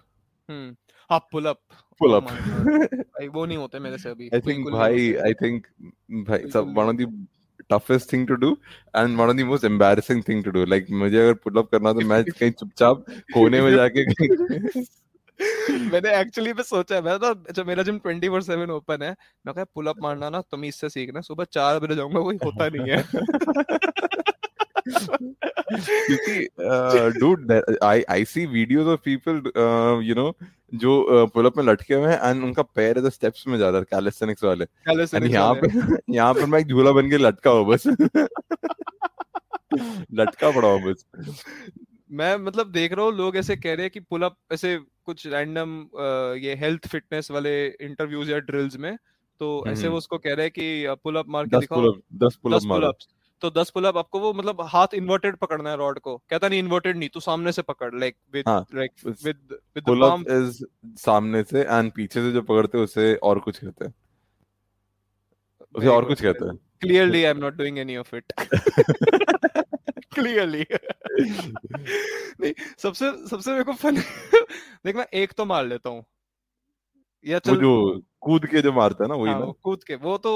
हम्म। 0.49 0.75
हाँ 1.09 1.27
pull 1.35 1.45
up 1.45 1.59
pull 2.01 2.13
Oh 2.13 2.17
up. 2.17 2.23
भाई 2.27 3.27
वो 3.27 3.45
नहीं 3.45 3.57
होते 3.57 3.79
मेरे 3.79 3.97
से 3.97 4.09
अभी 4.09 4.29
I 4.29 4.39
think 4.47 4.69
भाई। 4.71 5.13
I 5.29 5.33
think 5.43 5.63
भाई 6.29 6.49
सब 6.53 6.73
one 6.77 6.89
of 6.89 6.97
the 7.01 7.07
toughest 7.69 8.09
thing 8.13 8.25
to 8.31 8.35
do 8.41 8.49
and 9.01 9.17
one 9.21 9.29
of 9.33 9.37
the 9.37 9.45
most 9.51 9.63
embarrassing 9.69 10.21
thing 10.29 10.41
to 10.47 10.51
do. 10.57 10.65
Like 10.73 10.89
मुझे 11.03 11.17
अगर 11.19 11.33
pull 11.45 11.61
up 11.61 11.69
करना 11.71 11.93
तो 11.93 11.99
मैं 12.07 12.23
कहीं 12.39 12.51
चुपचाप 12.51 13.05
कोने 13.33 13.61
में 13.61 13.71
जाके 13.75 14.05
मैंने 15.91 16.09
एक्चुअली 16.19 16.53
पे 16.53 16.63
सोचा 16.63 16.99
मैं 17.01 17.17
तो 17.19 17.33
जब 17.53 17.67
मेरा 17.67 17.83
जिम 17.83 17.97
24/7 17.99 18.69
ओपन 18.71 19.01
है। 19.03 19.15
मैं 19.45 19.53
कहा 19.55 19.63
पुल 19.75 19.87
अप 19.87 19.95
मारना 20.01 20.29
ना 20.29 20.41
तुम 20.51 20.65
इससे 20.65 20.89
सीखना 20.89 21.21
सुबह 21.21 21.43
चार 21.51 21.79
बजे 21.79 21.95
जाऊँगा 21.95 22.19
कोई 22.19 22.37
होता 22.45 22.67
नहीं 22.75 22.91
है। 22.91 23.03
क्योंकि 24.87 26.47
dude 27.19 27.51
I 27.83 28.03
I 28.09 28.25
see 28.25 28.45
videos 28.45 28.87
of 28.87 28.99
people 29.05 29.41
you 30.05 30.15
know 30.15 30.31
जो 30.71 31.25
पुल 31.33 31.45
अप 31.45 31.57
में 31.57 31.63
लटके 31.63 31.93
हुए 31.93 32.11
हैं 32.11 32.29
एंड 32.29 32.43
उनका 32.43 32.61
पैर 32.75 32.97
इधर 32.97 33.09
स्टेप्स 33.09 33.47
में 33.47 33.57
जा 33.57 33.69
रहा 33.69 33.79
है 33.79 33.85
कैलिस्थेनिक्स 33.85 34.43
वाले। 34.43 34.65
एंड 34.89 35.25
यहाँ 35.31 35.53
पे 35.55 35.67
यहाँ 36.13 36.33
पर 36.33 36.45
मैं 36.45 36.59
एक 36.59 36.67
झूला 36.67 36.91
बन 36.91 37.09
के 37.09 37.17
लटका 37.17 37.51
हूँ 37.51 37.65
बस। 37.67 37.83
लटका 40.13 40.51
पड़ा 40.51 40.67
हूँ 40.67 40.81
बस। 40.83 41.05
मैं 42.11 42.35
मतलब 42.37 42.71
देख 42.71 42.93
रहा 42.93 43.05
हूँ 43.05 43.13
लोग 43.13 43.37
ऐसे 43.37 43.55
कह 43.55 43.73
रहे 43.73 43.81
हैं 43.81 43.91
कि 43.91 43.99
पुल 43.99 44.23
अप 44.23 44.35
ऐसे 44.53 44.77
कुछ 45.05 45.25
रैंडम 45.27 45.77
ये 46.43 46.55
हेल्थ 46.55 46.87
फिटनेस 46.87 47.31
वाले 47.31 47.55
इंटरव्यूज़ 47.67 48.31
या 48.31 48.37
ड्रिल्स 48.41 48.77
में 48.77 48.95
तो 49.41 49.63
ऐसे 49.67 49.81
हम्म। 49.81 49.91
वो 49.91 49.97
उसको 49.97 50.17
कह 50.17 50.33
रहे 50.33 50.45
हैं 50.45 50.51
कि 50.51 50.95
पुल 51.03 51.15
अप 51.15 51.29
मार 51.29 51.45
के 51.45 51.59
दिखाओ। 51.59 51.91
दस 52.17 52.35
पुल 52.35 52.53
अप 52.53 52.57
दस 52.57 52.65
पुल 52.65 52.83
अप्स 52.83 53.07
तो 53.41 53.49
दस 53.51 53.69
पुल 53.69 53.85
अप 53.85 53.97
आपको 53.97 54.19
वो 54.19 54.33
मतलब 54.33 54.61
हाथ 54.71 54.93
इन्वर्टेड 54.93 55.35
पकड़ना 55.37 55.69
है 55.69 55.77
रॉड 55.77 55.99
को। 55.99 56.15
कहता 56.29 56.47
नहीं 56.47 56.59
इन्वर्टेड 56.59 56.97
नहीं 56.97 57.09
तू 57.09 57.19
सामने 57.19 57.51
से 57.51 57.61
पकड़ 57.61 57.93
like 57.99 58.15
with 58.33 58.45
like 58.75 58.91
with 59.05 59.57
with 59.75 59.83
pull 59.85 60.01
up 60.03 60.23
is 60.31 60.63
सामने 60.99 61.43
से 61.43 61.61
एंड 61.61 61.91
पीछे 61.91 62.21
से 62.21 62.31
जो 62.31 62.41
पकड़ते 62.41 62.77
हैं 62.77 62.85
उसे 62.85 63.15
और 63.15 63.39
कुछ 63.39 63.57
कहते 63.57 63.85
हैं। 63.85 63.93
उसे 65.75 65.87
और 65.87 66.05
कुछ 66.05 66.21
कहते 66.21 66.45
हैं। 66.45 66.57
Clearly 66.83 67.21
i'm 67.27 67.39
not 67.39 67.55
doing 67.57 67.77
any 67.79 67.95
of 67.95 68.09
it. 68.13 68.33
Clearly. 70.15 70.65
नहीं 72.41 72.53
सबसे 72.77 73.11
सबसे 73.27 73.51
मेरे 73.51 73.63
को 73.63 73.73
फन 73.73 73.95
देख 74.85 74.95
मैं 74.95 75.05
एक 75.13 75.33
तो 75.33 75.45
मार 75.45 75.65
लेता 75.65 75.89
हूँ। 75.89 76.03
या 77.25 77.39
चल 77.39 77.55
जो 77.55 77.71
कूद 78.21 78.45
के 78.45 78.61
जो 78.61 78.71
मारता 78.73 79.03
है 79.03 79.07
ना 79.09 79.15
वही 79.15 79.31
हाँ, 79.31 79.39
ना? 79.39 79.51
कूद 79.63 79.83
के 79.83 79.95
वो 79.95 80.17
तो 80.17 80.33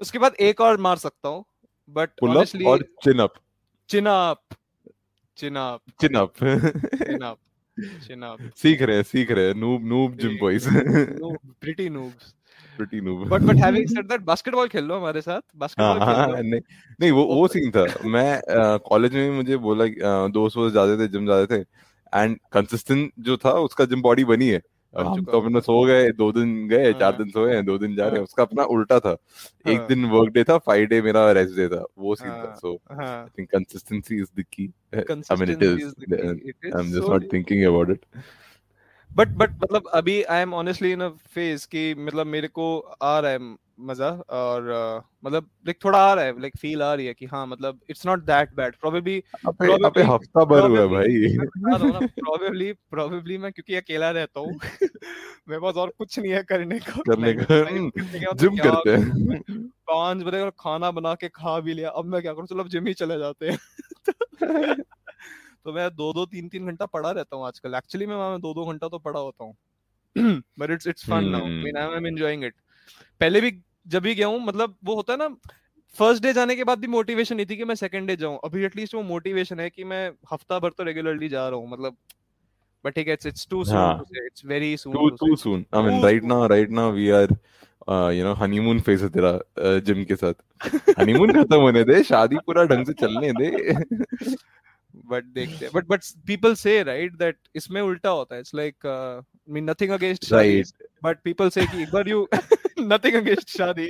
उसके 0.00 0.18
बाद 0.18 0.34
एक 0.40 0.60
और 0.60 0.80
मार 0.80 0.96
सकता 0.96 1.28
हूँ। 1.28 1.44
बट 1.92 2.10
पुल 2.20 2.36
और 2.36 2.84
chin 3.04 3.18
up 3.18 3.34
chin 3.88 4.06
up 4.06 4.54
chin 5.38 5.56
up 5.56 5.80
chin 6.00 6.14
up 6.14 6.32
chin 6.36 7.22
up 7.22 7.38
chin 8.06 8.22
up 8.22 8.50
सीख 8.56 8.82
रहे 8.82 8.96
हैं 8.96 9.02
सीख 9.02 9.30
रहे 9.30 9.46
हैं 9.46 9.54
noob 9.54 9.84
noob 9.84 10.16
gym 10.16 10.38
boys 10.40 10.68
pretty 10.68 11.88
noobs 11.88 12.34
pretty 12.78 13.00
noob 13.00 13.28
but 13.28 13.40
but 13.40 13.62
having 13.64 13.86
said 13.86 14.08
that 14.08 14.20
basketball 14.20 14.68
खेल 14.68 14.84
लो 14.84 14.96
हमारे 14.96 15.20
साथ 15.20 15.34
हाँ 15.34 15.58
बास्केटबॉल 15.58 15.98
खेल 15.98 16.14
हाँ 16.14 16.42
नहीं 16.42 16.60
नहीं 17.00 17.10
वो 17.10 17.24
वो 17.24 17.46
सीन 17.48 17.70
था। 17.70 17.84
मैं 18.08 18.40
कॉलेज 18.88 19.14
में 19.14 19.30
मुझे 19.30 19.56
बोला 19.56 19.86
दोस्त 20.28 20.56
वोस्त 20.56 20.74
जाते 20.74 20.98
थे 20.98 21.08
जिम 21.12 21.26
जाते 21.26 21.56
थे 21.56 21.64
एंड 22.12 22.38
कंसिस्टेंट 22.52 23.12
जो 23.18 23.36
था 23.36 23.52
उसका 23.66 23.84
जिम 23.84 24.02
बॉडी 24.02 24.24
बनी 24.24 24.48
है। 24.48 24.60
हम 24.94 25.24
तो 25.24 25.40
अपने 25.40 25.60
सो 25.60 25.82
गए 25.84 26.10
दो 26.12 26.30
दिन 26.32 26.50
गए 26.68 26.92
चार 26.92 27.02
हाँ। 27.02 27.16
दिन 27.18 27.30
सोए 27.30 27.54
हैं 27.54 27.64
दो 27.64 27.76
दिन 27.78 27.94
जा 27.96 28.04
रहे 28.04 28.10
हैं 28.10 28.18
हाँ। 28.18 28.24
उसका 28.24 28.42
अपना 28.42 28.64
उल्टा 28.72 28.98
था 29.00 29.12
एक 29.66 29.78
हाँ। 29.78 29.86
दिन 29.88 30.04
वर्क 30.06 30.32
डे 30.32 30.44
था 30.44 30.58
फाइव 30.58 30.86
डे 30.86 31.00
मेरा 31.02 31.30
रेस्ट 31.32 31.56
डे 31.56 31.68
था 31.68 31.84
वो 31.98 32.14
सीन 32.14 32.30
था 32.30 32.34
हाँ। 32.36 32.54
सो 32.56 32.74
हाँ 32.92 33.22
I 33.22 33.28
think 33.38 33.48
consistency 33.50 34.20
is 34.20 34.28
the 34.40 34.44
key 34.52 34.72
I 34.94 35.36
mean 35.36 35.50
it 35.50 35.62
is 35.62 35.84
I 36.14 36.80
am 36.80 36.90
just 36.90 37.08
not 37.08 37.32
thinking 37.32 37.64
about 37.64 37.90
it 37.90 38.04
but 39.10 39.28
but 39.36 39.50
मतलब 39.62 39.88
अभी 39.94 40.22
I 40.24 40.42
am 40.42 40.54
honestly 40.54 40.92
in 40.92 41.00
a 41.00 41.08
phase 41.34 41.66
कि 41.66 41.94
मतलब 41.94 42.26
मेरे 42.26 42.48
को 42.50 42.78
आ 43.02 43.18
रहा 43.18 43.30
है 43.30 43.56
मज़ा 43.80 44.10
और 44.10 44.62
uh, 44.62 45.26
मतलब 45.26 45.42
लाइक 45.42 45.78
थोड़ा 45.84 45.98
आ 45.98 46.14
रहा 46.14 46.24
है 46.24 46.40
लाइक 46.40 46.56
फील 46.56 46.82
आ 46.82 46.94
रही 46.94 47.06
है 47.06 47.14
कि 47.14 47.26
हाँ 47.26 47.46
मतलब 47.46 47.80
it's 47.90 48.06
not 48.06 48.18
that 48.18 48.54
bad 48.54 48.76
probably 48.76 49.22
अबे 49.46 50.02
हफ़्ता 50.02 50.44
भर 50.44 50.60
हुआ 50.60 50.86
भाई। 50.86 51.36
प्रोबेबली 52.06 52.72
प्रोबेबली 52.72 53.38
मैं 53.38 53.52
क्योंकि 53.52 53.74
अकेला 53.74 54.10
रहता 54.10 54.40
हूँ 54.40 54.58
मेरे 55.48 55.60
पास 55.60 55.74
और 55.74 55.92
कुछ 55.98 56.18
नहीं 56.18 56.32
है 56.32 56.42
करने 56.42 56.78
को। 56.78 57.02
करने 57.02 57.34
का। 57.34 57.44
like, 57.44 58.36
जिम 58.36 58.56
करते 58.56 58.90
हैं। 58.90 59.32
पाँच 59.68 60.22
बजे 60.22 60.50
खाना 60.50 60.90
बना 60.90 61.14
के 61.14 61.28
खा 61.28 61.60
भी 61.60 61.74
लिया 61.74 61.90
अब 61.90 62.04
मैं 62.04 62.22
क्या 62.22 62.32
करूँ? 62.32 62.46
चलो 62.46 62.64
जिम 62.64 62.86
ही 62.86 62.94
चले 62.94 63.18
जाते 63.18 63.48
हैं। 63.48 63.58
तो 65.64 65.72
मैं 65.72 65.90
दो 65.90 66.12
दो 66.12 66.26
तीन 66.26 66.48
तीन 66.48 66.66
घंटा 66.66 66.86
पढ़ा 66.86 67.10
रहता 67.10 67.36
हूँ 67.36 67.46
आजकल। 67.46 67.74
एक्चुअली 67.74 68.06
मैं 68.06 68.16
वहाँ 68.16 68.40
दो 68.40 68.54
दो 68.54 68.64
घंटा 68.64 68.88
तो 68.88 68.98
पढ़ा 68.98 69.20
होता 69.20 69.44
हूँ। 69.44 69.56
But 70.58 70.70
it's 70.70 70.86
it's 70.86 71.10
fun 71.10 71.24
now. 71.24 71.46
Mean 71.46 71.76
I 71.76 71.96
am 71.96 72.06
enjoying 72.06 72.44
it 72.44 72.54
पहले 73.20 73.40
भी 73.40 73.62
जब 73.88 74.02
भी 74.02 74.14
गया 74.14 74.26
हूँ 74.26 74.46
मतलब 74.46 74.76
वो 74.84 74.94
होता 74.94 75.12
है 75.12 75.18
ना 75.18 75.28
फ़र्स्ट 75.98 76.22
डे 76.22 76.32
जाने 76.32 76.56
के 76.56 76.64
बाद 76.64 76.78
भी 76.78 76.86
मोटिवेशन 76.86 77.36
नहीं 77.36 77.46
थी 77.46 77.56
कि 77.56 77.64
मैं 77.64 77.74
सेकंड 77.74 78.06
डे 78.06 78.16
जाऊँ। 78.16 78.38
अभी 78.44 78.64
एटलीस्ट 78.64 78.94
वो 78.94 79.02
मोटिवेशन 79.02 79.60
है 79.60 79.70
कि 79.70 79.84
मैं 79.84 80.10
हफ़्ता 80.32 80.58
भर 80.58 80.70
तो 80.70 80.84
रेगुलरली 80.84 81.28
जा 81.28 81.48
रहा 81.48 81.58
हूँ 81.58 81.70
मतलब 81.70 81.96
बट 82.84 82.94
ठीक 82.94 83.06
है 83.06 83.12
it's 83.12 83.26
it's 83.26 83.46
too 83.50 83.64
soon. 83.64 83.98
Too 83.98 84.26
it's 84.26 84.44
very 84.44 84.76
soon 84.76 84.94
too 84.94 85.10
too 85.10 85.36
soon. 85.36 85.66
I 85.72 85.82
mean 85.82 86.00
Too 86.00 86.06
right 86.06 86.22
now 86.22 86.46
right 86.46 86.70
now 86.70 86.90
we 86.90 87.10
are 87.12 87.28
uh, 87.88 88.10
you 88.18 88.24
know 88.24 88.34
honeymoon 88.34 88.88
है 88.88 89.08
तेरा 89.08 89.78
जिम 89.78 90.04
के 90.04 90.16
साथ। 90.16 90.34
हनीमून 90.98 91.32
खत्म 91.32 91.56
होने 91.56 91.84
दे 91.84 92.02
शादी 92.02 92.36
पूरा 92.36 92.64
ढंग 92.64 92.86
से 92.86 92.92
चलने 92.92 93.32
दे। 93.32 93.74
बट 94.94 95.24
देखते 95.24 95.64
हैं। 95.64 95.70
But 95.74 95.86
but 95.88 96.04
people 96.26 96.54
say 96.54 96.82
right 96.82 97.16
that 97.18 97.36
इसमें 97.56 97.80
उल्टा 97.82 98.08
होता 98.08 98.34
है। 98.34 98.40
It's 98.40 98.54
like 98.54 99.24
mean 99.50 99.70
nothing 99.70 99.90
against 99.90 100.32
right. 100.32 100.72
But 101.04 101.18
people 101.24 101.48
say 101.50 101.66
कि 101.66 101.82
एक 101.82 101.90
बार 101.92 102.08
यू 102.08 102.26
नथिंग 102.80 103.14
अगेंस्ट 103.14 103.48
शादी 103.58 103.86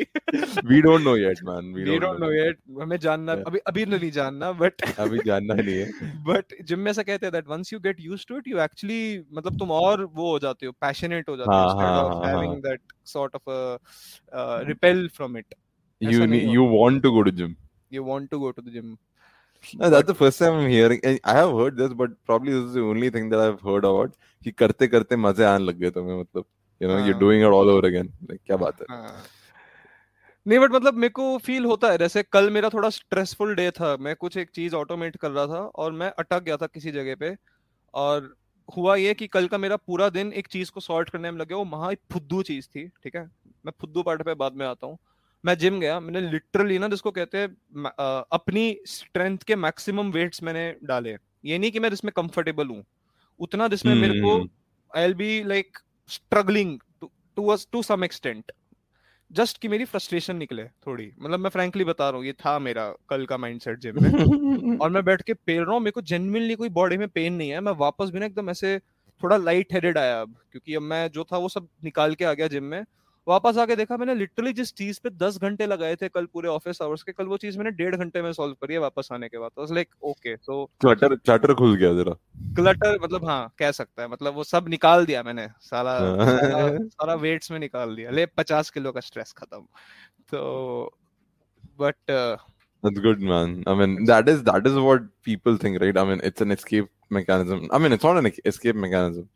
we 0.70 0.78
don't 0.86 1.04
know 1.06 1.14
yet 1.16 1.42
man. 1.48 1.68
We, 1.74 1.84
we 1.88 1.98
don't 1.98 2.20
know 2.20 2.30
yet 2.32 2.58
हमें 2.80 2.96
जानना 2.96 3.32
Yeah. 3.32 3.46
अभी 3.46 3.58
अभी 3.66 3.84
नहीं 3.86 4.10
जानना 4.10 4.52
बट 4.52 4.82
अभी 4.98 5.18
जानना 5.26 5.54
नहीं 5.54 5.74
है। 5.74 6.12
बट 6.24 6.54
जिम 6.64 6.78
में 6.78 6.90
ऐसा 6.90 7.02
कहते 7.02 7.26
हैं 7.26 7.32
that 7.32 7.48
once 7.48 7.72
you 7.72 7.80
get 7.80 8.00
used 8.00 8.28
to 8.28 8.36
it 8.38 8.48
you 8.48 8.58
actually 8.58 9.18
मतलब 9.34 9.58
तुम 9.58 9.70
और 9.70 10.04
वो 10.04 10.30
हो 10.30 10.38
जाते 10.38 10.66
हो 10.66 10.72
पैशनेट 10.80 11.28
हो 11.28 11.36
जाते 11.36 11.56
हो 11.56 11.62
instead 11.62 11.88
of 11.88 12.26
having 12.26 12.62
that 12.62 12.80
sort 13.04 13.34
of 13.34 13.78
repel 14.68 15.08
from 15.08 15.38
it 15.38 15.54
you 16.00 16.26
need, 16.26 16.46
you 16.52 16.62
want 16.70 17.02
to 17.02 17.10
go 17.16 17.20
to 17.26 17.32
gym. 17.40 17.50
You 17.92 18.04
want 18.04 18.30
to 18.30 18.38
go 18.38 18.50
to 18.50 18.62
the 18.62 18.70
gym 18.72 18.96
no, 19.74 19.90
that's 19.90 20.06
the 20.06 20.14
first 20.14 20.38
time 20.38 20.54
I'm 20.54 20.68
hearing 20.68 21.00
I 21.24 21.34
have 21.34 21.52
heard 21.52 21.76
this 21.76 21.92
but 21.92 22.10
probably 22.24 22.52
this 22.52 22.64
is 22.64 22.74
the 22.74 22.82
only 22.82 23.10
thing 23.10 23.28
that 23.30 23.40
I've 23.40 23.60
heard 23.60 23.84
about 23.84 24.16
कि 24.42 24.50
करते 24.50 24.86
करते 24.86 25.16
मज़े 25.16 25.44
आने 25.44 25.64
लग 25.64 25.78
गए 25.78 25.90
तुम्हें 25.90 26.20
मतलब 26.20 26.44
you 26.80 26.88
know 26.88 26.96
you're 26.98 27.12
हाँ। 27.12 27.20
doing 27.20 27.42
it 27.42 27.52
all 27.52 27.68
over 27.70 27.86
again. 27.88 28.08
Like 28.30 28.40
क्या 28.46 28.56
बात 28.56 28.80
है? 28.80 28.86
हाँ। 28.90 29.24
नहीं 30.46 30.58
बट 30.58 30.72
मतलब 30.72 30.94
मेरे 30.94 31.08
को 31.08 31.38
फील 31.38 31.64
होता 31.64 31.90
है 31.90 31.98
जैसे 31.98 32.22
कल 32.22 32.50
मेरा 32.50 32.68
थोड़ा 32.68 32.88
स्ट्रेसफुल 32.90 33.54
डे 33.54 33.70
था 33.70 33.96
मैं 33.96 34.16
कुछ 34.16 34.36
एक 34.36 34.50
चीज़ 34.50 34.74
ऑटोमेट 34.74 35.16
कर 35.16 35.30
रहा 35.30 35.46
था 35.46 35.60
और 35.60 35.92
मैं 35.92 36.12
अटक 36.18 36.42
गया 36.42 36.56
था 36.56 36.66
किसी 36.66 36.90
जगह 36.90 37.14
पे 37.14 37.36
और 37.94 38.34
हुआ 38.76 38.96
ये 38.96 39.14
कि 39.14 39.26
कल 39.26 39.46
का 39.48 39.58
मेरा 39.58 39.76
पूरा 39.76 40.08
दिन 40.08 40.32
एक 40.32 40.46
चीज़ 40.46 40.70
को 40.70 40.80
सॉर्ट 40.80 41.10
करने 41.10 41.30
में 41.30 41.38
लग 41.40 41.52
वो 41.52 41.64
महा 41.64 41.90
फुद्दू 42.12 42.42
चीज़ 42.42 42.68
थी 42.68 42.88
ठीक 42.88 43.16
है? 43.16 43.30
मैं 43.66 43.72
फुद्दू 43.80 44.02
पार्ट 44.02 44.22
पे 44.22 44.34
बाद 44.34 44.52
में 44.52 44.66
आता 44.66 44.86
हूँ 44.86 44.98
मैं 45.44 45.56
जिम 45.58 45.80
गया 45.80 45.98
मैंने 46.00 46.20
लिटरली 46.20 46.78
ना 46.78 46.88
जिसको 46.88 47.10
कहते 47.10 47.38
हैं 47.38 47.48
अपनी 48.32 48.76
स्ट्रेंथ 48.86 49.38
के 49.38 49.56
मैक्सिमम 49.56 50.10
वेट्स 50.10 50.42
मैंने 50.42 50.74
डाले 50.84 51.16
ये 51.44 51.58
नहीं 51.58 51.70
कि 51.70 51.80
मैं 51.80 51.90
जिसमें 51.90 52.12
कंफर्टेबल 52.16 52.66
हूँ। 52.66 52.84
उतना 53.40 53.68
जिसमें 53.68 53.94
मेरे 53.94 54.20
को 54.20 54.36
I 54.92 55.02
will 55.02 55.14
be 55.14 55.42
like 55.44 55.78
struggling 56.08 56.78
to 57.00 57.56
to 57.72 57.82
some 57.82 58.04
extent 58.04 58.52
just 59.30 59.58
कि 59.58 59.68
मेरी 59.68 59.84
फ्रस्ट्रेशन 59.84 60.36
निकले 60.36 60.64
थोड़ी। 60.64 61.10
मतलब 61.20 61.40
मैं 61.40 61.50
फ्रैंकली 61.50 61.84
बता 61.84 62.08
रहा 62.10 62.18
हूँ 62.18 62.26
ये 62.26 62.32
था 62.32 62.58
मेरा 62.58 62.94
कल 63.08 63.26
का 63.26 63.36
माइंडसेट 63.36 63.78
जिम 63.78 64.02
में। 64.02 64.78
और 64.80 64.90
मैं 64.90 65.04
बैठ 65.04 65.22
के 65.22 65.34
पेल 65.34 65.62
रहा 65.62 65.72
हूँ 65.72 65.80
मेरे 65.80 65.90
को 65.90 66.02
जेन्युइनली 66.02 66.54
कोई 66.54 66.68
बॉडी 66.68 66.96
में 66.96 67.08
पेन 67.08 67.32
नहीं 67.34 67.50
है। 67.50 67.60
मैं 67.60 67.72
वापस 67.72 68.10
भी 68.10 68.18
ना 68.18 68.26
एकदम 68.26 68.50
ऐसे 68.50 68.78
थोड़ा 69.22 69.36
लाइट 69.36 69.72
हेडेड 69.72 69.98
आया 69.98 70.20
अब 70.20 70.34
क्योंकि 70.52 70.74
अब 70.74 70.82
मैं 70.82 71.08
जो 71.08 71.24
था 71.24 71.36
वो 71.36 71.48
सब 71.48 71.68
निकाल 71.84 72.14
के 72.14 72.24
आ 72.24 72.32
गया 72.32 72.46
जिम 72.46 72.64
में। 72.64 72.84
वापस 73.28 73.56
आके 73.58 73.74
देखा 73.76 73.96
मैंने 73.96 74.14
लिटरली 74.14 74.52
जिस 74.52 74.72
चीज़ 74.74 74.98
पे 75.04 75.10
दस 75.10 75.38
घंटे 75.38 75.66
लगाए 75.66 75.96
थे 75.96 76.08
कल 76.08 76.24
पूरे 76.32 76.48
ऑफ़िस 76.48 76.80
आवर्स 76.82 77.02
के 77.02 77.12
कल 77.12 77.26
वो 77.26 77.36
चीज़ 77.36 77.58
मैंने 77.58 77.70
डेढ़ 77.70 77.96
घंटे 77.96 78.22
में 78.22 78.32
सॉल्व 78.32 78.54
करी 78.62 78.74
है 78.74 78.80
वापस 78.80 79.08
आने 79.12 79.28
के 79.28 79.38
बाद 79.38 79.72
like 79.72 79.88
okay 80.02 80.36
so 80.36 80.64
charter 80.82 81.16
charter 81.26 81.54
खुल 81.54 81.76
गया 81.76 81.92
जरा 81.94 82.14
क्लटर 82.56 82.98
मतलब 83.02 83.24
हाँ 83.28 83.54
कह 83.58 83.70
सकता 83.72 84.02
है 84.02 84.08
मतलब 84.08 84.34
वो 84.34 84.44
सब 84.44 84.68
निकाल 84.68 85.06
दिया 85.06 85.22
मैंने 85.22 85.48
सारा 85.60 85.92
हाँ। 85.92 86.26
सारा, 86.26 86.78
सारा 86.78 87.14
वेट्स 87.26 87.50
में 87.50 87.58
निकाल 87.58 87.94
दिया 87.96 88.10
ले 88.10 88.26
पचास 88.26 88.70
किलो 88.70 88.92
का 88.92 89.00
स्ट्रेस 89.00 89.32
खत्म 89.32 89.66
तो 90.32 90.96
but 91.80 92.38
That's 92.84 92.98
good, 92.98 93.20
man. 93.22 93.62
I 93.64 93.74
mean, 93.74 93.92
that 94.06 94.28
is 94.28 94.42
that 94.42 94.66
is 94.66 94.76
what 94.84 95.02
people 95.22 95.56
think, 95.56 95.80
right? 95.80 95.96
I 95.96 96.02
mean, 96.04 96.20
it's 96.24 96.40
an 96.40 96.50
escape 96.50 96.88
mechanism. 97.10 97.68
I 97.70 97.78
mean, 97.78 97.92
it's 97.92 98.02
not 98.02 98.16
an 98.16 98.28
escape 98.44 98.74
mechanism. 98.74 99.28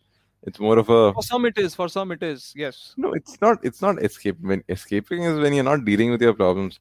It's 0.46 0.60
more 0.60 0.78
of 0.78 0.88
a 0.88 1.12
for 1.14 1.22
some 1.22 1.44
it 1.48 1.58
is 1.58 1.74
for 1.74 1.88
some 1.88 2.12
it 2.12 2.22
is 2.22 2.52
yes 2.54 2.94
no. 2.96 3.12
It's 3.12 3.40
not. 3.40 3.64
It's 3.70 3.82
not 3.82 4.02
escape. 4.08 4.36
When 4.40 4.62
escaping 4.68 5.24
is 5.30 5.38
when 5.44 5.54
you're 5.58 5.64
not 5.68 5.84
dealing 5.84 6.10
with 6.12 6.22
your 6.22 6.34
problems. 6.34 6.78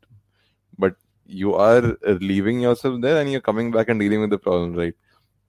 But 0.78 0.96
you 1.26 1.56
are 1.56 1.98
leaving 2.32 2.60
yourself 2.60 3.02
there 3.02 3.20
and 3.22 3.32
you're 3.32 3.42
coming 3.42 3.72
back 3.72 3.90
and 3.90 4.00
dealing 4.00 4.22
with 4.22 4.30
the 4.30 4.38
problem, 4.38 4.76
right? 4.76 4.94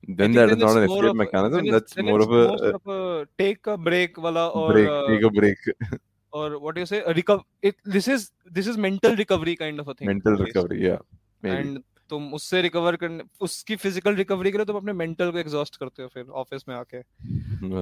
Then 0.09 0.33
that 0.33 0.51
is 0.51 0.51
then 0.51 0.59
not 0.61 0.77
an 0.79 0.85
escape 0.85 1.05
of- 1.11 1.17
mechanism. 1.17 1.69
That's 1.71 1.97
more 1.99 2.21
of 2.21 2.31
a, 2.33 2.43
of 2.79 2.87
a 2.87 3.29
take 3.39 3.67
a 3.67 3.77
break 3.77 4.17
wala 4.17 4.49
or 4.49 4.73
break. 4.73 4.89
uh, 4.89 5.07
Take 5.09 5.25
a 5.25 5.31
break. 5.31 5.59
or 6.33 6.59
what 6.59 6.75
do 6.75 6.81
you 6.81 6.87
say 6.87 7.03
a 7.11 7.13
recover 7.15 7.43
it 7.63 7.77
this 7.85 8.09
is 8.15 8.31
this 8.61 8.67
is 8.67 8.77
mental 8.87 9.15
recovery 9.17 9.57
kind 9.57 9.79
of 9.81 9.89
a 9.89 9.95
thing 9.95 10.07
Mental 10.07 10.37
recovery. 10.37 10.83
Yeah. 10.87 10.99
Maybe. 11.43 11.57
And 11.57 11.83
तुम 12.11 12.33
उससे 12.35 12.61
recover 12.63 12.97
करने 12.97 13.25
उसकी 13.41 13.77
physical 13.77 14.15
recovery 14.15 14.51
के 14.53 14.59
लिए 14.59 14.65
तुम 14.67 14.77
अपने 14.77 14.93
mental 14.95 15.31
को 15.31 15.39
exhaust 15.39 15.77
करते 15.77 16.03
हो 16.03 16.09
फिर 16.09 16.25
ऑफ़िस 16.35 16.65
में 16.69 16.75
आके। 16.77 17.01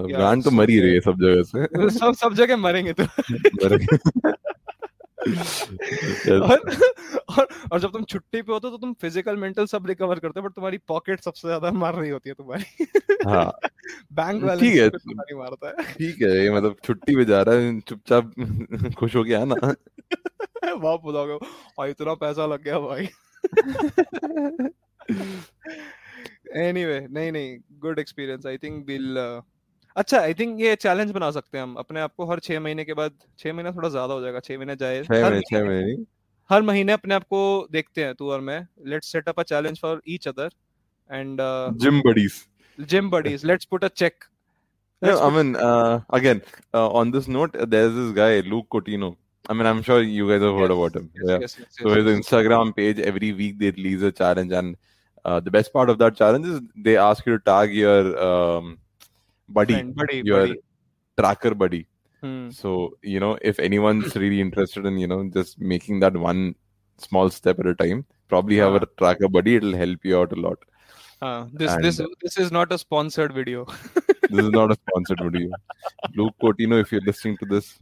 ब्रांड 0.08 0.44
तो 0.44 0.50
मर 0.50 0.70
ही 0.70 0.78
रही 0.80 0.94
है 0.94 1.00
सब 1.00 1.20
जगह 1.22 1.42
से। 1.44 1.66
सब 1.98 2.14
सब 2.14 2.34
जगह 2.34 2.56
मरेंगे 2.58 2.92
तो। 2.92 3.04
और, 5.26 6.58
और 7.30 7.46
और 7.72 7.80
जब 7.80 7.92
तुम 7.92 8.02
छुट्टी 8.04 8.40
पे 8.42 8.52
होते 8.52 8.66
हो 8.66 8.70
तो 8.70 8.78
तुम 8.78 8.92
फ़िज़िकल 9.02 9.37
मेंटल 9.37 9.66
सब 9.66 9.87
रिकवर 9.87 10.18
करते 10.18 10.40
हो 10.40 10.46
बट 10.46 10.54
तुम्हारी 10.54 10.78
पॉकेट 10.88 11.20
सबसे 11.20 11.48
ज़्यादा 11.48 11.70
मार 11.74 11.94
रही 11.94 12.10
होती 12.10 12.28
है 12.30 12.34
तुम्हारी। 12.34 12.87
हाँ। 13.26 13.50
बैंक 14.12 14.44
ठीक 14.60 14.74
है। 14.76 14.88
तुम्हारी 14.90 15.37
मारता 15.37 15.68
है। 15.68 15.84
ठीक 15.94 16.22
है 16.22 16.30
ये 16.38 16.50
मतलब 16.50 16.76
छुट्टी 16.84 17.16
पे 17.16 17.24
जा 17.24 17.40
रहा 17.42 17.54
है 17.56 17.80
चुपचाप 17.82 18.32
खुश 18.98 19.16
हो 19.16 19.24
गया 19.24 19.38
है 19.38 19.46
ना 19.46 19.74
वाह 20.76 20.96
बुलाओगे 20.98 21.38
और 21.78 21.88
इतना 21.88 22.14
पैसा 22.16 22.46
लग 22.46 22.62
गया 22.64 22.78
भाई। 22.80 23.08
एनीवे 26.57 26.98
नहीं 27.11 27.33
नहीं 27.33 27.57
good 27.80 27.98
experience 27.98 28.46
I 28.46 28.59
think 28.59 28.87
will 28.87 29.16
अच्छा 29.96 30.20
आई 30.20 30.35
थिंक 30.35 30.61
ये 30.61 30.74
चैलेंज 30.76 31.11
बना 31.11 31.30
सकते 31.30 31.59
हैं 31.59 31.62
हम। 31.62 31.74
अपने 31.78 32.00
आप 32.00 32.12
को 32.16 32.24
हर 32.30 32.38
छह 32.40 32.61
महीने 32.61 32.85
के 32.85 32.94
बाद 32.94 33.12
छह 33.38 33.52
महीना 33.52 33.70
थोड़ा 33.70 33.88
ज़्यादा 33.88 34.14
हो 34.14 34.20
जाएगा 34.20 34.40
छह 34.40 34.57
महीने 34.59 34.76
जाए। 34.76 35.00
हर 35.02 35.33
महीने 35.33 35.94
हर 36.50 36.62
महीने 36.62 36.92
अपने 36.92 37.14
आप 37.14 37.24
को 37.24 37.68
देखते 37.72 38.04
हैं 38.04 38.14
तू 38.14 38.30
और 38.30 38.40
मैं। 38.40 38.61
Let's 38.87 39.12
set 39.12 39.28
up 39.28 39.40
a 39.40 39.42
challenge 39.42 39.80
for 39.80 40.02
each 40.09 40.28
other 40.28 40.50
and 41.11 41.38
gym 41.83 42.00
buddies 42.00 42.33
gym 42.78 43.11
buddies 43.11 43.44
let's 43.44 43.64
put 43.64 43.85
a 43.85 43.88
check 43.88 44.24
I 45.02 45.07
mean, 45.28 45.48
uh, 45.57 46.00
again, 46.09 46.38
uh, 46.72 46.88
on 46.98 47.11
this 47.11 47.26
note, 47.28 47.57
uh, 47.57 47.64
there's 47.66 47.94
this 47.94 48.12
guy, 48.18 48.40
Luke 48.40 48.68
Cotino. 48.74 49.09
I 49.48 49.52
mean, 49.52 49.66
I'm 49.66 49.83
sure 49.83 50.02
you 50.02 50.28
guys 50.28 50.40
have 50.42 50.54
heard 50.57 50.70
about 50.70 50.96
him. 50.96 51.11
yeah. 51.22 51.38
So 51.46 51.90
his 51.90 52.07
Instagram 52.07 52.74
page, 52.74 52.98
every 52.98 53.33
week 53.33 53.59
they 53.59 53.70
release 53.72 54.02
a 54.02 54.11
challenge, 54.12 54.52
and 54.52 54.76
uh, 55.24 55.40
the 55.40 55.50
best 55.50 55.72
part 55.72 55.90
of 55.90 55.98
that 55.98 56.16
challenge 56.16 56.46
is 56.46 56.61
they 56.76 56.96
ask 56.96 57.26
you 57.26 57.38
to 57.38 57.44
tag 57.44 57.74
your 57.74 58.18
um, 58.22 58.78
buddy, 59.48 59.83
buddy, 59.83 60.22
your 60.24 60.46
buddy. 60.48 60.59
tracker 61.18 61.54
buddy. 61.54 61.87
Hmm. 62.22 62.50
So 62.50 62.96
you 63.02 63.20
know, 63.20 63.37
if 63.42 63.59
anyone's 63.59 64.16
really 64.24 64.40
interested 64.40 64.87
in 64.87 64.98
you 64.98 65.07
know 65.07 65.28
just 65.33 65.61
making 65.61 66.00
that 66.00 66.16
one 66.16 66.54
small 66.98 67.28
step 67.28 67.59
at 67.61 67.66
a 67.66 67.74
time, 67.74 68.07
probably 68.28 68.57
have 68.57 68.74
a 68.76 68.87
tracker 68.98 69.28
buddy. 69.28 69.57
It'll 69.57 69.76
help 69.76 70.04
you 70.04 70.18
out 70.20 70.33
a 70.33 70.37
lot. 70.37 70.59
Uh, 71.20 71.46
this 71.52 71.72
And- 71.72 71.85
this 71.85 72.00
this 72.22 72.38
is 72.38 72.50
not 72.50 72.72
a 72.72 72.78
sponsored 72.78 73.35
video. 73.35 73.66
This 74.30 74.44
is 74.46 74.50
not 74.50 74.72
a 74.72 74.76
sponsored 74.88 75.20
video. 75.33 75.50
Luke 76.14 76.35
Cotino, 76.42 76.80
if 76.80 76.90
you're 76.92 77.02
listening 77.02 77.37
to 77.38 77.46
this, 77.46 77.78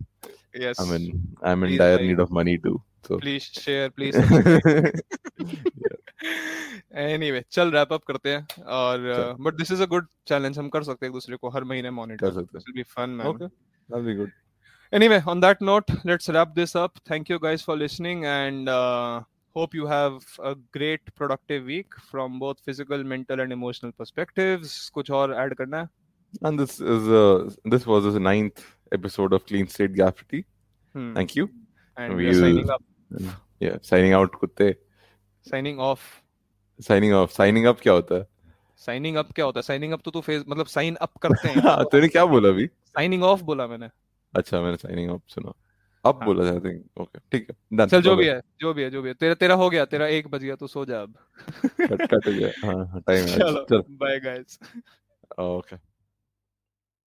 yes. 0.65 0.79
I 0.79 0.85
mean, 0.91 1.05
I'm 1.41 1.63
in 1.63 1.69
Please, 1.69 1.77
dire 1.83 1.97
bhai. 1.97 2.07
need 2.07 2.19
of 2.25 2.31
money 2.39 2.57
too. 2.67 2.75
So. 3.07 3.17
please 3.23 3.45
share 3.65 3.89
please 3.97 4.15
anyway 7.03 7.41
चल 7.51 7.71
wrap 7.71 7.93
up 7.93 8.03
करते 8.07 8.29
हैं 8.29 8.63
और 8.79 8.97
चल। 9.15 9.43
But 9.43 9.55
this 9.57 9.71
is 9.71 9.81
a 9.81 9.85
good 9.93 10.07
challenge 10.27 10.57
हम 10.59 10.69
कर 10.69 10.83
सकते 10.83 11.05
हैं 11.05 11.09
एक 11.09 11.13
दूसरे 11.13 11.37
को 11.37 11.49
हर 11.49 11.63
महीने 11.71 11.91
मॉनिटर 11.99 12.25
कर 12.25 12.33
सकते 12.33 12.57
हैं। 12.57 12.63
Will 12.67 12.75
be 12.75 12.83
fun 12.95 13.09
man 13.09 13.27
Okay. 13.33 13.49
That'll 13.89 14.09
be 14.09 14.15
good. 14.19 14.31
anyway 14.97 15.19
on 15.31 15.39
that 15.43 15.61
note 15.67 15.89
let's 16.09 16.29
wrap 16.35 16.51
this 16.57 16.73
up 16.81 16.99
thank 17.11 17.29
you 17.33 17.37
guys 17.45 17.63
for 17.69 17.75
listening 17.79 18.25
and 18.33 18.69
uh, 18.73 19.21
hope 19.59 19.73
you 19.79 19.87
have 19.91 20.27
a 20.51 20.53
great 20.77 21.13
productive 21.21 21.65
week 21.71 21.97
from 22.11 22.37
both 22.43 22.61
physical 22.69 23.03
mental 23.13 23.43
and 23.45 23.55
emotional 23.55 23.93
perspectives 24.01 24.75
कुछ 24.97 25.11
और 25.21 25.33
add 25.45 25.55
करना 25.61 25.81
है 25.81 25.89
And 26.47 26.61
this 26.61 26.73
is 26.93 27.05
uh, 27.17 27.49
this 27.73 27.85
was 27.89 28.07
the 28.13 28.21
ninth 28.23 28.63
episode 28.92 29.36
of 29.38 29.46
Clean 29.50 29.68
State 29.74 29.94
Graffiti. 29.98 30.42
Hmm. 30.94 31.12
Thank 31.18 31.36
you. 31.38 31.48
and 31.96 32.16
we 32.18 32.26
are 32.26 32.32
we'll- 32.32 32.42
signing 32.42 32.70
up 32.74 32.82
Yeah, 33.60 33.78
signing 33.88 34.12
out 34.18 34.36
कुत्ते. 34.40 34.74
signing 35.46 35.80
off 35.88 36.04
Signing 36.80 37.12
off. 37.16 37.32
Signing 37.38 37.66
up 37.70 37.80
क्या 37.80 37.92
होता 37.92 38.14
है? 38.14 38.26
Signing 38.80 39.16
up 39.16 39.32
क्या 39.32 39.44
होता 39.44 39.58
है 39.58 39.62
signing 39.62 39.92
up 39.92 40.00
तो 40.04 40.10
तू 40.10 40.20
face 40.20 40.44
मतलब 40.48 40.66
साइन 40.66 40.94
अप 41.06 41.16
करते 41.22 41.48
हैं 41.48 41.60
हाँ, 41.62 41.84
तूने 41.92 42.08
क्या 42.08 42.24
बोला 42.26 42.48
अभी? 42.48 42.66
साइनिंग 42.66 43.22
ऑफ़ 43.22 43.42
बोला 43.50 43.66
मैंने 43.66 43.88
अच्छा 44.34 44.60
मैंने 44.62 44.76
signing 44.76 45.12
up 45.14 45.20
सुना. 45.34 45.52
अब 46.04 46.16
हाँ। 46.16 46.26
बोला 46.26 46.44
think. 46.54 46.80
Okay, 47.00 47.20
ठीक 47.32 47.46
है. 47.50 47.56
Done. 47.78 47.90
चल 47.90 48.02
जो 48.02 48.16
भी. 48.16 48.26
है 48.26 48.40
जो 48.60 48.72
भी 48.74 48.82
है 48.82 48.90
जो 48.90 49.02
भी 49.02 49.08
है 49.08 49.14
तेरा 49.14 49.34
तेरा 49.34 49.54
हो 49.54 49.68
गया 49.70 49.84
तेरा 49.84 50.06
एक 50.16 50.28
बज 50.28 50.44
गया 50.44 50.56
तू 50.56 50.66
सो 50.66 50.84
जा 50.84 51.00
अब 51.02 51.14
Cut 51.80 52.02
cut 52.12 52.26
हो 52.26 52.32
गया. 52.32 52.50
हाँ, 52.66 53.02
time 53.02 53.28
है. 53.30 53.38
चलो. 53.38 53.82
Bye 54.02 54.20
guys 54.20 54.58
Okay. 55.40 55.78